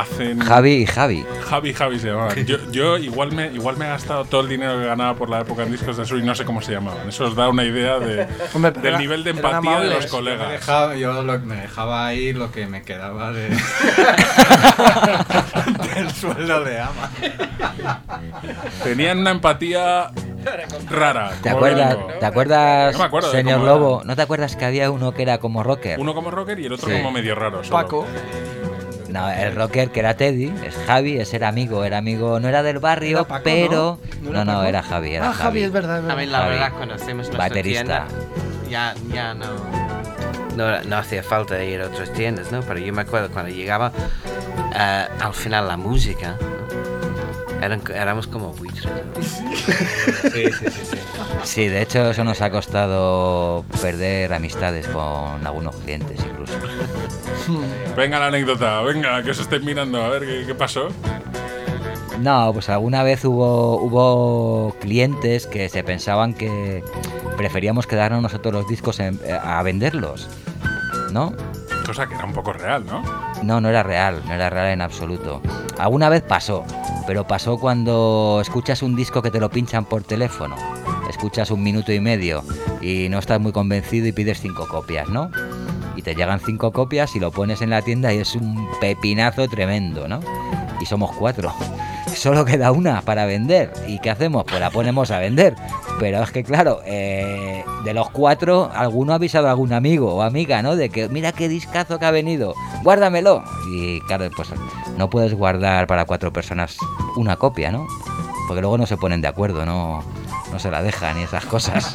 hacen. 0.00 0.40
Javi 0.40 0.72
y 0.72 0.86
Javi. 0.86 1.24
Javi 1.48 1.72
Javi 1.72 1.98
se 1.98 2.08
llamaban. 2.08 2.44
Yo, 2.46 2.56
yo 2.70 2.98
igual, 2.98 3.32
me, 3.32 3.46
igual 3.48 3.76
me 3.76 3.86
he 3.86 3.88
gastado 3.88 4.24
todo 4.24 4.40
el 4.42 4.48
dinero 4.48 4.78
que 4.78 4.86
ganaba 4.86 5.14
por 5.14 5.28
la 5.30 5.40
época 5.40 5.62
en 5.62 5.72
Discos 5.72 5.96
del 5.96 6.06
Sur 6.06 6.18
y 6.18 6.22
no 6.22 6.34
sé 6.34 6.44
cómo 6.44 6.60
se 6.62 6.72
llamaban. 6.72 7.08
Eso 7.08 7.24
os 7.24 7.34
da 7.36 7.48
una 7.48 7.64
idea 7.64 7.98
de, 7.98 8.26
Hombre, 8.54 8.70
del 8.72 8.86
era- 8.86 8.98
nivel 8.98 9.24
de 9.24 9.30
empatía 9.30 9.80
de 9.80 9.90
los 9.90 10.04
Me 10.04 10.10
colegas. 10.10 10.50
dejaba, 10.50 10.96
yo 10.96 11.22
lo- 11.22 11.38
me 11.40 11.56
dejaba 11.56 12.12
ir 12.14 12.36
lo 12.36 12.50
que 12.52 12.66
me 12.66 12.82
quedaba 12.82 13.32
de, 13.32 13.48
del 15.94 16.10
sueldo 16.12 16.64
de 16.64 16.80
ama. 16.80 17.10
Tenían 18.84 19.18
una 19.18 19.30
empatía 19.32 20.10
rara. 20.90 21.32
¿Te 21.42 21.50
acuerdas. 21.50 21.96
¿te 22.18 22.26
acuerdas 22.26 22.92
No 22.94 22.98
me 23.00 23.04
acuerdo 23.04 23.30
de 23.30 23.36
señor 23.38 23.60
era. 23.60 23.68
Lobo? 23.70 24.02
¿No 24.04 24.16
te 24.16 24.22
acuerdas 24.22 24.56
que 24.56 24.64
había 24.64 24.90
uno 24.90 25.12
que 25.12 25.22
era 25.22 25.38
como 25.38 25.62
rocker? 25.62 25.98
Uno 26.00 26.14
como 26.14 26.30
rocker 26.30 26.58
y 26.60 26.66
el 26.66 26.72
otro 26.72 26.88
Sí. 26.88 26.96
como 26.96 27.12
medio 27.12 27.34
raro. 27.34 27.62
solo. 27.64 27.76
Paco. 27.76 28.06
No, 29.10 29.30
el 29.30 29.54
rocker 29.56 29.90
que 29.90 30.00
era 30.00 30.14
Teddy, 30.14 30.52
es 30.64 30.74
Javi, 30.86 31.18
ese 31.18 31.36
era 31.36 31.48
amigo, 31.48 31.84
era 31.84 31.98
amigo, 31.98 32.38
no 32.40 32.48
era 32.48 32.62
del 32.62 32.78
barrio, 32.78 33.18
Era 33.20 33.28
Paco, 33.28 33.42
pero 33.44 33.98
¿no? 34.22 34.30
no, 34.32 34.44
¿No 34.44 34.52
no, 34.52 34.64
era? 34.64 34.82
Javi, 34.82 35.14
era 35.14 35.30
Ah, 35.30 35.32
Javi, 35.32 35.62
es 35.62 35.72
verdad, 35.72 35.96
es 35.98 36.02
verdad. 36.04 36.16
mí 36.18 36.26
la 36.26 36.38
Javi, 36.38 36.50
verdad 36.50 36.72
nuestra 37.14 37.38
baterista. 37.38 38.06
ya, 38.68 38.94
ya 39.12 39.34
no, 39.34 39.46
no, 40.56 40.82
no 40.82 40.96
hacía 40.96 41.22
falta 41.22 41.62
ir 41.64 41.80
a 41.80 41.86
otras 41.86 42.12
tiendas, 42.12 42.50
¿no? 42.52 42.60
Pero 42.60 42.78
yo 42.78 42.92
me 42.92 43.02
acuerdo 43.02 43.30
cuando 43.30 43.50
llegaba 43.52 43.92
eh, 44.76 45.06
al 45.20 45.34
final 45.34 45.66
la 45.68 45.76
música. 45.76 46.36
Eran, 47.62 47.82
éramos 47.94 48.26
como 48.26 48.52
buitres. 48.52 48.86
¿no? 48.86 49.22
Sí, 49.22 50.44
sí, 50.52 50.64
sí, 50.70 50.80
sí. 50.90 50.96
Sí, 51.44 51.68
de 51.68 51.82
hecho 51.82 52.10
eso 52.10 52.24
nos 52.24 52.40
ha 52.40 52.50
costado 52.50 53.64
perder 53.80 54.32
amistades 54.32 54.86
con 54.88 55.46
algunos 55.46 55.74
clientes 55.76 56.18
incluso. 56.24 56.52
Venga 57.96 58.18
la 58.18 58.26
anécdota, 58.26 58.80
venga, 58.82 59.22
que 59.22 59.30
os 59.32 59.38
estén 59.40 59.64
mirando, 59.64 60.02
a 60.02 60.08
ver 60.08 60.22
qué, 60.26 60.44
qué 60.46 60.54
pasó. 60.54 60.88
No, 62.20 62.52
pues 62.52 62.68
alguna 62.68 63.02
vez 63.02 63.24
hubo, 63.24 63.76
hubo 63.80 64.74
clientes 64.80 65.46
que 65.46 65.68
se 65.68 65.82
pensaban 65.82 66.34
que 66.34 66.84
preferíamos 67.36 67.86
quedarnos 67.86 68.20
nosotros 68.22 68.52
los 68.52 68.68
discos 68.68 69.00
en- 69.00 69.18
eh, 69.24 69.32
a 69.32 69.62
venderlos, 69.62 70.28
¿no? 71.12 71.32
Cosa 71.90 72.06
que 72.06 72.14
era 72.14 72.24
un 72.24 72.32
poco 72.32 72.52
real, 72.52 72.86
¿no? 72.86 73.02
No, 73.42 73.60
no 73.60 73.68
era 73.68 73.82
real, 73.82 74.22
no 74.24 74.32
era 74.32 74.48
real 74.48 74.68
en 74.68 74.80
absoluto. 74.80 75.42
Alguna 75.76 76.08
vez 76.08 76.22
pasó, 76.22 76.64
pero 77.04 77.26
pasó 77.26 77.58
cuando 77.58 78.38
escuchas 78.40 78.84
un 78.84 78.94
disco 78.94 79.22
que 79.22 79.32
te 79.32 79.40
lo 79.40 79.50
pinchan 79.50 79.84
por 79.84 80.04
teléfono. 80.04 80.54
Escuchas 81.08 81.50
un 81.50 81.64
minuto 81.64 81.92
y 81.92 81.98
medio 81.98 82.44
y 82.80 83.08
no 83.08 83.18
estás 83.18 83.40
muy 83.40 83.50
convencido 83.50 84.06
y 84.06 84.12
pides 84.12 84.40
cinco 84.40 84.68
copias, 84.68 85.08
¿no? 85.08 85.32
Y 85.96 86.02
te 86.02 86.14
llegan 86.14 86.38
cinco 86.38 86.70
copias 86.70 87.16
y 87.16 87.18
lo 87.18 87.32
pones 87.32 87.60
en 87.60 87.70
la 87.70 87.82
tienda 87.82 88.14
y 88.14 88.18
es 88.18 88.36
un 88.36 88.68
pepinazo 88.80 89.48
tremendo, 89.48 90.06
¿no? 90.06 90.20
Y 90.80 90.86
somos 90.86 91.10
cuatro. 91.16 91.52
Solo 92.14 92.44
queda 92.44 92.72
una 92.72 93.02
para 93.02 93.26
vender. 93.26 93.72
¿Y 93.86 93.98
qué 93.98 94.10
hacemos? 94.10 94.44
Pues 94.44 94.60
la 94.60 94.70
ponemos 94.70 95.10
a 95.10 95.18
vender. 95.18 95.54
Pero 95.98 96.22
es 96.22 96.30
que 96.30 96.44
claro, 96.44 96.80
eh, 96.84 97.64
de 97.84 97.94
los 97.94 98.10
cuatro, 98.10 98.70
alguno 98.74 99.12
ha 99.12 99.16
avisado 99.16 99.48
a 99.48 99.50
algún 99.50 99.72
amigo 99.72 100.14
o 100.14 100.22
amiga, 100.22 100.62
¿no? 100.62 100.76
De 100.76 100.88
que 100.88 101.08
mira 101.08 101.32
qué 101.32 101.48
discazo 101.48 101.98
que 101.98 102.06
ha 102.06 102.10
venido, 102.10 102.54
guárdamelo. 102.82 103.42
Y 103.70 104.00
claro, 104.02 104.28
pues 104.34 104.48
no 104.96 105.10
puedes 105.10 105.34
guardar 105.34 105.86
para 105.86 106.04
cuatro 106.04 106.32
personas 106.32 106.76
una 107.16 107.36
copia, 107.36 107.70
¿no? 107.70 107.86
Porque 108.48 108.60
luego 108.60 108.78
no 108.78 108.86
se 108.86 108.96
ponen 108.96 109.20
de 109.20 109.28
acuerdo, 109.28 109.64
no, 109.64 110.02
no 110.50 110.58
se 110.58 110.70
la 110.70 110.82
dejan 110.82 111.18
y 111.18 111.22
esas 111.22 111.44
cosas. 111.46 111.94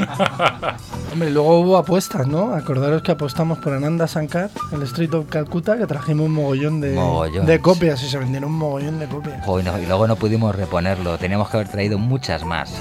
Hombre, 1.13 1.29
luego 1.29 1.59
hubo 1.59 1.77
apuestas, 1.77 2.27
¿no? 2.27 2.53
Acordaros 2.53 3.01
que 3.01 3.11
apostamos 3.11 3.57
por 3.59 3.73
Ananda 3.73 4.07
Sankar, 4.07 4.49
el 4.71 4.83
Street 4.83 5.13
of 5.13 5.27
Calcutta, 5.29 5.77
que 5.77 5.85
trajimos 5.85 6.25
un 6.25 6.33
mogollón 6.33 6.81
de, 6.81 6.93
Mogollón. 6.93 7.45
de 7.45 7.59
copias 7.59 8.01
y 8.03 8.09
se 8.09 8.17
vendieron 8.17 8.51
un 8.51 8.57
mogollón 8.57 8.99
de 8.99 9.07
copias. 9.07 9.45
No, 9.45 9.79
y 9.79 9.85
luego 9.85 10.07
no 10.07 10.15
pudimos 10.15 10.55
reponerlo, 10.55 11.17
teníamos 11.17 11.49
que 11.49 11.57
haber 11.57 11.69
traído 11.69 11.97
muchas 11.97 12.43
más. 12.43 12.73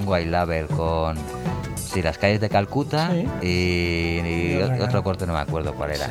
Un 0.00 0.08
white 0.08 0.30
label 0.30 0.66
con 0.66 1.16
sí, 1.94 2.02
las 2.02 2.18
calles 2.18 2.40
de 2.40 2.48
Calcuta 2.48 3.10
Sí. 3.12 3.26
y, 3.46 4.60
otro 4.80 5.02
corte 5.02 5.26
no 5.26 5.32
me 5.32 5.38
acuerdo 5.38 5.74
cuál 5.74 5.92
era. 5.92 6.08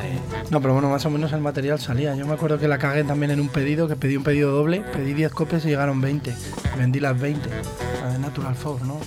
No, 0.50 0.60
pero 0.60 0.72
bueno, 0.74 0.88
más 0.88 1.04
o 1.06 1.10
menos 1.10 1.32
el 1.32 1.40
material 1.40 1.78
salía. 1.78 2.14
Yo 2.14 2.26
me 2.26 2.34
acuerdo 2.34 2.58
que 2.58 2.66
la 2.66 2.78
cagué 2.78 3.04
también 3.04 3.30
en 3.30 3.40
un 3.40 3.48
pedido, 3.48 3.86
que 3.86 3.96
pedí 3.96 4.16
un 4.16 4.24
pedido 4.24 4.50
doble, 4.50 4.80
pedí 4.92 5.12
10 5.12 5.32
copias 5.32 5.64
y 5.64 5.68
llegaron 5.68 6.00
20. 6.00 6.34
Vendí 6.78 7.00
las 7.00 7.18
20. 7.20 7.48
La 8.02 8.12
de 8.12 8.18
Natural 8.18 8.54
Fox, 8.54 8.82
¿no? 8.82 8.98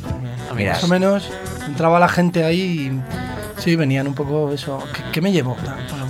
Mira. 0.56 0.74
Más 0.74 0.84
o 0.84 0.88
menos 0.88 1.30
entraba 1.66 2.00
la 2.00 2.08
gente 2.08 2.44
ahí 2.44 2.62
y 3.58 3.62
sí, 3.62 3.76
venían 3.76 4.08
un 4.08 4.14
poco 4.14 4.52
eso. 4.52 4.84
¿Qué, 4.94 5.02
qué 5.14 5.22
me 5.22 5.32
llevo? 5.32 5.58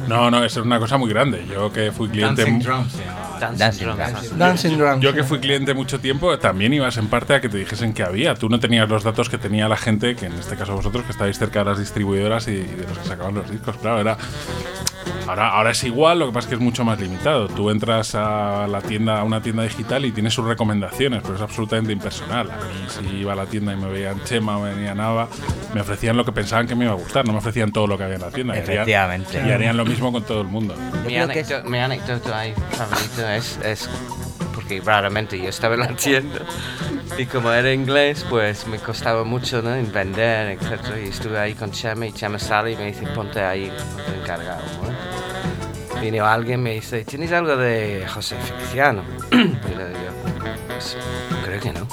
No, 0.08 0.32
no, 0.32 0.44
eso 0.44 0.60
es 0.60 0.66
una 0.66 0.80
cosa 0.80 0.98
muy 0.98 1.10
grande. 1.10 1.46
Yo 1.52 1.72
que 1.72 1.92
fui 1.92 2.10
cliente. 2.10 2.44
Dancing 2.44 2.60
Drums. 2.60 2.94
Dancing 3.40 3.58
Dancing 3.58 3.86
drums. 3.86 3.98
Drums. 3.98 4.38
Dancing 4.38 4.78
Drums. 4.78 5.04
Yo 5.04 5.14
que 5.14 5.24
fui 5.24 5.40
cliente 5.40 5.74
mucho 5.74 6.00
tiempo, 6.00 6.38
también 6.40 6.74
ibas 6.74 6.98
en 6.98 7.08
parte 7.08 7.36
a 7.36 7.42
que 7.42 7.50
te 7.50 7.58
dijesen 7.58 7.94
que 7.94 8.04
había. 8.04 8.36
Tú 8.36 8.50
no 8.50 8.60
tenías 8.60 8.90
los 8.90 9.04
datos 9.04 9.30
que 9.30 9.38
tenía 9.38 9.68
la 9.68 9.78
gente, 9.78 10.16
que 10.16 10.26
en 10.26 10.34
este 10.34 10.56
caso 10.56 10.76
vosotros, 10.76 11.04
que 11.06 11.12
estáis 11.12 11.38
cerca 11.38 11.60
de 11.60 11.66
las 11.66 11.80
distribuidoras 11.80 12.48
y 12.48 12.56
de 12.56 12.88
los 12.88 12.98
que 12.98 13.08
sacaban 13.08 13.36
los 13.36 13.50
discos. 13.50 13.78
Claro, 13.78 14.00
era. 14.00 14.18
Ahora, 15.28 15.50
ahora 15.50 15.72
es 15.72 15.84
igual, 15.84 16.20
lo 16.20 16.28
que 16.28 16.32
pasa 16.34 16.46
es 16.46 16.50
que 16.50 16.56
es 16.56 16.62
mucho 16.62 16.84
más 16.86 17.00
limitado. 17.00 17.48
Tú 17.48 17.70
entras 17.70 18.16
a 18.16 18.66
la 18.68 18.82
tienda, 18.82 19.20
a 19.20 19.24
una 19.24 19.42
tienda 19.42 19.64
digital 19.64 20.06
y 20.06 20.12
tienes 20.12 20.34
sus 20.34 20.46
recomendaciones, 20.46 21.22
pero 21.22 21.36
es 21.36 21.42
absolutamente 21.42 21.92
impersonal. 21.94 22.50
A 22.50 22.56
mí, 22.56 22.88
si 23.10 23.18
iba 23.18 23.34
a 23.34 23.36
la 23.36 23.46
tienda 23.46 23.74
y 23.74 23.76
me 23.78 23.90
veían 23.90 24.24
Chema 24.24 24.58
o 24.58 24.62
me 24.64 24.74
veían 24.74 25.00
Ava, 25.00 25.28
me 25.74 25.82
ofrecían 25.82 26.16
lo 26.16 26.24
que 26.24 26.32
pensaban 26.32 26.66
que 26.68 26.76
me 26.76 26.86
iba 26.86 26.94
a 26.94 26.98
gustar, 26.98 27.26
no 27.26 27.34
me 27.34 27.40
ofrecían 27.40 27.72
todo 27.72 27.88
lo 27.88 27.98
que 27.98 28.04
había 28.06 28.16
en 28.16 28.22
la 28.22 28.32
tienda. 28.32 28.56
Y 28.56 28.60
harían- 28.60 28.72
Efectivamente. 28.74 29.44
Y 29.46 29.52
harían 29.52 29.76
lo 29.78 29.86
mismo 29.86 30.12
con 30.12 30.24
todo 30.24 30.42
el 30.42 30.48
mundo. 30.48 30.76
Mi, 31.06 31.18
anécdota, 31.18 31.64
mi 31.68 31.78
anécdota 31.78 32.40
ahí 32.40 32.54
favorita 32.72 33.36
es, 33.36 33.60
es 33.64 33.90
porque 34.68 34.82
raramente 34.82 35.40
yo 35.40 35.48
estaba 35.48 35.76
en 35.76 35.82
la 35.82 35.88
tienda 35.96 36.40
y 37.18 37.26
como 37.26 37.52
era 37.52 37.72
inglés 37.72 38.26
pues 38.30 38.68
me 38.68 38.78
costaba 38.80 39.24
mucho 39.24 39.62
¿no? 39.62 39.74
en 39.74 39.92
vender, 39.92 40.52
etc. 40.52 40.98
Y 41.06 41.10
estuve 41.10 41.40
ahí 41.40 41.54
con 41.54 41.72
Chema 41.72 42.06
y 42.06 42.12
Chema 42.12 42.38
sale 42.38 42.74
y 42.74 42.76
me 42.76 42.88
dice 42.88 43.08
ponte 43.08 43.42
ahí 43.42 43.72
ponte 43.96 44.22
encargado. 44.22 44.64
¿no? 44.84 46.02
Vino 46.02 46.26
alguien 46.26 46.62
me 46.62 46.74
dice, 46.74 47.06
¿tienes 47.06 47.32
algo 47.32 47.56
de 47.56 48.06
José 48.14 48.36
Feliciano? 48.36 49.04
y 49.32 49.36
le 49.76 49.88
digo, 49.88 50.12
pues 50.68 50.98
creo 51.44 51.60
que 51.60 51.74
no. 51.74 51.88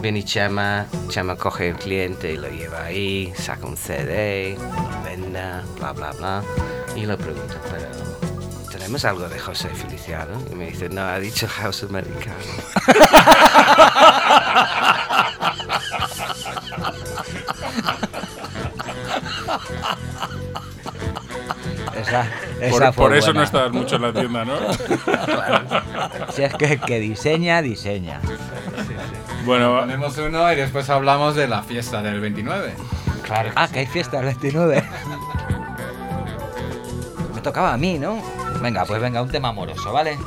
Viene 0.00 0.22
Chema, 0.22 0.86
Chema 1.08 1.36
coge 1.36 1.70
el 1.70 1.76
cliente 1.76 2.32
y 2.32 2.36
lo 2.36 2.48
lleva 2.48 2.84
ahí, 2.84 3.32
saca 3.34 3.66
un 3.66 3.76
CD, 3.76 4.56
lo 4.56 5.02
venda, 5.02 5.64
bla, 5.78 5.92
bla, 5.92 6.12
bla. 6.12 6.42
Y 6.94 7.06
le 7.06 7.16
pregunto, 7.16 7.56
pero 7.70 8.07
¿tenemos 8.88 9.04
algo 9.04 9.28
de 9.28 9.38
José 9.38 9.68
Feliciano? 9.68 10.42
Y 10.50 10.54
me 10.54 10.68
dice, 10.68 10.88
no, 10.88 11.02
ha 11.02 11.18
dicho 11.18 11.46
House 11.46 11.82
Americano. 11.82 12.34
Esa, 22.00 22.26
Por, 22.70 22.72
esa 22.82 22.92
fue 22.92 23.04
por 23.04 23.14
eso 23.14 23.34
no 23.34 23.42
estabas 23.42 23.72
mucho 23.72 23.96
en 23.96 24.02
la 24.02 24.12
tienda, 24.14 24.46
¿no? 24.46 24.56
Si 26.32 26.42
es 26.42 26.54
que 26.54 26.72
el 26.72 26.80
que 26.80 27.00
diseña, 27.00 27.60
diseña. 27.60 28.20
bueno, 29.44 29.80
Ponemos 29.80 30.16
uno 30.16 30.50
y 30.50 30.56
después 30.56 30.88
hablamos 30.88 31.34
de 31.34 31.46
la 31.46 31.62
fiesta 31.62 32.00
del 32.00 32.20
29. 32.20 32.74
Claro. 33.22 33.50
Ah, 33.54 33.68
que 33.68 33.80
hay 33.80 33.86
fiesta 33.86 34.20
el 34.20 34.24
29. 34.26 34.82
Me 37.34 37.40
tocaba 37.42 37.74
a 37.74 37.76
mí, 37.76 37.98
¿no? 37.98 38.22
Venga, 38.60 38.84
pues 38.84 39.00
venga, 39.00 39.22
un 39.22 39.28
tema 39.28 39.48
amoroso, 39.48 39.92
¿vale? 39.92 40.18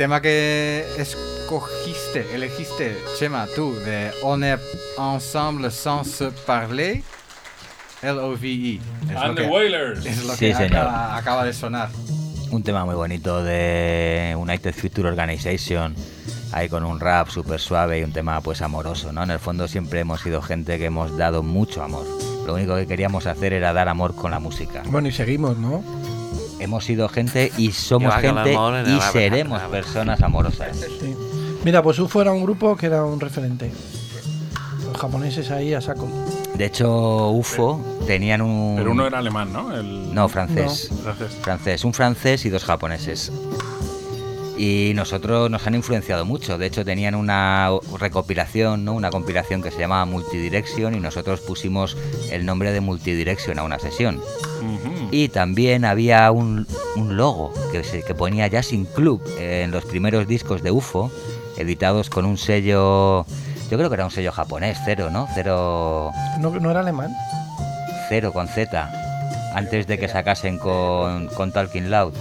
Tema 0.00 0.22
que 0.22 0.86
escogiste, 0.96 2.24
elegiste, 2.34 2.96
Chema, 3.18 3.46
tú, 3.54 3.74
de 3.84 4.10
On 4.22 4.42
est 4.42 4.58
ensemble 4.96 5.70
sans 5.70 6.04
se 6.10 6.30
parler, 6.46 7.02
L-O-V-E. 8.00 8.80
es 9.08 9.12
lo 9.12 9.20
And 9.20 9.36
the 9.36 9.42
que- 9.42 9.48
Wailers. 9.50 10.06
Es 10.06 10.24
lo 10.24 10.32
Sí, 10.32 10.46
que 10.46 10.54
señor. 10.54 10.78
acaba, 10.86 11.16
acaba 11.18 11.44
de 11.44 11.52
sonar. 11.52 11.90
Un 12.50 12.62
tema 12.62 12.86
muy 12.86 12.94
bonito 12.94 13.44
de 13.44 14.34
United 14.38 14.72
Future 14.74 15.06
Organization, 15.10 15.94
ahí 16.52 16.70
con 16.70 16.82
un 16.82 16.98
rap 16.98 17.28
súper 17.28 17.60
suave 17.60 17.98
y 17.98 18.02
un 18.02 18.14
tema 18.14 18.40
pues 18.40 18.62
amoroso, 18.62 19.12
¿no? 19.12 19.22
En 19.24 19.30
el 19.32 19.38
fondo 19.38 19.68
siempre 19.68 20.00
hemos 20.00 20.22
sido 20.22 20.40
gente 20.40 20.78
que 20.78 20.86
hemos 20.86 21.14
dado 21.18 21.42
mucho 21.42 21.82
amor. 21.82 22.06
Lo 22.46 22.54
único 22.54 22.74
que 22.74 22.86
queríamos 22.86 23.26
hacer 23.26 23.52
era 23.52 23.74
dar 23.74 23.88
amor 23.90 24.14
con 24.16 24.30
la 24.30 24.38
música. 24.38 24.82
Bueno, 24.86 25.08
y 25.08 25.12
seguimos, 25.12 25.58
¿no? 25.58 25.84
Hemos 26.60 26.84
sido 26.84 27.08
gente 27.08 27.50
y 27.56 27.72
somos 27.72 28.14
gente 28.16 28.54
y 28.86 29.00
seremos 29.12 29.62
personas 29.62 30.22
amorosas. 30.22 30.76
Sí. 30.76 31.16
Mira, 31.64 31.82
pues 31.82 31.98
UFO 31.98 32.22
era 32.22 32.32
un 32.32 32.42
grupo 32.42 32.76
que 32.76 32.86
era 32.86 33.04
un 33.04 33.18
referente. 33.18 33.70
Los 34.86 34.96
japoneses 34.96 35.50
ahí 35.50 35.74
a 35.74 35.80
saco. 35.80 36.08
De 36.54 36.66
hecho, 36.66 37.30
UFO 37.30 37.82
tenían 38.06 38.42
un... 38.42 38.76
Pero 38.76 38.92
uno 38.92 39.06
era 39.06 39.18
alemán, 39.18 39.52
¿no? 39.52 39.74
El... 39.74 40.14
No, 40.14 40.28
francés. 40.28 40.90
Francés. 41.02 41.38
francés, 41.40 41.84
un 41.84 41.94
francés 41.94 42.44
y 42.44 42.50
dos 42.50 42.64
japoneses. 42.64 43.32
Y 44.58 44.92
nosotros 44.94 45.50
nos 45.50 45.66
han 45.66 45.74
influenciado 45.74 46.26
mucho. 46.26 46.58
De 46.58 46.66
hecho, 46.66 46.84
tenían 46.84 47.14
una 47.14 47.70
recopilación, 47.98 48.84
¿no? 48.84 48.92
una 48.92 49.08
compilación 49.08 49.62
que 49.62 49.70
se 49.70 49.78
llamaba 49.78 50.04
Multidirection 50.04 50.94
y 50.94 51.00
nosotros 51.00 51.40
pusimos 51.40 51.96
el 52.30 52.44
nombre 52.44 52.70
de 52.70 52.82
Multidirection 52.82 53.58
a 53.58 53.62
una 53.62 53.78
sesión. 53.78 54.20
Y 55.10 55.28
también 55.28 55.84
había 55.84 56.30
un, 56.30 56.66
un 56.96 57.16
logo 57.16 57.52
que, 57.72 57.82
se- 57.84 58.02
que 58.02 58.14
ponía 58.14 58.46
Jazzing 58.46 58.84
Club 58.86 59.20
en 59.38 59.70
los 59.70 59.84
primeros 59.84 60.26
discos 60.28 60.62
de 60.62 60.70
UFO, 60.70 61.10
editados 61.56 62.08
con 62.10 62.24
un 62.24 62.38
sello, 62.38 63.26
yo 63.70 63.76
creo 63.78 63.88
que 63.88 63.94
era 63.94 64.04
un 64.04 64.10
sello 64.10 64.30
japonés, 64.32 64.78
cero, 64.84 65.08
¿no? 65.10 65.26
Cero, 65.34 66.12
¿No, 66.38 66.50
no 66.50 66.70
era 66.70 66.80
alemán? 66.80 67.12
cero 68.08 68.32
con 68.32 68.46
Z, 68.48 68.90
antes 69.54 69.86
de 69.86 69.98
que 69.98 70.08
sacasen 70.08 70.58
con, 70.58 71.26
con 71.28 71.50
Talking 71.52 71.90
Loud. 71.90 72.14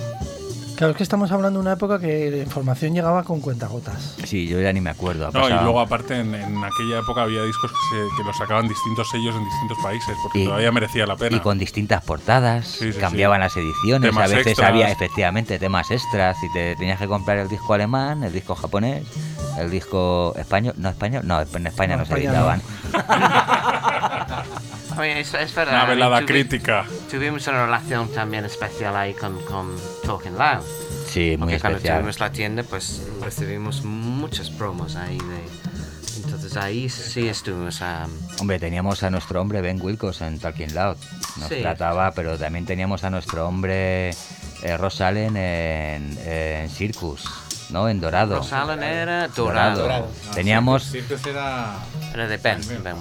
Claro, 0.80 0.92
es 0.92 0.98
que 0.98 1.04
estamos 1.04 1.30
hablando 1.34 1.60
de 1.60 1.64
una 1.64 1.74
época 1.74 2.00
que 2.00 2.32
la 2.32 2.38
información 2.38 2.94
llegaba 2.94 3.24
con 3.24 3.42
cuentagotas. 3.42 4.16
Sí, 4.24 4.48
yo 4.48 4.62
ya 4.62 4.72
ni 4.72 4.80
me 4.80 4.90
acuerdo. 4.92 5.30
No, 5.34 5.50
y 5.50 5.52
luego 5.52 5.82
aparte 5.82 6.18
en, 6.18 6.34
en 6.34 6.64
aquella 6.64 7.00
época 7.00 7.24
había 7.24 7.44
discos 7.44 7.70
que, 7.70 7.78
se- 7.98 8.08
que 8.16 8.24
los 8.24 8.38
sacaban 8.38 8.66
distintos 8.70 9.10
sellos 9.10 9.36
en 9.36 9.44
distintos 9.44 9.78
países, 9.84 10.16
porque 10.24 10.40
Y- 10.40 10.46
todavía 10.46 10.72
merecía 10.72 11.06
la 11.06 11.18
pena. 11.18 11.36
Y 11.36 11.42
con 11.42 11.60
distintas 11.60 12.02
portadas, 12.06 12.66
Sí, 12.66 12.94
sí, 12.94 12.98
cambiaban 13.00 13.40
sí. 13.40 13.44
las 13.44 13.58
ediciones, 13.58 14.10
Temas 14.10 14.24
a 14.24 14.28
veces 14.34 14.48
extras. 14.48 14.70
había 14.70 14.90
efectivamente 14.90 15.60
temas 15.60 15.92
extras 15.92 16.38
y 16.44 16.54
te 16.54 16.78
tenías 16.78 16.98
que 16.98 17.08
comprar 17.10 17.40
el 17.40 17.50
disco 17.50 17.74
alemán, 17.74 18.24
el 18.24 18.32
disco 18.32 18.56
japonés, 18.56 19.04
el 19.58 19.70
disco 19.70 20.34
español, 20.38 20.76
no 20.78 20.88
español, 20.88 21.24
no, 21.28 21.42
en 21.42 21.68
España 21.68 21.98
no, 21.98 22.04
No, 22.04 22.06
se 22.06 22.14
España 22.14 22.30
editaban. 22.30 22.62
I 22.94 24.70
es, 25.04 25.34
es 25.34 25.54
verdad. 25.56 25.76
Una 25.76 25.86
velada 25.86 26.22
tuvi- 26.22 26.26
crítica. 26.26 26.86
Tuvimos 27.10 27.48
una 27.48 27.66
relación 27.66 28.12
también 28.12 28.46
especial 28.46 28.96
ahí 28.96 29.14
con, 29.14 29.40
con 29.46 29.76
Talking 30.06 30.38
Loud. 30.38 30.64
Sí, 31.08 31.36
muy 31.38 31.38
Porque 31.48 31.60
cuando 31.60 31.78
especial. 31.78 31.98
tuvimos 32.00 32.20
la 32.20 32.32
tienda, 32.32 32.64
pues 32.64 33.02
recibimos 33.22 33.84
muchas 33.84 34.50
promos 34.50 34.96
ahí 34.96 35.18
de. 35.18 35.70
Entonces 36.24 36.58
ahí 36.58 36.90
sí 36.90 37.28
estuvimos 37.30 37.82
a... 37.82 38.06
Hombre, 38.40 38.60
teníamos 38.60 39.02
a 39.04 39.10
nuestro 39.10 39.42
hombre 39.42 39.62
Ben 39.62 39.80
Wilkos 39.82 40.22
en 40.22 40.38
Talking 40.38 40.74
Loud. 40.76 40.98
Nos 41.38 41.48
Sí. 41.50 41.62
trataba, 41.62 42.12
pero 42.12 42.38
también 42.38 42.66
teníamos 42.66 43.04
a 43.06 43.10
nuestro 43.10 43.48
hombre 43.48 44.10
eh, 44.62 44.78
Ross 44.78 45.00
Allen 45.02 45.38
en, 45.38 46.18
en 46.26 46.70
Circus, 46.70 47.24
¿no? 47.70 47.88
En 47.88 48.02
Dorado. 48.02 48.36
Ross 48.38 48.52
Allen 48.54 48.84
era 48.84 49.28
dorado. 49.30 49.82
Dorado. 49.84 50.08
Teníamos 50.36 50.84
Circus 50.92 51.26
era... 51.26 51.78
Era 52.14 52.28
de 52.28 52.38
Ben, 52.38 52.60
Ben. 52.84 52.96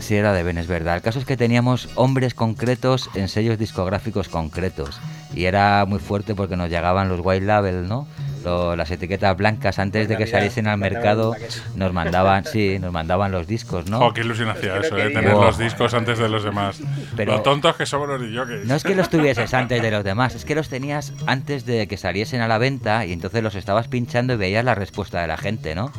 Sí, 0.00 0.16
era 0.16 0.32
de 0.32 0.42
Ben, 0.42 0.58
es 0.58 0.66
verdad. 0.66 0.96
El 0.96 1.02
caso 1.02 1.18
es 1.20 1.24
que 1.24 1.36
teníamos 1.36 1.88
hombres 1.94 2.34
concretos 2.34 3.08
en 3.14 3.28
sellos 3.28 3.58
discográficos 3.58 4.28
concretos. 4.28 4.98
Y 5.34 5.44
era 5.44 5.84
muy 5.86 6.00
fuerte 6.00 6.34
porque 6.34 6.56
nos 6.56 6.68
llegaban 6.70 7.08
los 7.08 7.20
white 7.22 7.44
label, 7.46 7.86
¿no? 7.86 8.08
Lo- 8.42 8.74
las 8.74 8.90
etiquetas 8.90 9.36
blancas 9.36 9.78
antes 9.78 10.08
de 10.08 10.16
que 10.16 10.26
saliesen 10.26 10.66
al 10.66 10.78
mercado 10.78 11.36
nos 11.76 11.92
mandaban, 11.92 12.46
sí, 12.46 12.78
nos 12.80 12.90
mandaban 12.90 13.30
los 13.30 13.46
discos, 13.46 13.88
¿no? 13.90 13.98
Oh, 14.00 14.14
qué 14.14 14.22
ilusión 14.22 14.48
hacía 14.48 14.78
eso, 14.78 14.96
que 14.96 15.02
eh, 15.08 15.10
tener 15.10 15.34
los 15.34 15.58
discos 15.58 15.92
antes 15.92 16.18
de 16.18 16.28
los 16.30 16.42
demás. 16.42 16.80
Pero- 17.16 17.32
Lo 17.36 17.42
tontos 17.42 17.76
que 17.76 17.84
somos 17.84 18.08
los 18.08 18.18
DJs. 18.20 18.64
No 18.66 18.74
es 18.74 18.82
que 18.82 18.94
los 18.94 19.10
tuvieses 19.10 19.52
antes 19.52 19.82
de 19.82 19.90
los 19.90 20.02
demás, 20.02 20.34
es 20.34 20.46
que 20.46 20.54
los 20.54 20.70
tenías 20.70 21.12
antes 21.26 21.66
de 21.66 21.86
que 21.86 21.98
saliesen 21.98 22.40
a 22.40 22.48
la 22.48 22.56
venta 22.56 23.04
y 23.04 23.12
entonces 23.12 23.42
los 23.42 23.54
estabas 23.54 23.88
pinchando 23.88 24.32
y 24.32 24.36
veías 24.38 24.64
la 24.64 24.74
respuesta 24.74 25.20
de 25.20 25.26
la 25.28 25.36
gente, 25.36 25.74
¿no? 25.74 25.92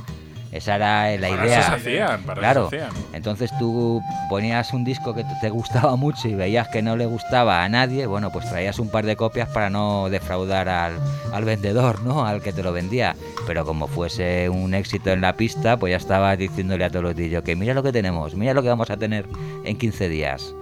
Esa 0.51 0.75
era 0.75 1.15
la 1.17 1.29
Para 1.29 1.45
idea. 1.45 1.59
eso 1.59 1.69
se 1.69 1.75
hacían, 1.75 2.23
para 2.23 2.39
claro. 2.41 2.61
eso 2.61 2.69
se 2.71 2.81
hacían. 2.81 3.03
Entonces 3.13 3.51
tú 3.57 4.01
ponías 4.29 4.73
un 4.73 4.83
disco 4.83 5.13
que 5.15 5.23
te 5.39 5.49
gustaba 5.49 5.95
mucho 5.95 6.27
y 6.27 6.33
veías 6.35 6.67
que 6.67 6.81
no 6.81 6.97
le 6.97 7.05
gustaba 7.05 7.63
a 7.63 7.69
nadie, 7.69 8.05
bueno, 8.05 8.31
pues 8.31 8.49
traías 8.49 8.77
un 8.79 8.89
par 8.89 9.05
de 9.05 9.15
copias 9.15 9.47
para 9.49 9.69
no 9.69 10.09
defraudar 10.09 10.67
al, 10.67 10.99
al 11.31 11.45
vendedor, 11.45 12.03
¿no? 12.03 12.25
Al 12.25 12.41
que 12.41 12.51
te 12.51 12.63
lo 12.63 12.73
vendía. 12.73 13.15
Pero 13.47 13.65
como 13.65 13.87
fuese 13.87 14.49
un 14.49 14.73
éxito 14.73 15.11
en 15.11 15.21
la 15.21 15.33
pista, 15.37 15.77
pues 15.77 15.91
ya 15.91 15.97
estabas 15.97 16.37
diciéndole 16.37 16.83
a 16.83 16.89
todos 16.89 17.03
los 17.03 17.15
DJs 17.15 17.43
que 17.43 17.55
mira 17.55 17.73
lo 17.73 17.81
que 17.83 17.91
tenemos, 17.93 18.35
mira 18.35 18.53
lo 18.53 18.61
que 18.61 18.69
vamos 18.69 18.89
a 18.89 18.97
tener 18.97 19.25
en 19.63 19.77
15 19.77 20.09
días. 20.09 20.53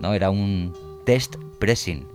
¿No? 0.00 0.14
Era 0.14 0.30
un 0.30 0.72
test 1.04 1.36
pressing, 1.58 2.06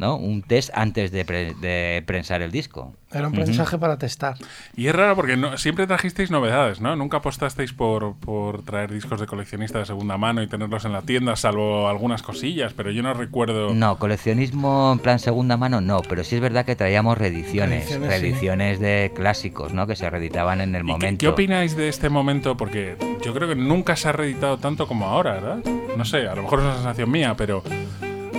¿no? 0.00 0.16
Un 0.16 0.42
test 0.42 0.70
antes 0.74 1.12
de, 1.12 1.24
pre- 1.24 1.54
de 1.54 2.02
prensar 2.06 2.42
el 2.42 2.50
disco. 2.50 2.94
Era 3.12 3.26
un 3.28 3.32
mensaje 3.32 3.76
para 3.76 3.98
testar. 3.98 4.36
Y 4.76 4.86
es 4.86 4.94
raro 4.94 5.16
porque 5.16 5.36
no, 5.36 5.58
siempre 5.58 5.86
trajisteis 5.86 6.30
novedades, 6.30 6.80
¿no? 6.80 6.94
Nunca 6.96 7.18
apostasteis 7.18 7.72
por, 7.72 8.16
por 8.16 8.62
traer 8.64 8.92
discos 8.92 9.20
de 9.20 9.26
coleccionista 9.26 9.78
de 9.80 9.86
segunda 9.86 10.16
mano 10.16 10.42
y 10.42 10.46
tenerlos 10.48 10.84
en 10.84 10.92
la 10.92 11.02
tienda, 11.02 11.34
salvo 11.36 11.88
algunas 11.88 12.22
cosillas, 12.22 12.72
pero 12.72 12.90
yo 12.92 13.02
no 13.02 13.12
recuerdo... 13.14 13.74
No, 13.74 13.98
coleccionismo 13.98 14.90
en 14.92 15.00
plan 15.00 15.18
segunda 15.18 15.56
mano 15.56 15.80
no, 15.80 16.02
pero 16.08 16.24
sí 16.24 16.36
es 16.36 16.40
verdad 16.40 16.64
que 16.64 16.76
traíamos 16.76 17.18
reediciones, 17.18 17.84
Reediciones, 17.90 18.14
sí. 18.14 18.20
reediciones 18.20 18.80
de 18.80 19.12
clásicos, 19.14 19.74
¿no? 19.74 19.86
Que 19.86 19.96
se 19.96 20.08
reeditaban 20.08 20.60
en 20.60 20.74
el 20.76 20.82
¿Y 20.82 20.86
qué- 20.86 20.92
momento. 20.92 21.18
¿Qué, 21.20 21.28
opináis 21.28 21.76
de 21.76 21.88
este 21.88 22.08
momento? 22.08 22.56
Porque 22.56 22.96
yo 23.24 23.34
creo 23.34 23.48
que 23.48 23.56
nunca 23.56 23.96
se 23.96 24.08
ha 24.08 24.12
reeditado 24.12 24.58
tanto 24.58 24.86
como 24.86 25.06
ahora, 25.06 25.34
¿verdad? 25.34 25.58
No 25.96 26.04
sé, 26.04 26.28
a 26.28 26.34
lo 26.36 26.42
mejor 26.42 26.60
es 26.60 26.64
una 26.64 26.74
sensación 26.74 27.10
mía, 27.10 27.34
pero 27.36 27.62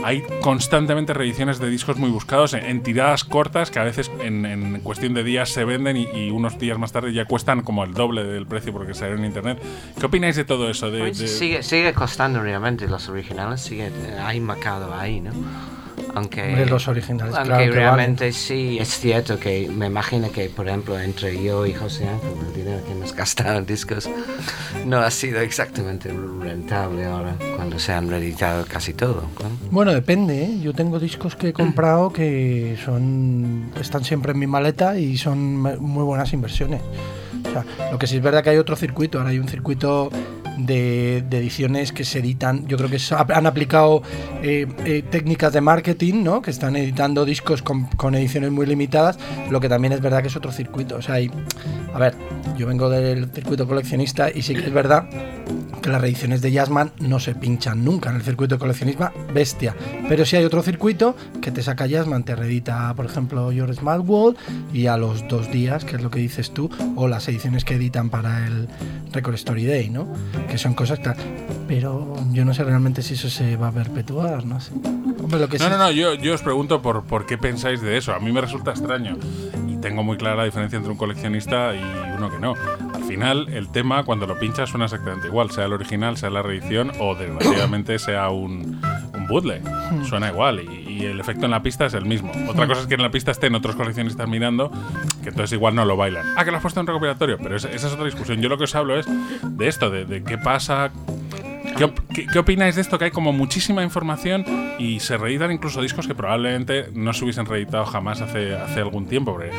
hay 0.03 0.23
constantemente 0.41 1.13
reediciones 1.13 1.59
de 1.59 1.69
discos 1.69 1.97
muy 1.97 2.09
buscados 2.09 2.53
en, 2.53 2.65
en 2.65 2.83
tiradas 2.83 3.23
cortas 3.23 3.71
que 3.71 3.79
a 3.79 3.83
veces 3.83 4.11
en, 4.21 4.45
en 4.45 4.79
cuestión 4.81 5.13
de 5.13 5.23
días 5.23 5.49
se 5.49 5.63
venden 5.65 5.97
y, 5.97 6.07
y 6.13 6.29
unos 6.31 6.57
días 6.59 6.77
más 6.77 6.91
tarde 6.91 7.13
ya 7.13 7.25
cuestan 7.25 7.61
como 7.61 7.83
el 7.83 7.93
doble 7.93 8.23
del 8.23 8.45
precio 8.47 8.71
porque 8.73 8.93
salieron 8.93 9.19
en 9.21 9.27
internet. 9.27 9.61
¿Qué 9.99 10.05
opináis 10.05 10.35
de 10.35 10.45
todo 10.45 10.69
eso? 10.69 10.89
De, 10.91 10.99
Pues 10.99 11.17
de- 11.19 11.27
Sigue, 11.27 11.63
sigue 11.63 11.93
costando 11.93 12.41
realmente 12.41 12.87
los 12.87 13.07
originales, 13.09 13.61
sigue 13.61 13.87
eh, 13.87 14.17
hay 14.23 14.39
mercado 14.39 14.93
ahí, 14.93 15.21
¿no? 15.21 15.31
Aunque, 16.15 16.41
Hombre, 16.43 16.65
los 16.65 16.87
originales, 16.87 17.35
aunque 17.35 17.49
claro 17.49 17.73
realmente 17.73 18.31
sí 18.31 18.77
es 18.79 18.99
cierto 18.99 19.39
que 19.39 19.69
me 19.69 19.87
imagino 19.87 20.31
que, 20.31 20.49
por 20.49 20.67
ejemplo, 20.67 20.99
entre 20.99 21.41
yo 21.41 21.65
y 21.65 21.73
José 21.73 22.07
Ángel, 22.07 22.33
el 22.47 22.53
dinero 22.53 22.83
que 22.85 22.91
hemos 22.91 23.13
gastado 23.15 23.57
en 23.57 23.65
discos 23.65 24.09
no 24.85 24.97
ha 24.99 25.11
sido 25.11 25.39
exactamente 25.41 26.11
rentable 26.41 27.05
ahora 27.05 27.35
cuando 27.55 27.79
se 27.79 27.93
han 27.93 28.09
reeditado 28.09 28.65
casi 28.65 28.93
todo. 28.93 29.21
¿no? 29.21 29.49
Bueno, 29.71 29.93
depende, 29.93 30.43
¿eh? 30.43 30.59
Yo 30.61 30.73
tengo 30.73 30.99
discos 30.99 31.35
que 31.35 31.49
he 31.49 31.53
comprado 31.53 32.11
que 32.11 32.77
son 32.83 33.71
están 33.79 34.03
siempre 34.03 34.31
en 34.31 34.39
mi 34.39 34.47
maleta 34.47 34.97
y 34.97 35.17
son 35.17 35.57
muy 35.59 36.03
buenas 36.03 36.33
inversiones. 36.33 36.81
O 37.47 37.51
sea, 37.51 37.65
lo 37.91 37.99
que 37.99 38.07
sí 38.07 38.17
es 38.17 38.23
verdad 38.23 38.43
que 38.43 38.51
hay 38.51 38.57
otro 38.57 38.75
circuito, 38.75 39.17
ahora 39.17 39.31
hay 39.31 39.39
un 39.39 39.47
circuito 39.47 40.09
de, 40.57 41.17
ediciones 41.17 41.91
que 41.91 42.03
se 42.03 42.19
editan, 42.19 42.67
yo 42.67 42.77
creo 42.77 42.89
que 42.89 42.97
han 43.33 43.45
aplicado 43.45 44.03
eh, 44.43 44.67
eh, 44.85 45.03
técnicas 45.09 45.53
de 45.53 45.61
marketing, 45.61 46.23
¿no? 46.23 46.41
Que 46.41 46.51
están 46.51 46.75
editando 46.75 47.25
discos 47.25 47.61
con, 47.61 47.85
con 47.85 48.15
ediciones 48.15 48.51
muy 48.51 48.65
limitadas, 48.65 49.17
lo 49.49 49.59
que 49.59 49.69
también 49.69 49.93
es 49.93 50.01
verdad 50.01 50.21
que 50.21 50.27
es 50.27 50.35
otro 50.35 50.51
circuito. 50.51 50.97
O 50.97 51.01
sea, 51.01 51.15
hay, 51.15 51.31
a 51.93 51.99
ver, 51.99 52.15
yo 52.57 52.67
vengo 52.67 52.89
del 52.89 53.29
circuito 53.31 53.67
coleccionista 53.67 54.29
y 54.29 54.41
sí 54.41 54.53
que 54.53 54.65
es 54.65 54.73
verdad 54.73 55.07
que 55.81 55.89
las 55.89 55.99
reediciones 55.99 56.41
de 56.41 56.51
Jazzman 56.51 56.91
no 56.99 57.19
se 57.19 57.33
pinchan 57.33 57.83
nunca 57.83 58.09
en 58.11 58.17
el 58.17 58.21
circuito 58.21 58.55
de 58.55 58.59
coleccionismo, 58.59 59.09
bestia. 59.33 59.75
Pero 60.07 60.25
si 60.25 60.35
hay 60.35 60.45
otro 60.45 60.61
circuito 60.61 61.15
que 61.41 61.51
te 61.51 61.63
saca 61.63 61.87
Jazzman, 61.87 62.23
te 62.23 62.35
reedita, 62.35 62.93
por 62.93 63.05
ejemplo, 63.05 63.51
Your 63.51 63.73
Smart 63.73 64.05
y 64.73 64.87
a 64.87 64.97
los 64.97 65.27
dos 65.27 65.51
días, 65.51 65.83
que 65.83 65.95
es 65.95 66.01
lo 66.01 66.11
que 66.11 66.19
dices 66.19 66.51
tú, 66.51 66.69
o 66.95 67.07
las 67.07 67.27
ediciones 67.27 67.65
que 67.65 67.75
editan 67.75 68.09
para 68.09 68.45
el 68.45 68.67
Record 69.11 69.35
Story 69.35 69.65
Day, 69.65 69.89
¿no? 69.89 70.07
Que 70.49 70.57
son 70.57 70.75
cosas 70.75 70.99
que... 70.99 71.11
Pero 71.67 72.15
yo 72.31 72.45
no 72.45 72.53
sé 72.53 72.63
realmente 72.63 73.01
si 73.01 73.15
eso 73.15 73.29
se 73.29 73.55
va 73.55 73.69
a 73.69 73.71
perpetuar, 73.71 74.45
no 74.45 74.59
sé. 74.59 74.71
Hombre, 75.23 75.39
lo 75.39 75.47
que 75.49 75.57
No, 75.57 75.65
sí- 75.65 75.71
no, 75.71 75.77
no, 75.77 75.91
yo, 75.91 76.13
yo 76.15 76.33
os 76.33 76.41
pregunto 76.41 76.81
por, 76.81 77.03
por 77.03 77.25
qué 77.25 77.37
pensáis 77.37 77.81
de 77.81 77.97
eso. 77.97 78.13
A 78.13 78.19
mí 78.19 78.31
me 78.31 78.41
resulta 78.41 78.71
extraño. 78.71 79.17
Y 79.67 79.77
tengo 79.77 80.03
muy 80.03 80.17
clara 80.17 80.35
la 80.37 80.45
diferencia 80.45 80.77
entre 80.77 80.91
un 80.91 80.97
coleccionista 80.97 81.73
y 81.75 81.81
uno 82.17 82.29
que 82.29 82.39
no. 82.39 82.53
Al 82.93 83.03
final, 83.03 83.47
el 83.49 83.69
tema, 83.69 84.03
cuando 84.03 84.25
lo 84.27 84.37
pinchas, 84.39 84.69
suena 84.69 84.85
exactamente 84.85 85.27
igual, 85.27 85.51
sea 85.51 85.65
el 85.65 85.73
original, 85.73 86.17
sea 86.17 86.29
la 86.29 86.41
reedición 86.41 86.91
o, 86.99 87.15
desgraciadamente, 87.15 87.97
sea 87.99 88.29
un, 88.29 88.79
un 89.13 89.27
bootleg. 89.27 89.61
Suena 90.07 90.29
igual 90.29 90.61
y, 90.61 90.91
y 91.01 91.05
el 91.05 91.19
efecto 91.19 91.45
en 91.45 91.51
la 91.51 91.61
pista 91.63 91.85
es 91.85 91.93
el 91.93 92.05
mismo. 92.05 92.31
Otra 92.49 92.67
cosa 92.67 92.81
es 92.81 92.87
que 92.87 92.93
en 92.95 93.01
la 93.01 93.11
pista 93.11 93.31
estén 93.31 93.55
otros 93.55 93.75
coleccionistas 93.75 94.27
mirando, 94.29 94.71
que 95.23 95.29
entonces 95.29 95.51
igual 95.53 95.75
no 95.75 95.83
lo 95.85 95.97
bailan. 95.97 96.25
Ah, 96.37 96.45
que 96.45 96.51
lo 96.51 96.57
has 96.57 96.61
puesto 96.61 96.79
en 96.79 96.87
recopilatorio, 96.87 97.37
pero 97.37 97.55
esa, 97.57 97.69
esa 97.69 97.87
es 97.87 97.93
otra 97.93 98.05
discusión. 98.05 98.39
Yo 98.41 98.49
lo 98.49 98.57
que 98.57 98.63
os 98.65 98.75
hablo 98.75 98.97
es 98.97 99.05
de 99.43 99.67
esto, 99.67 99.89
de, 99.89 100.05
de 100.05 100.23
qué 100.23 100.37
pasa 100.37 100.91
¿Qué, 101.81 101.93
qué- 102.13 102.27
qué 102.31 102.39
opináis 102.39 102.75
de 102.75 102.81
esto? 102.81 102.99
Que 102.99 103.05
hay 103.05 103.11
como 103.11 103.33
muchísima 103.33 103.81
información 103.83 104.45
y 104.77 104.99
se 104.99 105.17
reeditan 105.17 105.51
incluso 105.51 105.81
discos 105.81 106.07
que 106.07 106.13
probablemente 106.13 106.85
no 106.93 107.11
se 107.13 107.23
hubiesen 107.23 107.45
reeditado 107.45 107.85
jamás 107.85 108.21
hace, 108.21 108.55
hace 108.55 108.79
algún 108.81 109.07
tiempo. 109.07 109.31
porque 109.33 109.49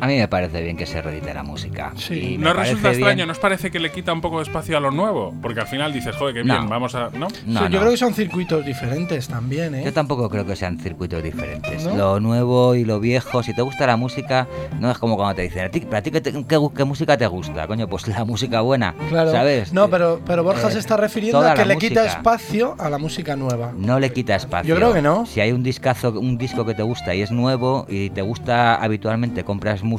A 0.00 0.06
mí 0.06 0.16
me 0.16 0.28
parece 0.28 0.62
bien 0.62 0.76
que 0.76 0.86
se 0.86 1.02
reedite 1.02 1.32
la 1.34 1.42
música. 1.42 1.92
Sí. 1.96 2.34
Y 2.34 2.38
¿No 2.38 2.52
resulta 2.52 2.90
extraño? 2.90 3.16
bien- 3.16 3.26
¿No 3.28 3.32
os 3.32 3.38
parece 3.38 3.70
que 3.70 3.78
le 3.78 3.90
quita 3.92 4.12
un 4.12 4.20
poco 4.20 4.38
de 4.38 4.44
espacio 4.44 4.76
a 4.76 4.80
lo 4.80 4.90
nuevo? 4.90 5.34
Porque 5.42 5.60
al 5.60 5.66
final 5.66 5.92
dices, 5.92 6.16
joder, 6.16 6.34
qué 6.34 6.44
No. 6.44 6.54
bien, 6.54 6.68
vamos 6.68 6.94
a. 6.94 7.10
¿No? 7.10 7.28
No, 7.46 7.60
Sí, 7.60 7.64
yo 7.64 7.68
no. 7.68 7.78
creo 7.80 7.90
que 7.90 7.96
son 7.96 8.14
circuitos 8.14 8.64
diferentes 8.64 9.28
también, 9.28 9.74
¿eh? 9.74 9.82
Yo 9.84 9.92
tampoco 9.92 10.28
creo 10.30 10.46
que 10.46 10.56
sean 10.56 10.78
circuitos 10.78 11.22
diferentes. 11.22 11.84
¿No? 11.84 11.94
Lo 11.96 12.20
nuevo 12.20 12.74
y 12.74 12.84
lo 12.84 12.98
viejo, 13.00 13.42
si 13.42 13.54
te 13.54 13.62
gusta 13.62 13.86
la 13.86 13.96
música, 13.96 14.46
no 14.78 14.90
es 14.90 14.98
como 14.98 15.16
cuando 15.16 15.34
te 15.36 15.42
dicen, 15.42 15.66
¿a 15.66 15.68
ti, 15.68 15.86
¿a 15.92 16.02
ti 16.02 16.10
qué, 16.10 16.20
te- 16.20 16.32
qué 16.32 16.58
qué 16.74 16.84
música 16.84 17.16
te 17.16 17.26
gusta? 17.26 17.66
Coño, 17.66 17.86
pues 17.88 18.08
la 18.08 18.24
música 18.24 18.60
buena, 18.62 18.94
Claro. 19.10 19.30
¿sabes? 19.32 19.72
No, 19.72 19.88
pero, 19.90 20.20
pero 20.26 20.42
Borja 20.44 20.68
Eh, 20.68 20.72
se 20.72 20.78
está 20.78 20.96
refiriendo 20.96 21.40
a 21.40 21.54
que 21.54 21.64
le 21.66 21.76
quita 21.76 22.02
música. 22.02 22.16
espacio 22.18 22.74
a 22.78 22.88
la 22.88 22.98
música 22.98 23.36
nueva. 23.36 23.72
No 23.76 23.98
le 24.00 24.12
quita 24.12 24.34
espacio. 24.36 24.68
Yo 24.68 24.76
creo 24.76 24.94
que 24.94 25.02
no. 25.02 25.26
Si 25.26 25.40
hay 25.40 25.52
un 25.52 25.62
discazo, 25.62 26.10
un 26.18 26.38
disco 26.38 26.64
que 26.64 26.74
te 26.74 26.82
gusta 26.82 27.14
y 27.14 27.22
es 27.22 27.30
nuevo 27.30 27.86
y 27.88 28.10
te 28.10 28.22
gusta 28.22 28.76
habitualmente 28.76 29.44
compras 29.44 29.82
música 29.82 29.89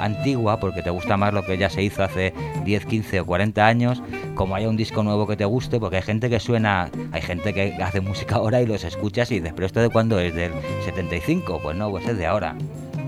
antigua 0.00 0.58
porque 0.58 0.82
te 0.82 0.90
gusta 0.90 1.16
más 1.16 1.32
lo 1.32 1.44
que 1.44 1.58
ya 1.58 1.70
se 1.70 1.82
hizo 1.82 2.02
hace 2.02 2.32
10, 2.64 2.86
15 2.86 3.20
o 3.20 3.26
40 3.26 3.66
años, 3.66 4.02
como 4.34 4.54
haya 4.54 4.68
un 4.68 4.76
disco 4.76 5.02
nuevo 5.02 5.26
que 5.26 5.36
te 5.36 5.44
guste, 5.44 5.78
porque 5.78 5.96
hay 5.96 6.02
gente 6.02 6.30
que 6.30 6.40
suena, 6.40 6.90
hay 7.12 7.22
gente 7.22 7.52
que 7.52 7.74
hace 7.82 8.00
música 8.00 8.36
ahora 8.36 8.62
y 8.62 8.66
los 8.66 8.84
escuchas 8.84 9.30
y 9.30 9.36
dices, 9.36 9.52
pero 9.54 9.66
esto 9.66 9.80
de 9.80 9.88
cuándo 9.88 10.18
es 10.18 10.34
del 10.34 10.52
75, 10.84 11.60
pues 11.62 11.76
no, 11.76 11.90
pues 11.90 12.06
es 12.06 12.16
de 12.16 12.26
ahora. 12.26 12.56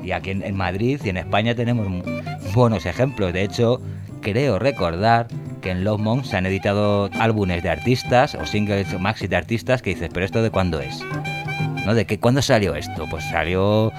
Y 0.02 0.12
aquí 0.12 0.30
en, 0.30 0.56
Madrid 0.56 1.00
y 1.02 1.08
en 1.08 1.16
España 1.16 1.54
tenemos 1.54 1.86
buenos 2.54 2.84
ejemplos. 2.84 3.32
De 3.32 3.42
hecho, 3.42 3.80
creo 4.20 4.58
recordar 4.58 5.28
que 5.62 5.70
en 5.70 5.82
Love 5.82 6.00
Monk 6.00 6.24
se 6.24 6.36
han 6.36 6.44
editado 6.44 7.08
álbumes 7.18 7.62
de 7.62 7.70
artistas 7.70 8.34
o 8.34 8.44
singles 8.44 8.92
o 8.92 8.98
maxi 8.98 9.28
de 9.28 9.36
artistas 9.36 9.80
que 9.80 9.90
dices, 9.90 10.10
pero 10.12 10.26
esto 10.26 10.42
de 10.42 10.50
cuándo 10.50 10.80
es. 10.80 11.00
¿No? 11.84 11.94
¿De 11.94 12.06
qué, 12.06 12.18
cuándo 12.18 12.42
salió 12.42 12.74
esto? 12.74 13.06
Pues 13.10 13.24
salió 13.24 13.92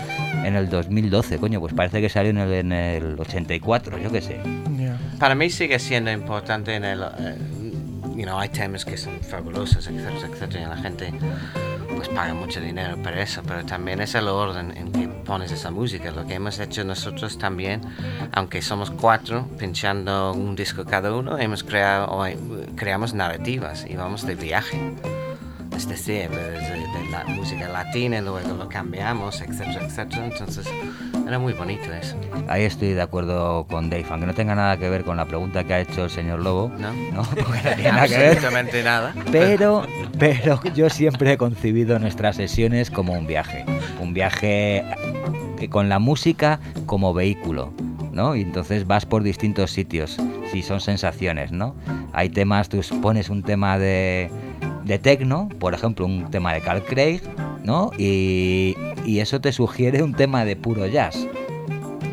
en 0.44 0.56
el 0.56 0.70
2012, 0.70 1.38
coño, 1.38 1.60
pues 1.60 1.74
parece 1.74 2.02
que 2.02 2.10
salió 2.10 2.32
en 2.32 2.38
el, 2.38 2.54
en 2.54 2.72
el 2.72 3.20
84, 3.20 3.98
yo 3.98 4.12
qué 4.12 4.22
sé. 4.22 4.40
Ya. 4.78 4.98
Para 5.20 5.36
mí 5.36 5.50
sigue 5.50 5.80
siendo 5.80 6.12
importante 6.12 6.76
en 6.76 6.84
el... 6.86 7.02
eh, 7.02 7.38
you 8.16 8.24
know, 8.24 8.40
hay 8.40 8.50
temas 8.50 8.86
que 8.86 8.98
son 8.98 9.20
fabulosos, 9.22 9.88
etcétera, 9.88 10.28
etcétera, 10.32 10.64
y 10.64 10.66
la 10.68 10.78
gente 10.78 11.14
pues 11.96 12.10
paga 12.10 12.34
mucho 12.34 12.60
dinero 12.60 12.98
por 12.98 13.14
eso, 13.18 13.42
pero 13.46 13.66
también 13.66 14.02
es 14.02 14.16
el 14.16 14.28
orden 14.28 14.76
en 14.76 14.92
que 14.92 15.08
pones 15.08 15.52
esa 15.52 15.72
música. 15.72 16.12
Lo 16.12 16.26
que 16.26 16.36
hemos 16.36 16.60
hecho 16.60 16.84
nosotros 16.84 17.38
también, 17.38 17.82
aunque 18.32 18.62
somos 18.62 18.92
cuatro 18.92 19.48
pinchando 19.58 20.34
un 20.34 20.56
disco 20.56 20.86
cada 20.86 21.14
uno, 21.14 21.38
hemos 21.38 21.64
creado, 21.64 22.24
creamos 22.76 23.14
narrativas 23.14 23.86
y 23.88 23.96
vamos 23.96 24.26
de 24.26 24.36
viaje. 24.36 24.80
Es 25.76 25.88
decir, 25.88 26.30
desde 26.30 26.76
de 26.80 27.10
la 27.12 27.26
música 27.26 27.68
latina, 27.68 28.22
luego 28.22 28.40
lo 28.58 28.70
cambiamos, 28.70 29.42
etcétera, 29.42 29.86
etcétera. 29.86 30.26
Entonces, 30.28 30.68
Era 31.28 31.38
muy 31.38 31.54
bonito 31.54 31.92
eso. 31.92 32.16
Ahí 32.48 32.64
estoy 32.64 32.94
de 32.94 33.02
acuerdo 33.02 33.66
con 33.68 33.90
Dave, 33.90 34.06
aunque 34.10 34.26
no 34.26 34.34
tenga 34.34 34.56
nada 34.56 34.78
que 34.78 34.90
ver 34.90 35.04
con 35.04 35.18
la 35.18 35.26
pregunta 35.26 35.64
que 35.64 35.74
ha 35.74 35.82
hecho 35.82 36.06
el 36.06 36.10
señor 36.10 36.40
Lobo. 36.42 36.72
¿No? 36.78 36.94
No, 37.14 37.24
porque 37.24 37.62
no 37.64 37.76
tiene 37.76 37.92
nada 37.92 38.08
que 38.08 38.18
ver. 38.18 38.28
Absolutamente 38.30 38.84
nada. 38.84 39.14
Pero, 39.32 39.86
pero 40.18 40.62
yo 40.76 40.90
siempre 40.90 41.34
he 41.34 41.38
concebido 41.38 42.00
nuestras 42.00 42.38
sesiones 42.38 42.90
como 42.90 43.14
un 43.14 43.28
viaje. 43.28 43.66
Un 44.00 44.14
viaje 44.14 44.78
eh, 45.60 45.70
con 45.70 45.90
la 45.90 46.00
música 46.00 46.60
como 46.86 47.14
vehículo. 47.14 47.74
¿no? 48.16 48.34
Y 48.36 48.42
entonces 48.42 48.88
vas 48.88 49.06
por 49.06 49.24
distintos 49.24 49.72
sitios. 49.72 50.18
Si 50.52 50.62
son 50.62 50.80
sensaciones, 50.80 51.52
¿no? 51.52 51.76
Hay 52.14 52.30
temas, 52.30 52.70
tú 52.70 52.80
pones 53.02 53.30
un 53.30 53.44
tema 53.44 53.78
de, 53.78 54.32
de 54.86 55.00
techno, 55.00 55.50
por 55.60 55.74
ejemplo, 55.74 56.06
un 56.06 56.30
tema 56.32 56.54
de 56.54 56.62
Carl 56.62 56.84
Craig, 56.84 57.22
¿no? 57.64 57.92
Y, 57.98 58.76
y 59.06 59.20
eso 59.20 59.42
te 59.42 59.52
sugiere 59.52 60.04
un 60.04 60.14
tema 60.14 60.46
de 60.46 60.56
puro 60.56 60.86
jazz. 60.88 61.28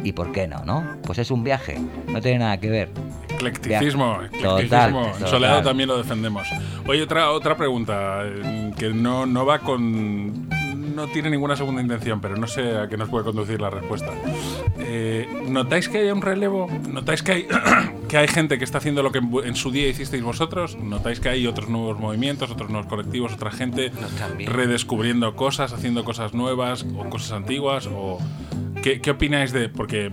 ¿Y 0.04 0.12
por 0.12 0.32
qué 0.32 0.48
no, 0.48 0.64
no? 0.64 0.96
Pues 1.04 1.18
es 1.18 1.30
un 1.30 1.44
viaje, 1.44 1.78
no 2.08 2.20
tiene 2.20 2.40
nada 2.40 2.58
que 2.58 2.70
ver. 2.70 2.90
Eclecticismo, 3.34 4.18
Total, 4.40 4.64
eclecticismo. 4.64 5.06
Total. 5.12 5.28
Soleado 5.28 5.62
también 5.62 5.88
lo 5.88 5.98
defendemos. 5.98 6.48
Oye, 6.86 7.02
otra, 7.02 7.30
otra 7.30 7.56
pregunta 7.56 8.22
eh, 8.24 8.72
que 8.78 8.90
no, 8.90 9.26
no 9.26 9.44
va 9.46 9.58
con. 9.60 10.48
No 10.94 11.06
tiene 11.08 11.30
ninguna 11.30 11.56
segunda 11.56 11.80
intención, 11.80 12.20
pero 12.20 12.36
no 12.36 12.46
sé 12.46 12.76
a 12.76 12.88
qué 12.88 12.96
nos 12.96 13.08
puede 13.08 13.24
conducir 13.24 13.60
la 13.60 13.70
respuesta. 13.70 14.10
Eh, 14.78 15.26
¿Notáis 15.48 15.88
que 15.88 15.98
hay 15.98 16.10
un 16.10 16.20
relevo? 16.20 16.68
¿Notáis 16.88 17.22
que 17.22 17.32
hay, 17.32 17.46
que 18.12 18.18
hay 18.18 18.28
gente 18.28 18.58
que 18.58 18.64
está 18.64 18.76
haciendo 18.76 19.02
lo 19.02 19.10
que 19.10 19.20
en, 19.20 19.56
su 19.56 19.70
día 19.70 19.88
hicisteis 19.88 20.22
vosotros? 20.22 20.76
¿Notáis 20.76 21.18
que 21.18 21.30
hay 21.30 21.46
otros 21.46 21.70
nuevos 21.70 21.98
movimientos, 21.98 22.50
otros 22.50 22.68
nuevos 22.68 22.86
colectivos, 22.86 23.32
otra 23.32 23.50
gente 23.50 23.90
redescubriendo 24.44 25.34
cosas, 25.34 25.72
haciendo 25.72 26.04
cosas 26.04 26.34
nuevas 26.34 26.84
o 26.94 27.08
cosas 27.08 27.32
antiguas? 27.32 27.86
O, 27.86 28.18
¿qué, 28.82 29.00
qué 29.00 29.12
opináis 29.12 29.50
de.? 29.52 29.70
Porque. 29.70 30.12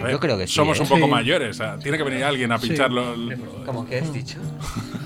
A 0.00 0.04
ver, 0.04 0.12
Yo 0.12 0.20
creo 0.20 0.38
que 0.38 0.46
sí, 0.46 0.54
Somos 0.54 0.78
¿eh? 0.78 0.82
un 0.82 0.88
poco 0.88 1.04
Sí. 1.04 1.10
mayores. 1.10 1.50
o 1.50 1.54
sea, 1.54 1.78
tiene 1.78 1.96
que 1.98 2.04
venir 2.04 2.24
alguien 2.24 2.50
a 2.52 2.58
Sí. 2.58 2.68
pincharlo. 2.68 3.14
¿Cómo 3.66 3.86
que 3.86 3.98
has 3.98 4.12
dicho? 4.12 4.38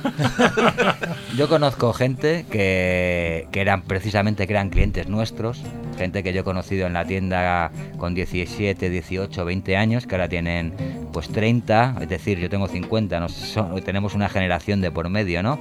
Yo 1.37 1.49
conozco 1.49 1.93
gente 1.93 2.45
que, 2.51 3.49
que 3.51 3.61
eran 3.61 3.83
precisamente 3.83 4.47
que 4.47 4.53
eran 4.53 4.71
clientes 4.71 5.09
nuestros, 5.09 5.63
gente 5.99 6.23
que 6.23 6.33
yo 6.33 6.41
he 6.43 6.45
conocido 6.45 6.87
en 6.87 6.93
la 6.93 7.05
tienda 7.07 7.71
con 7.99 8.15
17, 8.15 8.91
18, 8.91 9.45
20 9.45 9.77
años, 9.77 10.07
que 10.07 10.15
ahora 10.15 10.29
tienen 10.29 10.75
pues 11.13 11.29
30, 11.29 11.97
es 12.01 12.09
decir, 12.09 12.39
yo 12.39 12.49
tengo 12.51 12.69
50, 12.69 13.19
no 13.21 13.29
sé, 13.29 13.47
son- 13.47 13.81
tenemos 13.83 14.15
una 14.15 14.29
generación 14.29 14.81
de 14.81 14.91
por 14.91 15.09
medio, 15.09 15.43
¿no? 15.43 15.59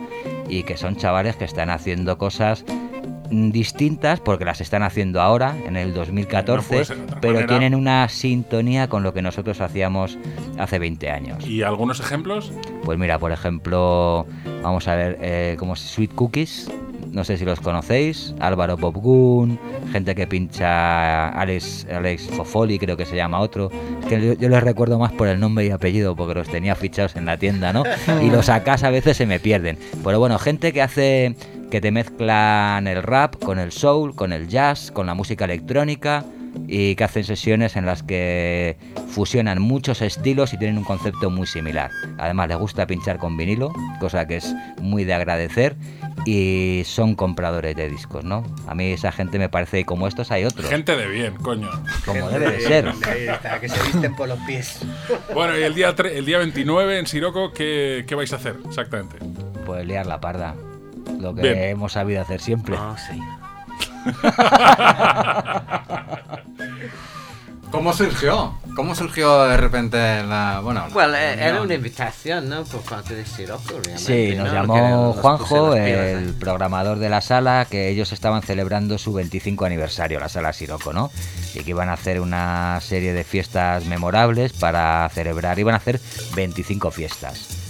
Y 0.50 0.64
que 0.64 0.78
son 0.78 0.96
chavales 0.98 1.36
que 1.36 1.46
están 1.46 1.70
haciendo 1.70 2.18
cosas 2.18 2.66
distintas 3.30 4.20
porque 4.20 4.46
las 4.46 4.62
están 4.62 4.84
haciendo 4.84 5.22
ahora 5.22 5.56
en 5.66 5.76
el 5.78 5.90
No 5.90 5.96
2014 5.96 6.68
puede 6.68 6.86
ser 6.86 6.98
de 6.98 7.04
otra 7.04 7.22
pero 7.22 7.34
manera. 7.36 7.48
tienen 7.48 7.76
una 7.76 8.08
sintonía 8.10 8.88
con 8.88 9.04
lo 9.04 9.14
que 9.14 9.22
nosotros 9.22 9.60
hacíamos 9.62 10.18
hace 10.58 10.80
20 10.80 11.10
años 11.10 11.46
¿Y 11.48 11.64
algunos 11.64 12.00
ejemplos? 12.00 12.52
pues 12.84 12.98
mira, 13.00 13.18
por 13.20 13.32
ejemplo, 13.32 14.26
vamos 14.62 14.88
a 14.88 14.96
ver, 14.96 15.18
eh, 15.22 15.56
como 15.58 15.76
Sweet 15.76 16.14
Cookies, 16.16 16.70
no 17.12 17.24
sé 17.24 17.38
si 17.38 17.46
los 17.46 17.60
conocéis, 17.60 18.34
Álvaro 18.40 18.76
Popgun, 18.78 19.60
gente 19.92 20.16
que 20.16 20.26
pincha 20.28 21.30
Alex, 21.30 21.86
Alex 21.94 22.24
Fofoli, 22.36 22.80
creo 22.80 22.98
que 22.98 23.06
se 23.06 23.16
llama 23.16 23.40
otro. 23.40 23.70
Es 24.02 24.06
que 24.08 24.20
yo, 24.20 24.34
yo 24.34 24.50
les 24.50 24.64
recuerdo 24.64 24.98
más 24.98 25.12
por 25.12 25.28
el 25.28 25.40
nombre 25.40 25.66
y 25.66 25.70
apellido, 25.70 26.16
porque 26.16 26.34
los 26.34 26.50
tenía 26.50 26.74
fichados 26.76 27.16
en 27.16 27.26
la 27.26 27.38
tienda, 27.38 27.72
¿no? 27.72 27.84
Y 28.24 28.32
los 28.32 28.48
sacas 28.48 28.84
a 28.84 28.90
veces 28.90 29.16
se 29.16 29.28
me 29.28 29.40
pierden. 29.40 29.78
Pero 30.04 30.18
bueno, 30.20 30.40
gente 30.40 30.74
que 30.74 30.82
hace, 30.82 31.36
que 31.74 31.82
te 31.82 31.90
mezclan 31.92 32.86
el 32.86 33.02
rap 33.02 33.36
con 33.44 33.58
el 33.58 33.72
soul, 33.72 34.14
con 34.16 34.32
el 34.32 34.48
jazz, 34.48 34.92
con 34.92 35.08
la 35.08 35.16
música 35.16 35.46
electrónica 35.46 36.24
y 36.68 36.94
que 36.94 37.04
hacen 37.04 37.24
sesiones 37.24 37.76
en 37.76 37.88
las 37.88 38.04
que 38.04 38.78
fusionan 39.10 39.60
muchos 39.60 40.04
estilos 40.04 40.54
y 40.54 40.60
tienen 40.60 40.78
un 40.78 40.84
concepto 40.84 41.32
muy 41.32 41.48
similar. 41.48 41.90
Además 42.20 42.50
les 42.50 42.58
gusta 42.60 42.86
pinchar 42.86 43.18
con 43.18 43.38
vinilo, 43.38 43.74
cosa 44.00 44.28
que 44.28 44.36
es 44.38 44.54
muy 44.84 45.04
de 45.04 45.16
agradecer 45.16 45.76
y 46.28 46.84
son 46.86 47.16
compradores 47.16 47.76
de 47.76 47.90
discos, 47.90 48.24
¿no? 48.24 48.44
A 48.68 48.76
mí 48.76 48.92
esa 48.92 49.12
gente 49.12 49.40
me 49.40 49.50
parece 49.50 49.80
y 49.80 49.84
como 49.84 50.08
estos 50.08 50.30
hay 50.30 50.46
otros, 50.46 50.70
Gente 50.70 50.96
de 50.96 51.08
bien, 51.08 51.34
coño. 51.38 51.72
como 52.06 52.30
debe 52.30 52.52
de 52.52 52.60
ser. 52.62 52.88
Ahí 53.04 53.28
está, 53.28 53.60
que 53.60 53.68
se 53.68 53.82
visten 53.82 54.16
por 54.16 54.28
los 54.30 54.38
pies. 54.42 54.78
Bueno, 55.34 55.58
y 55.58 55.64
el 55.64 55.74
día, 55.74 55.96
tre- 55.96 56.12
el 56.14 56.26
día 56.26 56.38
29 56.38 57.00
en 57.00 57.08
Siroco, 57.08 57.52
¿qué, 57.52 58.06
qué 58.08 58.14
vais 58.14 58.32
a 58.32 58.36
hacer 58.36 58.58
exactamente? 58.68 59.18
Pues 59.66 59.84
liar 59.88 60.06
la 60.06 60.22
parda, 60.22 60.54
lo 61.20 61.36
que 61.36 61.42
Bien. 61.42 61.58
hemos 61.64 61.94
sabido 61.94 62.22
hacer 62.22 62.42
siempre. 62.42 62.76
Oh, 62.76 62.96
sí. 62.98 63.20
¿Cómo 67.74 67.92
surgió? 67.92 68.54
¿Cómo 68.76 68.94
surgió 68.94 69.46
de 69.46 69.58
repente 69.58 69.98
la. 69.98 70.60
Bueno, 70.62 70.86
eh, 71.16 71.36
era 71.40 71.60
una 71.60 71.74
invitación, 71.74 72.48
¿no? 72.48 72.66
Por 72.66 72.82
parte 72.82 73.16
de 73.16 73.26
Siroco, 73.26 73.64
realmente. 73.70 73.98
Sí, 73.98 74.36
nos 74.36 74.50
¿no? 74.50 74.54
llamó 74.54 74.78
nos 74.78 75.18
Juanjo, 75.18 75.76
el 75.76 76.30
¿eh? 76.30 76.34
programador 76.40 77.00
de 77.00 77.10
la 77.10 77.22
sala, 77.22 77.66
que 77.68 77.90
ellos 77.90 78.12
estaban 78.12 78.44
celebrando 78.44 79.00
su 79.00 79.12
25 79.12 79.66
aniversario, 79.66 80.20
la 80.20 80.30
sala 80.30 80.54
Siroco, 80.54 80.94
¿no? 80.94 81.10
Y 81.56 81.64
que 81.64 81.72
iban 81.72 81.90
a 81.90 81.94
hacer 81.94 82.22
una 82.22 82.80
serie 82.80 83.12
de 83.12 83.24
fiestas 83.24 83.86
memorables 83.86 84.54
para 84.54 85.10
celebrar, 85.10 85.58
iban 85.58 85.74
a 85.74 85.78
hacer 85.78 86.00
25 86.36 86.92
fiestas. 86.92 87.63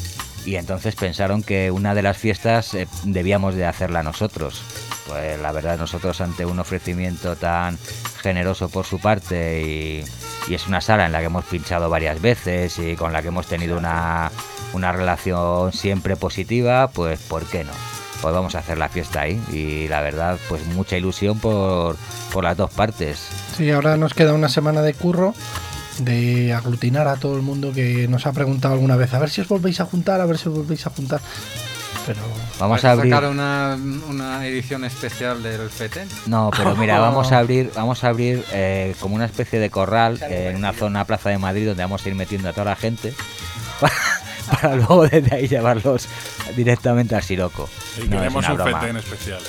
Y 0.46 0.56
entonces 0.56 0.96
pensaron 0.96 1.42
que 1.44 1.72
una 1.72 1.96
de 1.96 2.02
las 2.02 2.18
fiestas 2.18 2.74
eh, 2.74 2.88
debíamos 3.04 3.56
de 3.56 3.66
hacerla 3.66 4.04
nosotros. 4.04 4.62
Pues 5.08 5.40
la 5.40 5.52
verdad, 5.52 5.78
nosotros 5.78 6.22
ante 6.22 6.46
un 6.46 6.60
ofrecimiento 6.60 7.36
tan 7.36 7.78
generoso 8.22 8.70
por 8.70 8.86
su 8.86 9.00
parte 9.00 9.62
y, 9.62 10.04
y 10.48 10.56
es 10.56 10.68
una 10.68 10.82
sala 10.82 11.06
en 11.06 11.12
la 11.12 11.20
que 11.20 11.26
hemos 11.26 11.46
pinchado 11.46 11.90
varias 11.90 12.22
veces 12.22 12.78
y 12.80 12.96
con 12.96 13.14
la 13.14 13.22
que 13.22 13.30
hemos 13.30 13.48
tenido 13.48 13.78
una, 13.78 14.32
una 14.74 14.92
relación 14.92 15.72
siempre 15.72 16.16
positiva, 16.16 16.90
pues 16.90 17.20
¿por 17.20 17.46
qué 17.46 17.64
no? 17.64 17.72
Pues 18.22 18.34
vamos 18.34 18.56
a 18.56 18.60
hacer 18.60 18.78
la 18.78 18.88
fiesta 18.88 19.22
ahí 19.22 19.42
y 19.52 19.88
la 19.90 20.02
verdad, 20.02 20.40
pues 20.48 20.66
mucha 20.68 20.98
ilusión 20.98 21.40
por, 21.40 21.98
por 22.32 22.44
las 22.44 22.56
dos 22.56 22.72
partes. 22.72 23.28
Sí, 23.58 23.70
ahora 23.72 23.98
nos 23.98 24.14
queda 24.14 24.34
una 24.34 24.48
semana 24.50 24.82
de 24.82 24.94
curro 24.94 25.34
de 26.00 26.54
aglutinar 26.54 27.08
a 27.08 27.16
todo 27.18 27.36
el 27.36 27.42
mundo 27.42 27.72
que 27.74 28.08
nos 28.08 28.26
ha 28.26 28.32
preguntado 28.34 28.74
alguna 28.74 28.96
vez 28.96 29.14
a 29.14 29.20
ver 29.20 29.30
si 29.30 29.42
os 29.42 29.48
volvéis 29.48 29.80
a 29.80 29.86
juntar, 29.86 30.22
a 30.22 30.26
ver 30.26 30.38
si 30.38 30.50
os 30.50 30.56
volvéis 30.56 30.86
a 30.88 30.90
juntar. 30.90 31.22
Pero 32.06 32.20
Vamos 32.60 32.82
¿Vais 32.82 32.86
a 32.86 32.92
abrir... 32.92 33.14
sacar 33.14 33.30
una, 33.30 33.78
una 34.10 34.46
edición 34.46 34.84
especial 34.84 35.42
del 35.42 35.70
FETEN? 35.70 36.08
No, 36.28 36.52
pero 36.56 36.76
mira, 36.76 37.00
vamos 37.08 37.32
a 37.32 37.40
abrir, 37.40 37.72
vamos 37.76 38.04
a 38.04 38.10
abrir 38.10 38.44
eh, 38.52 38.94
como 39.00 39.16
una 39.16 39.26
especie 39.26 39.60
de 39.60 39.70
corral 39.70 40.20
eh, 40.30 40.50
en 40.52 40.58
una 40.58 40.74
zona 40.74 41.06
Plaza 41.06 41.30
de 41.30 41.38
Madrid 41.38 41.68
donde 41.68 41.84
vamos 41.84 42.06
a 42.06 42.10
ir 42.10 42.16
metiendo 42.16 42.50
a 42.50 42.52
toda 42.54 42.66
la 42.66 42.76
gente 42.76 43.14
para, 43.80 43.94
para 44.62 44.76
luego 44.76 45.08
desde 45.08 45.36
ahí 45.36 45.48
llevarlos 45.48 46.08
directamente 46.56 47.16
al 47.16 47.24
Siroco. 47.24 47.70
Y 47.98 48.02
No, 48.02 48.04
es 48.06 48.10
queremos 48.22 48.46
una 48.46 48.54
un 48.54 48.58
broma. 48.64 48.80
fetén 48.82 48.98
especial. 48.98 49.42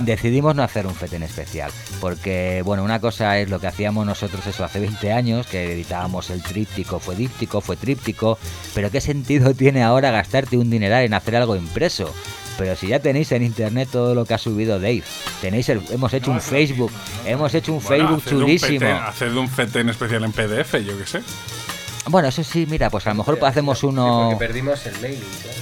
Decidimos 0.00 0.54
no 0.54 0.62
hacer 0.62 0.86
un 0.86 0.94
fetén 0.94 1.22
especial, 1.22 1.70
porque 2.00 2.62
bueno, 2.64 2.82
una 2.84 3.00
cosa 3.00 3.38
es 3.38 3.48
lo 3.50 3.60
que 3.60 3.66
hacíamos 3.66 4.06
nosotros 4.06 4.46
eso 4.46 4.64
hace 4.64 4.80
20 4.80 5.12
años, 5.12 5.46
que 5.46 5.72
editábamos 5.72 6.30
el 6.30 6.42
tríptico, 6.42 7.00
fue 7.00 7.16
díptico, 7.16 7.60
fue 7.60 7.76
tríptico, 7.76 8.38
pero 8.74 8.90
¿qué 8.90 9.00
sentido 9.00 9.54
tiene 9.60 9.82
ahora 9.82 10.10
gastarte 10.10 10.56
un 10.56 10.70
dineral 10.70 11.04
en 11.04 11.14
hacer 11.14 11.36
algo 11.36 11.56
impreso? 11.56 12.12
Pero 12.58 12.76
si 12.76 12.88
ya 12.88 13.00
tenéis 13.00 13.32
en 13.32 13.42
internet 13.42 13.88
todo 13.90 14.14
lo 14.14 14.26
que 14.26 14.34
ha 14.34 14.38
subido 14.38 14.78
Dave, 14.78 15.02
tenéis 15.40 15.68
el- 15.70 15.82
hemos 15.90 16.12
hecho 16.12 16.30
un 16.30 16.42
Facebook, 16.42 16.92
hemos 17.24 17.54
hecho 17.54 17.72
un 17.72 17.82
Bueno, 17.82 18.04
Facebook 18.18 18.22
haced 18.22 18.36
un 18.36 18.40
chulísimo. 18.42 19.00
haced 19.06 19.32
un 19.34 19.48
fetén 19.48 19.88
especial 19.88 20.24
en 20.24 20.32
PDF, 20.32 20.74
yo 20.84 20.98
qué 20.98 21.06
sé. 21.06 21.22
Bueno, 22.06 22.28
eso 22.28 22.44
sí, 22.44 22.66
mira, 22.68 22.90
pues 22.90 23.06
a 23.06 23.10
lo 23.10 23.16
mejor 23.16 23.38
hacemos 23.44 23.78
Sí, 23.78 23.86
uno. 23.86 24.28
porque 24.30 24.46
perdimos 24.46 24.84
el 24.86 24.92
mailing, 25.00 25.20
claro. 25.42 25.58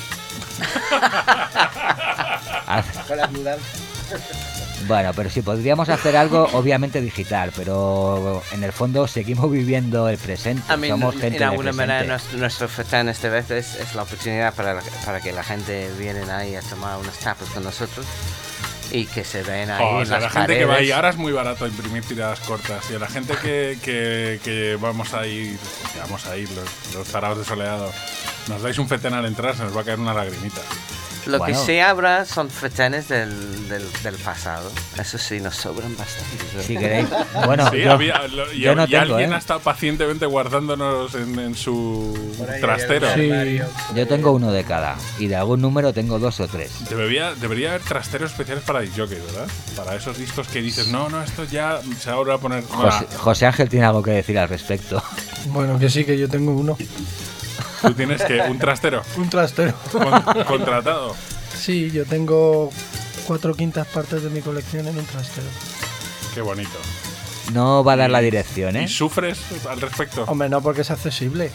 Con 3.09 3.16
las 3.16 3.30
mudanzas. 3.32 3.80
Bueno, 4.86 5.12
pero 5.14 5.28
si 5.28 5.42
podríamos 5.42 5.88
hacer 5.88 6.16
algo, 6.16 6.48
obviamente 6.52 7.00
digital, 7.00 7.52
pero 7.54 8.42
en 8.52 8.62
el 8.62 8.72
fondo 8.72 9.06
seguimos 9.09 9.50
viviendo 9.50 10.09
el 10.09 10.16
presente. 10.18 10.62
I 10.72 10.76
mean, 10.76 10.92
Somos 10.98 11.16
gente 11.16 11.36
en 11.38 11.42
alguna 11.42 11.72
manera 11.72 11.98
presente. 12.04 12.36
nuestro, 12.38 12.66
nuestro 12.66 13.11
esta 13.11 13.28
vez 13.28 13.50
es, 13.50 13.74
es 13.74 13.94
la 13.94 14.02
oportunidad 14.02 14.54
para, 14.54 14.74
la- 14.74 14.82
para 15.04 15.20
que 15.20 15.32
la 15.32 15.42
gente 15.42 15.90
viene 15.98 16.20
ahí 16.30 16.54
a 16.54 16.61
tomar 16.62 16.96
unas 16.98 17.18
tapas 17.18 17.48
con 17.50 17.64
nosotros 17.64 18.06
y 18.90 19.04
que 19.06 19.24
se 19.24 19.42
ven 19.42 19.68
ahí 19.70 19.84
Oh, 19.84 19.96
o 19.98 20.04
sea, 20.06 20.20
las 20.20 20.32
la 20.34 20.40
gente 20.40 20.59
que 20.59 20.64
va 20.64 20.74
ahí, 20.74 20.78
paredes. 20.78 20.94
ahora 20.94 21.09
es 21.11 21.16
muy 21.16 21.32
barato 21.32 21.66
imprimir 21.66 22.04
tiradas 22.04 22.38
cortas. 22.40 22.84
Y 22.90 22.94
a 22.94 22.98
la 23.00 23.09
gente 23.09 23.34
que, 23.42 23.78
que, 23.82 24.40
que 24.44 24.78
vamos 24.80 25.12
a 25.12 25.26
ir, 25.26 25.59
que 25.92 25.98
vamos 26.00 26.24
a 26.26 26.36
ir, 26.36 26.48
los, 26.52 26.94
los 26.94 27.09
tarados 27.09 27.38
de 27.38 27.44
soleado, 27.44 27.92
nos 28.48 28.62
dais 28.62 28.78
un 28.78 28.88
fetén 28.88 29.12
al 29.12 29.26
entrar, 29.26 29.54
se 29.56 29.64
nos 29.64 29.76
va 29.76 29.82
a 29.82 29.84
caer 29.84 29.98
una 29.98 30.14
lagrimita. 30.14 30.62
Lo 31.28 31.40
que 31.44 31.54
sí 31.54 31.78
habrá 31.78 32.24
son 32.24 32.50
fetenes 32.50 33.08
del, 33.08 33.68
del, 33.68 33.84
del 34.02 34.14
pasado. 34.16 34.70
Eso 34.98 35.18
sí, 35.18 35.40
nos 35.40 35.54
sobran 35.56 35.96
bastante. 35.96 36.62
Si 36.62 36.76
queréis. 36.76 37.06
Bueno, 37.46 37.70
Sí, 37.70 37.78
yo, 37.82 37.92
había- 37.92 38.26
lo- 38.28 38.52
y, 38.52 38.60
yo 38.60 38.74
no 38.74 38.84
y 38.84 38.88
tengo, 38.88 39.02
alguien 39.14 39.32
¿eh? 39.32 39.34
ha 39.34 39.38
estado 39.38 39.60
pacientemente 39.60 40.26
guardándonos 40.26 41.14
en, 41.14 41.38
en 41.38 41.54
su 41.54 42.16
trastero. 42.60 43.06
Sí. 43.14 43.60
Yo 43.94 44.06
tengo 44.08 44.32
uno 44.32 44.50
de 44.52 44.64
cada. 44.64 44.96
Y 45.18 45.26
de 45.28 45.36
algún 45.36 45.60
número 45.60 45.92
tengo 45.92 46.18
dos 46.18 46.40
o 46.40 46.48
tres. 46.48 46.88
Debería, 46.88 47.34
debería 47.34 47.70
haber 47.70 47.82
trasteros 47.82 48.32
especiales 48.32 48.64
para 48.64 48.80
disjockey, 48.80 49.18
¿verdad? 49.20 49.46
Para 49.76 49.94
esos 49.96 50.18
discos 50.18 50.48
que 50.48 50.60
dices, 50.62 50.88
no, 50.88 51.08
no, 51.08 51.22
esto 51.22 51.44
ya 51.44 51.80
se 52.00 52.10
ahora 52.10 52.34
a 52.34 52.38
poner. 52.38 52.64
José, 52.64 53.06
José 53.16 53.46
Ángel 53.46 53.68
tiene 53.68 53.86
algo 53.86 54.02
que 54.02 54.10
decir 54.12 54.38
al 54.38 54.48
respecto. 54.48 55.02
Bueno, 55.46 55.78
que 55.78 55.88
sí, 55.88 56.04
que 56.04 56.18
yo 56.18 56.28
tengo 56.28 56.52
uno. 56.52 56.76
Tú 57.82 57.92
tienes 57.94 58.22
que 58.24 58.40
un 58.42 58.58
trastero 58.58 59.02
Un 59.16 59.28
trastero. 59.30 59.74
con- 59.92 60.44
contratado. 60.44 61.14
Sí, 61.56 61.90
yo 61.90 62.04
tengo 62.04 62.70
cuatro 63.26 63.55
quintas 63.55 63.86
partes 63.88 64.22
de 64.22 64.30
mi 64.30 64.40
colección 64.40 64.86
en 64.88 64.98
un 64.98 65.05
trastero. 65.06 65.46
Qué 66.34 66.40
bonito. 66.40 66.78
No 67.52 67.82
va 67.82 67.94
a 67.94 67.96
dar 67.96 68.10
la 68.10 68.20
dirección, 68.20 68.76
¿eh? 68.76 68.82
¿Y 68.84 68.88
sufres 68.88 69.38
al 69.68 69.80
respecto? 69.80 70.24
Hombre, 70.24 70.48
no 70.48 70.60
porque 70.60 70.82
es 70.82 70.90
accesible. 70.90 71.50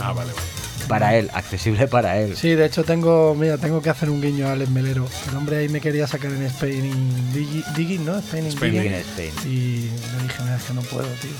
Ah, 0.00 0.12
vale, 0.12 0.32
vale. 0.32 0.46
Para 0.88 1.14
él, 1.16 1.30
accesible 1.34 1.86
para 1.88 2.18
él. 2.18 2.36
Sí, 2.36 2.50
de 2.54 2.64
hecho 2.66 2.82
tengo, 2.84 3.34
mira, 3.34 3.58
tengo 3.58 3.82
que 3.82 3.90
hacer 3.90 4.08
un 4.10 4.20
guiño 4.22 4.48
a 4.48 4.52
Alex 4.52 4.70
Melero. 4.70 5.06
El 5.30 5.36
hombre 5.36 5.58
ahí 5.58 5.68
me 5.68 5.80
quería 5.80 6.06
sacar 6.06 6.30
en 6.30 6.42
Spain 6.44 6.84
in 6.86 7.32
Digi- 7.34 7.64
Digging, 7.74 8.04
¿no? 8.06 8.18
Spain 8.18 8.44
in 8.46 8.48
Spain 8.52 8.72
Digging. 8.72 8.92
Digging 8.92 9.30
Spain. 9.30 9.32
Y 9.52 9.80
le 9.82 10.22
dije, 10.22 10.42
mira, 10.42 10.56
es 10.56 10.62
que 10.64 10.72
no 10.74 10.80
puedo, 10.82 11.06
tío. 11.20 11.30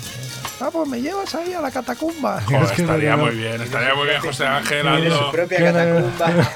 Ah, 0.61 0.69
pues 0.73 0.89
me 0.89 1.01
llevas 1.01 1.33
ahí 1.35 1.53
a 1.53 1.61
la 1.61 1.71
catacumba. 1.71 2.41
Joder, 2.41 2.63
Es 2.63 2.71
que 2.71 2.81
no, 2.83 2.89
estaría 2.93 3.15
no. 3.15 3.25
muy 3.25 3.35
bien, 3.35 3.61
estaría 3.61 3.95
muy 3.95 4.07
bien 4.07 4.19
José 4.21 4.45
Ángel, 4.45 4.81
Tiene 4.81 5.09
su 5.17 5.31
propia 5.31 5.57
catacumba. 5.57 6.53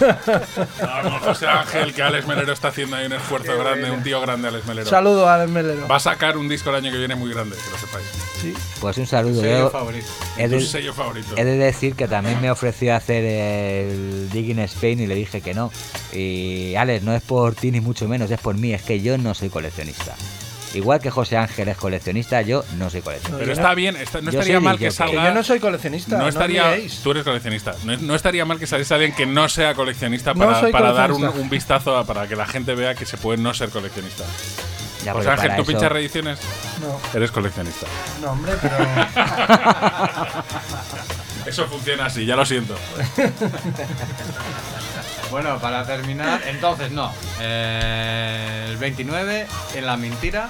Vamos, 0.82 1.22
José 1.24 1.48
Ángel, 1.48 1.94
que 1.94 2.02
Alex 2.03 2.28
Melero 2.28 2.52
está 2.53 2.68
haciendo 2.68 2.95
ahí 2.98 3.06
un 3.06 3.14
esfuerzo 3.14 3.57
grande, 3.57 3.90
un 3.91 4.03
tío 4.03 4.20
grande, 4.22 4.49
Alex 4.49 4.65
Melero. 4.65 4.90
Saludo 4.90 5.28
a 5.28 5.36
Alex 5.36 5.49
Melero. 5.52 5.88
Va 5.88 5.95
a 5.95 5.99
sacar 5.99 6.38
un 6.38 6.49
disco 6.49 6.70
el 6.70 6.76
año 6.78 6.91
que 6.91 6.98
viene 6.98 7.15
muy 7.15 7.34
grande, 7.34 7.56
que 7.56 7.72
lo 7.72 7.78
sepáis. 7.78 8.06
Sí. 8.41 8.53
Pues 8.82 8.98
un 8.98 9.07
saludo. 9.07 9.41
Sello 9.41 9.57
Yo 9.60 9.70
favorito. 9.70 10.07
he 10.38 10.48
de, 10.49 10.60
sello 10.61 10.94
favorito. 10.94 11.38
he 11.38 11.45
de 11.45 11.56
decir 11.57 11.95
que 11.95 12.07
también 12.10 12.41
me 12.41 12.52
ofreció 12.52 12.82
hacer 12.91 13.23
el 13.23 14.30
Digging 14.31 14.60
Spain 14.60 14.99
y 14.99 15.07
le 15.07 15.15
dije 15.15 15.41
que 15.41 15.53
no. 15.53 15.72
Y 16.11 16.76
Alex, 16.76 17.03
no 17.03 17.15
es 17.15 17.22
por 17.23 17.55
ti 17.55 17.72
ni 17.72 17.81
mucho 17.81 18.07
menos, 18.07 18.30
es 18.31 18.39
por 18.39 18.55
mí, 18.55 18.73
es 18.73 18.81
que 18.84 19.01
yo 19.01 19.18
no 19.18 19.34
soy 19.34 19.49
coleccionista. 19.49 20.14
Igual 20.76 20.99
que 20.99 21.11
José 21.11 21.38
Ángel 21.38 21.68
es 21.68 21.77
coleccionista, 21.77 22.41
yo 22.41 22.65
no 22.80 22.89
soy 22.89 23.01
coleccionista. 23.01 23.38
Pero 23.39 23.53
está 23.53 23.76
bien, 23.76 23.95
está- 23.95 24.22
no 24.22 24.31
Yo 24.31 24.39
estaría 24.39 24.60
mal 24.60 24.80
que 24.80 24.85
disjockey. 24.85 25.11
Que 25.11 25.15
salga. 25.18 25.30
yo 25.30 25.35
no 25.35 25.43
soy 25.43 25.60
coleccionista. 25.60 26.18
no 26.18 26.23
no 26.23 26.30
estaría, 26.30 26.76
liéis. 26.76 26.99
tú 27.03 27.11
eres 27.11 27.23
coleccionista. 27.23 27.76
No, 27.85 27.95
no 27.97 28.15
estaría 28.15 28.43
mal 28.43 28.57
que 28.57 28.65
saliese 28.65 28.91
alguien 28.95 29.14
que 29.14 29.27
no 29.27 29.47
sea 29.49 29.76
coleccionista 29.76 30.34
No 30.34 30.39
para, 30.47 30.72
para 30.72 30.91
dar 30.93 31.11
un, 31.11 31.18
coleccionista. 31.19 31.41
un 31.43 31.49
vistazo 31.51 31.95
a- 31.95 32.05
para 32.05 32.27
que 32.27 32.35
la 32.35 32.47
gente 32.47 32.73
vea 32.73 32.95
que 32.95 33.05
se 33.05 33.18
puede 33.18 33.38
no 33.39 33.53
ser 33.53 33.69
coleccionista. 33.69 34.23
Ya, 35.05 35.14
José 35.14 35.30
Ángel, 35.30 35.51
¿tú 35.57 35.61
eso- 35.61 35.72
pinchas 35.72 35.91
reediciones? 35.91 36.39
No, 36.81 36.99
Eres 37.14 37.30
coleccionista. 37.30 37.85
no, 38.22 38.31
hombre, 38.31 38.53
pero. 38.60 38.76
Eso 41.45 41.68
funciona 41.68 42.06
así, 42.06 42.26
ya 42.26 42.36
lo 42.36 42.45
siento. 42.45 42.76
Bueno, 45.34 45.57
para 45.57 45.84
terminar, 45.84 46.41
entonces 46.47 46.91
no. 46.91 47.11
Eh, 47.41 48.68
el 48.69 48.77
29 48.77 49.47
en 49.76 49.85
la 49.85 49.97
mentira. 49.97 50.47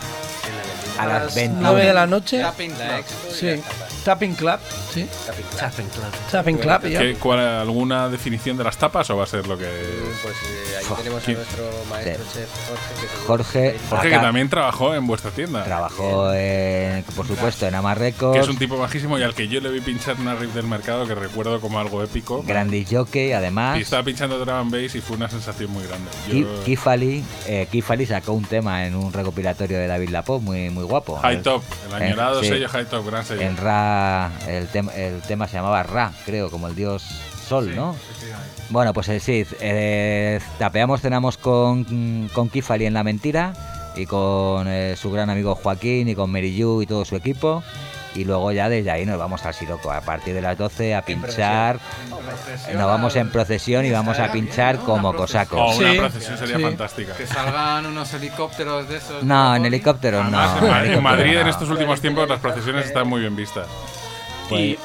a 0.99 1.05
las 1.07 1.23
las 1.23 1.35
20. 1.35 1.57
9 1.61 1.85
de 1.85 1.93
la 1.93 2.05
noche. 2.05 2.41
Tapping 2.41 2.72
Club. 2.73 3.05
Sí. 3.34 3.61
Tapping 4.03 4.35
Club. 4.35 4.60
Sí. 4.93 5.07
Tapping 5.57 5.88
Club. 5.88 6.11
Tapping 6.30 6.57
Club. 6.57 6.85
ya. 6.88 6.99
¿Qué- 6.99 7.15
cuál- 7.15 7.39
¿Alguna 7.39 8.10
definición 8.10 8.57
de 8.57 8.65
las 8.65 8.77
tapas 8.77 9.10
o 9.10 9.15
va 9.18 9.23
a 9.23 9.27
ser 9.27 9.47
lo 9.47 9.57
que.? 9.57 9.65
Pues 10.22 10.35
eh, 10.35 10.77
ahí 10.77 10.85
tenemos 10.97 11.22
a 11.23 11.26
¿quién? 11.26 11.38
nuestro 11.38 11.64
maestro 11.89 12.23
chef 12.34 12.49
Jorge. 12.68 12.93
que 13.01 13.07
Jorge, 13.26 13.72
que- 13.73 13.80
Jorge, 13.89 14.10
que 14.10 14.18
también 14.19 14.49
trabajó 14.49 14.93
en 14.93 15.07
vuestra 15.07 15.31
tienda. 15.31 15.64
Trabajó, 15.64 16.31
en- 16.34 17.03
por 17.15 17.26
supuesto, 17.26 17.65
en 17.65 17.76
Amarrecos. 17.76 18.35
Que 18.35 18.41
es 18.41 18.47
un 18.49 18.57
tipo 18.57 18.77
majísimo 18.77 19.18
y 19.18 19.23
al 19.23 19.34
que 19.34 19.47
yo 19.47 19.61
le 19.61 19.69
vi 19.69 19.80
pinchar 19.80 20.18
una 20.19 20.35
riff 20.35 20.53
del 20.53 20.68
mercado 20.68 21.07
que 21.07 21.15
recuerdo 21.15 21.60
como 21.61 21.80
algo 21.80 22.03
épico. 22.03 22.43
Grandis 22.45 22.89
Jockey, 22.91 23.31
además. 23.31 23.80
Y 23.80 23.81
estaba 23.84 24.03
pinchando 24.03 24.38
drum 24.38 24.69
bass 24.74 24.95
y 24.95 25.02
fue 25.02 25.16
una 25.16 25.30
sensación 25.30 25.72
muy 25.72 25.84
grande. 25.88 26.10
Yo- 26.32 26.64
Kifali, 26.66 27.24
eh, 27.48 27.68
Kifali 27.72 28.06
sacó 28.06 28.34
un 28.34 28.44
tema 28.45 28.86
en 28.86 28.95
un 28.95 29.14
recopilatorio 29.14 29.78
de 29.78 29.88
David 29.88 30.10
Lapop 30.10 30.41
muy, 30.41 30.70
muy 30.70 30.84
guapo. 30.84 31.16
High 31.18 31.38
El- 31.38 31.44
Top, 31.44 31.64
el 31.90 31.95
en- 31.98 32.04
añorado 32.08 32.41
sí. 32.41 32.50
sello 32.50 32.68
High 32.68 32.86
Top, 32.86 33.06
gran 33.08 33.24
sello. 33.26 33.41
En 33.41 33.56
Ra, 33.56 34.32
el, 34.48 34.68
tem- 34.70 34.91
el 34.94 35.22
tema 35.22 35.48
se 35.48 35.54
llamaba 35.56 35.84
Ra, 35.84 36.12
creo, 36.26 36.50
como 36.50 36.68
el 36.68 36.76
dios 36.76 37.04
Sol, 37.48 37.76
¿no? 37.76 37.95
Bueno, 38.70 38.94
pues 38.94 39.10
eh, 39.10 39.20
sí, 39.20 39.45
eh, 39.60 40.40
tapeamos, 40.58 41.02
cenamos 41.02 41.38
con, 41.38 42.30
con 42.34 42.50
Kifali 42.50 42.86
en 42.86 42.94
La 42.94 43.04
Mentira 43.04 43.54
y 43.98 44.06
con 44.06 44.66
eh, 44.70 44.95
su 44.95 45.12
gran 45.12 45.30
amigo 45.30 45.54
Joaquín 45.54 46.08
y 46.08 46.16
con 46.16 46.32
Mary 46.32 46.56
Yu 46.56 46.82
y 46.82 46.86
todo 46.88 47.04
su 47.06 47.16
equipo. 47.18 47.62
Y 48.15 48.26
luego 48.26 48.52
ya 48.52 48.69
desde 48.69 48.91
ahí 48.91 49.06
nos 49.06 49.18
vamos 49.18 49.44
al 49.45 49.53
Siroco 49.53 49.91
a 49.91 50.02
partir 50.02 50.34
de 50.35 50.41
las 50.41 50.57
12 50.57 50.94
a 50.95 51.02
pinchar. 51.03 51.80
Nos 52.73 52.85
vamos 52.85 53.15
en 53.15 53.30
procesión 53.31 53.85
y 53.85 53.91
vamos 53.91 54.19
a 54.19 54.31
pinchar 54.31 54.77
como 54.80 55.10
Oh, 55.10 55.15
cosacos. 55.15 55.77
una 55.77 55.91
Sí, 55.91 55.98
procesión 55.98 56.38
sería 56.38 56.57
sí. 56.57 56.64
fantástica. 56.64 57.14
Que 57.15 57.26
salgan 57.27 57.85
unos 57.85 58.14
helicópteros 58.14 58.88
de 58.88 58.98
esos. 58.98 59.23
No, 59.23 59.56
en 59.56 59.64
Poli. 59.64 59.68
helicóptero 59.76 60.23
no. 60.23 60.38
Además, 60.40 60.57
en, 60.57 60.61
Ma- 60.61 60.68
en 60.68 60.85
helicóptero 60.85 61.02
Madrid 61.02 61.38
en 61.38 61.44
no. 61.44 61.49
estos 61.49 61.69
últimos 61.69 62.02
tiempos 62.02 62.30
las 62.30 62.40
procesiones 62.40 62.85
están 62.85 63.07
muy 63.07 63.22
bien 63.22 63.35
vistas. 63.35 63.68
Pues- 64.49 64.61
¿Y 64.61 64.77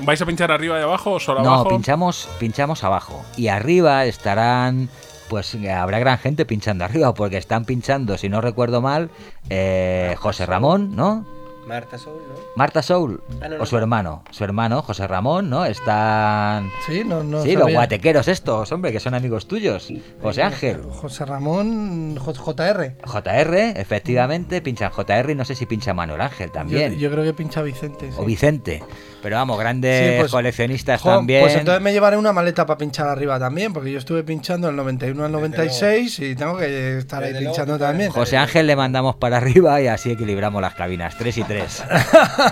vais 0.00 0.20
a 0.20 0.26
pinchar 0.26 0.50
arriba 0.50 0.78
y 0.78 0.82
abajo 0.82 1.12
o 1.12 1.20
solo 1.20 1.42
No, 1.42 1.54
abajo? 1.54 1.68
pinchamos, 1.70 2.28
pinchamos 2.40 2.82
abajo. 2.84 3.24
Y 3.36 3.48
arriba 3.48 4.04
estarán. 4.06 4.88
Pues 5.28 5.54
eh, 5.56 5.72
habrá 5.72 5.98
gran 5.98 6.18
gente 6.18 6.46
pinchando 6.46 6.84
arriba, 6.84 7.12
porque 7.12 7.36
están 7.36 7.64
pinchando, 7.64 8.16
si 8.16 8.28
no 8.28 8.40
recuerdo 8.40 8.80
mal, 8.80 9.10
eh, 9.50 10.14
José 10.18 10.46
Ramón, 10.46 10.94
¿no? 10.94 11.24
Marta 11.66 11.98
Soul, 11.98 12.22
¿no? 12.28 12.34
Marta 12.54 12.80
Soul, 12.82 13.20
Ah, 13.42 13.48
no, 13.48 13.56
no. 13.56 13.62
o 13.64 13.66
su 13.66 13.76
hermano. 13.76 14.22
Su 14.30 14.44
hermano, 14.44 14.82
José 14.82 15.06
Ramón, 15.06 15.50
¿no? 15.50 15.64
Están. 15.64 16.70
Sí, 16.86 17.02
no, 17.04 17.24
no. 17.24 17.42
sí, 17.42 17.56
los 17.56 17.72
guatequeros 17.72 18.28
estos, 18.28 18.70
hombre, 18.72 18.92
que 18.92 19.00
son 19.00 19.14
amigos 19.14 19.48
tuyos. 19.48 19.88
José 20.22 20.42
Ángel. 20.42 20.82
José 20.90 21.24
Ramón 21.24 22.16
J- 22.16 22.40
JR. 22.40 22.96
JR, 23.04 23.80
efectivamente, 23.80 24.62
pinchan 24.62 24.90
JR 24.92 25.30
y 25.32 25.34
no 25.34 25.44
sé 25.44 25.54
si 25.54 25.66
pincha 25.66 25.92
Manuel 25.92 26.20
Ángel 26.20 26.48
Yo, 26.48 26.52
también. 26.52 26.98
yo 26.98 27.10
creo 27.10 27.24
que 27.24 27.32
pincha 27.34 27.62
Vicente. 27.62 28.10
sí. 28.12 28.16
O 28.18 28.24
Vicente. 28.24 28.82
Pero 29.26 29.38
vamos, 29.38 29.58
grandes 29.58 30.08
Sí, 30.08 30.20
pues, 30.20 30.30
coleccionistas 30.30 31.00
Jo, 31.00 31.16
también. 31.16 31.42
Pues 31.42 31.56
entonces 31.56 31.82
me 31.82 31.92
llevaré 31.92 32.16
una 32.16 32.32
maleta 32.32 32.64
para 32.64 32.78
pinchar 32.78 33.08
arriba 33.08 33.40
también, 33.40 33.72
porque 33.72 33.90
yo 33.90 33.98
estuve 33.98 34.22
pinchando 34.22 34.68
del 34.68 34.76
91 34.76 35.24
al 35.24 35.32
96 35.32 36.20
y 36.20 36.36
tengo 36.36 36.56
que 36.56 36.98
estar 36.98 37.24
ahí 37.24 37.32
luego 37.32 37.46
pinchando 37.46 37.76
también. 37.76 38.12
José 38.12 38.36
Ángel 38.36 38.68
le 38.68 38.76
mandamos 38.76 39.16
para 39.16 39.38
arriba 39.38 39.80
y 39.80 39.88
así 39.88 40.12
equilibramos 40.12 40.62
las 40.62 40.74
cabinas, 40.74 41.18
3 41.18 41.38
y 41.38 41.42
3. 41.42 41.72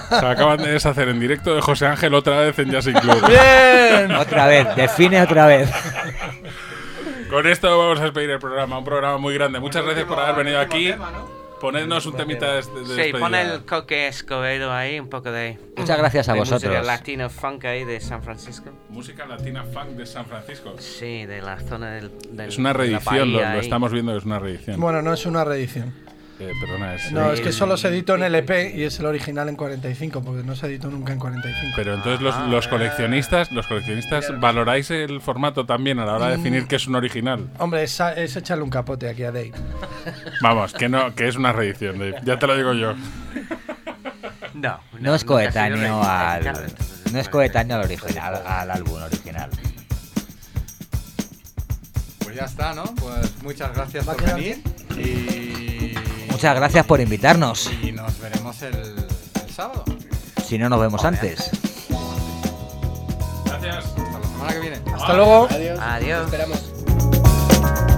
Se 0.08 0.26
acaban 0.26 0.64
de 0.64 0.72
deshacer 0.72 1.08
en 1.10 1.20
directo 1.20 1.54
de 1.54 1.60
José 1.60 1.86
Ángel 1.86 2.12
otra 2.12 2.40
vez 2.40 2.58
en 2.58 2.72
Jazz 2.72 2.86
Club. 2.86 3.24
¡Bien! 3.28 4.10
otra 4.10 4.48
vez, 4.48 4.66
define 4.74 5.22
otra 5.22 5.46
vez. 5.46 5.70
Con 7.30 7.46
esto 7.46 7.78
vamos 7.78 8.00
a 8.00 8.02
despedir 8.02 8.30
el 8.30 8.40
programa, 8.40 8.78
un 8.78 8.84
programa 8.84 9.18
muy 9.18 9.34
grande. 9.34 9.60
Muchas 9.60 9.84
gracias 9.84 10.06
por 10.06 10.18
haber 10.18 10.44
venido 10.44 10.58
aquí. 10.58 10.92
Ponednos 11.64 12.04
un 12.04 12.14
temita 12.14 12.46
de, 12.52 12.56
de 12.56 12.62
Sí, 12.62 12.68
despedida. 12.94 13.18
pon 13.20 13.34
el 13.34 13.64
Coque 13.64 14.06
Escobedo 14.08 14.70
ahí, 14.70 15.00
un 15.00 15.08
poco 15.08 15.32
de. 15.32 15.58
Muchas 15.78 15.96
gracias 15.96 16.28
a 16.28 16.34
de 16.34 16.40
música 16.40 16.56
vosotros. 16.56 16.86
latino 16.86 17.30
funk 17.30 17.64
ahí 17.64 17.84
de 17.84 18.00
San 18.00 18.22
Francisco. 18.22 18.70
Música 18.90 19.24
latina 19.24 19.64
funk 19.64 19.90
de 19.96 20.04
San 20.04 20.26
Francisco. 20.26 20.74
Sí, 20.78 21.24
de 21.24 21.40
la 21.40 21.58
zona 21.60 21.92
del. 21.92 22.10
del- 22.36 22.48
Es 22.50 22.58
una 22.58 22.74
reedición, 22.74 23.32
lo, 23.32 23.40
lo 23.40 23.60
estamos 23.60 23.90
viendo 23.92 24.12
que 24.12 24.18
es 24.18 24.24
una 24.26 24.38
reedición. 24.38 24.78
Bueno, 24.78 25.00
no 25.00 25.14
es 25.14 25.24
una 25.24 25.42
reedición. 25.42 25.94
Eh, 26.40 26.52
perdona, 26.60 26.94
es. 26.96 27.12
No, 27.12 27.30
eh, 27.30 27.34
es 27.34 27.40
que 27.40 27.52
solo 27.52 27.76
se 27.76 27.88
editó 27.88 28.16
en 28.16 28.24
LP 28.24 28.72
y 28.74 28.82
es 28.82 28.98
el 28.98 29.06
original 29.06 29.48
en 29.48 29.54
45, 29.56 30.22
porque 30.22 30.42
no 30.42 30.56
se 30.56 30.66
editó 30.66 30.90
nunca 30.90 31.12
en 31.12 31.18
45. 31.20 31.72
Pero 31.76 31.94
entonces 31.94 32.20
los, 32.20 32.36
los 32.48 32.66
coleccionistas, 32.66 33.52
los 33.52 33.66
coleccionistas 33.68 34.40
valoráis 34.40 34.90
el 34.90 35.20
formato 35.20 35.64
también 35.64 36.00
a 36.00 36.04
la 36.06 36.14
hora 36.14 36.28
de 36.30 36.36
definir 36.38 36.66
qué 36.66 36.76
es 36.76 36.86
un 36.88 36.96
original. 36.96 37.48
Hombre, 37.58 37.84
es, 37.84 38.00
es 38.16 38.34
echarle 38.36 38.64
un 38.64 38.70
capote 38.70 39.08
aquí 39.08 39.22
a 39.22 39.30
Dave. 39.30 39.52
Vamos, 40.42 40.72
que 40.72 40.88
no, 40.88 41.14
que 41.14 41.28
es 41.28 41.36
una 41.36 41.52
reedición, 41.52 41.98
Dave. 41.98 42.16
ya 42.24 42.38
te 42.38 42.46
lo 42.48 42.56
digo 42.56 42.72
yo. 42.72 42.94
No, 44.54 44.78
No 45.00 45.14
es 45.14 45.24
coetáneo 45.24 46.02
al. 46.02 46.44
No 47.12 47.18
es 47.20 47.28
coetáneo 47.28 47.76
al 47.76 47.84
original, 47.84 48.42
al 48.44 48.70
álbum 48.70 49.02
original. 49.02 49.50
Pues 52.20 52.34
ya 52.34 52.44
está, 52.44 52.74
¿no? 52.74 52.84
Pues 52.96 53.42
muchas 53.42 53.72
gracias 53.74 54.04
por 54.04 54.20
venir. 54.20 54.60
Y. 54.96 55.83
Muchas 56.44 56.56
gracias 56.56 56.84
por 56.84 57.00
invitarnos. 57.00 57.70
Y 57.82 57.90
nos 57.90 58.20
veremos 58.20 58.60
el, 58.60 58.74
el 58.74 59.50
sábado. 59.50 59.82
Si 60.46 60.58
no 60.58 60.68
nos 60.68 60.78
vemos 60.78 61.02
antes. 61.02 61.50
Gracias. 63.46 63.86
Hasta 63.86 64.18
la 64.18 64.26
semana 64.26 64.52
que 64.52 64.60
viene. 64.60 64.76
Hasta 64.94 65.14
luego. 65.14 65.48
Adiós. 65.50 65.80
Adiós. 65.80 66.30
Te 66.30 66.36
Esperamos. 66.36 67.93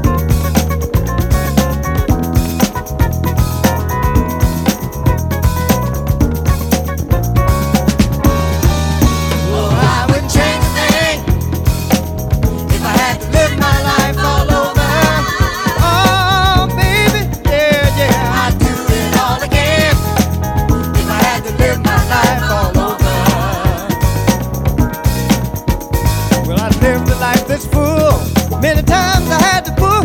Many 28.61 28.83
times 28.83 29.29
I 29.31 29.41
had 29.41 29.65
to 29.67 29.73
pull 29.73 30.03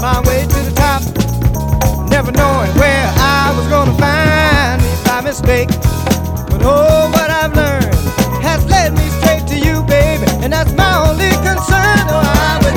my 0.00 0.20
way 0.26 0.42
to 0.42 0.58
the 0.68 0.72
top, 0.74 1.02
never 2.10 2.30
knowing 2.32 2.70
where 2.78 3.08
I 3.16 3.52
was 3.56 3.66
gonna 3.68 3.96
find 3.98 4.82
me 4.82 4.92
by 5.04 5.20
mistake. 5.22 5.68
But 6.50 6.62
oh, 6.62 7.10
what 7.12 7.30
I've 7.30 7.54
learned 7.56 7.94
has 8.42 8.64
led 8.66 8.92
me 8.94 9.08
straight 9.20 9.46
to 9.48 9.58
you, 9.58 9.82
baby, 9.84 10.26
and 10.42 10.52
that's 10.52 10.72
my 10.72 11.08
only 11.08 11.30
concern. 11.42 12.06
Oh, 12.08 12.67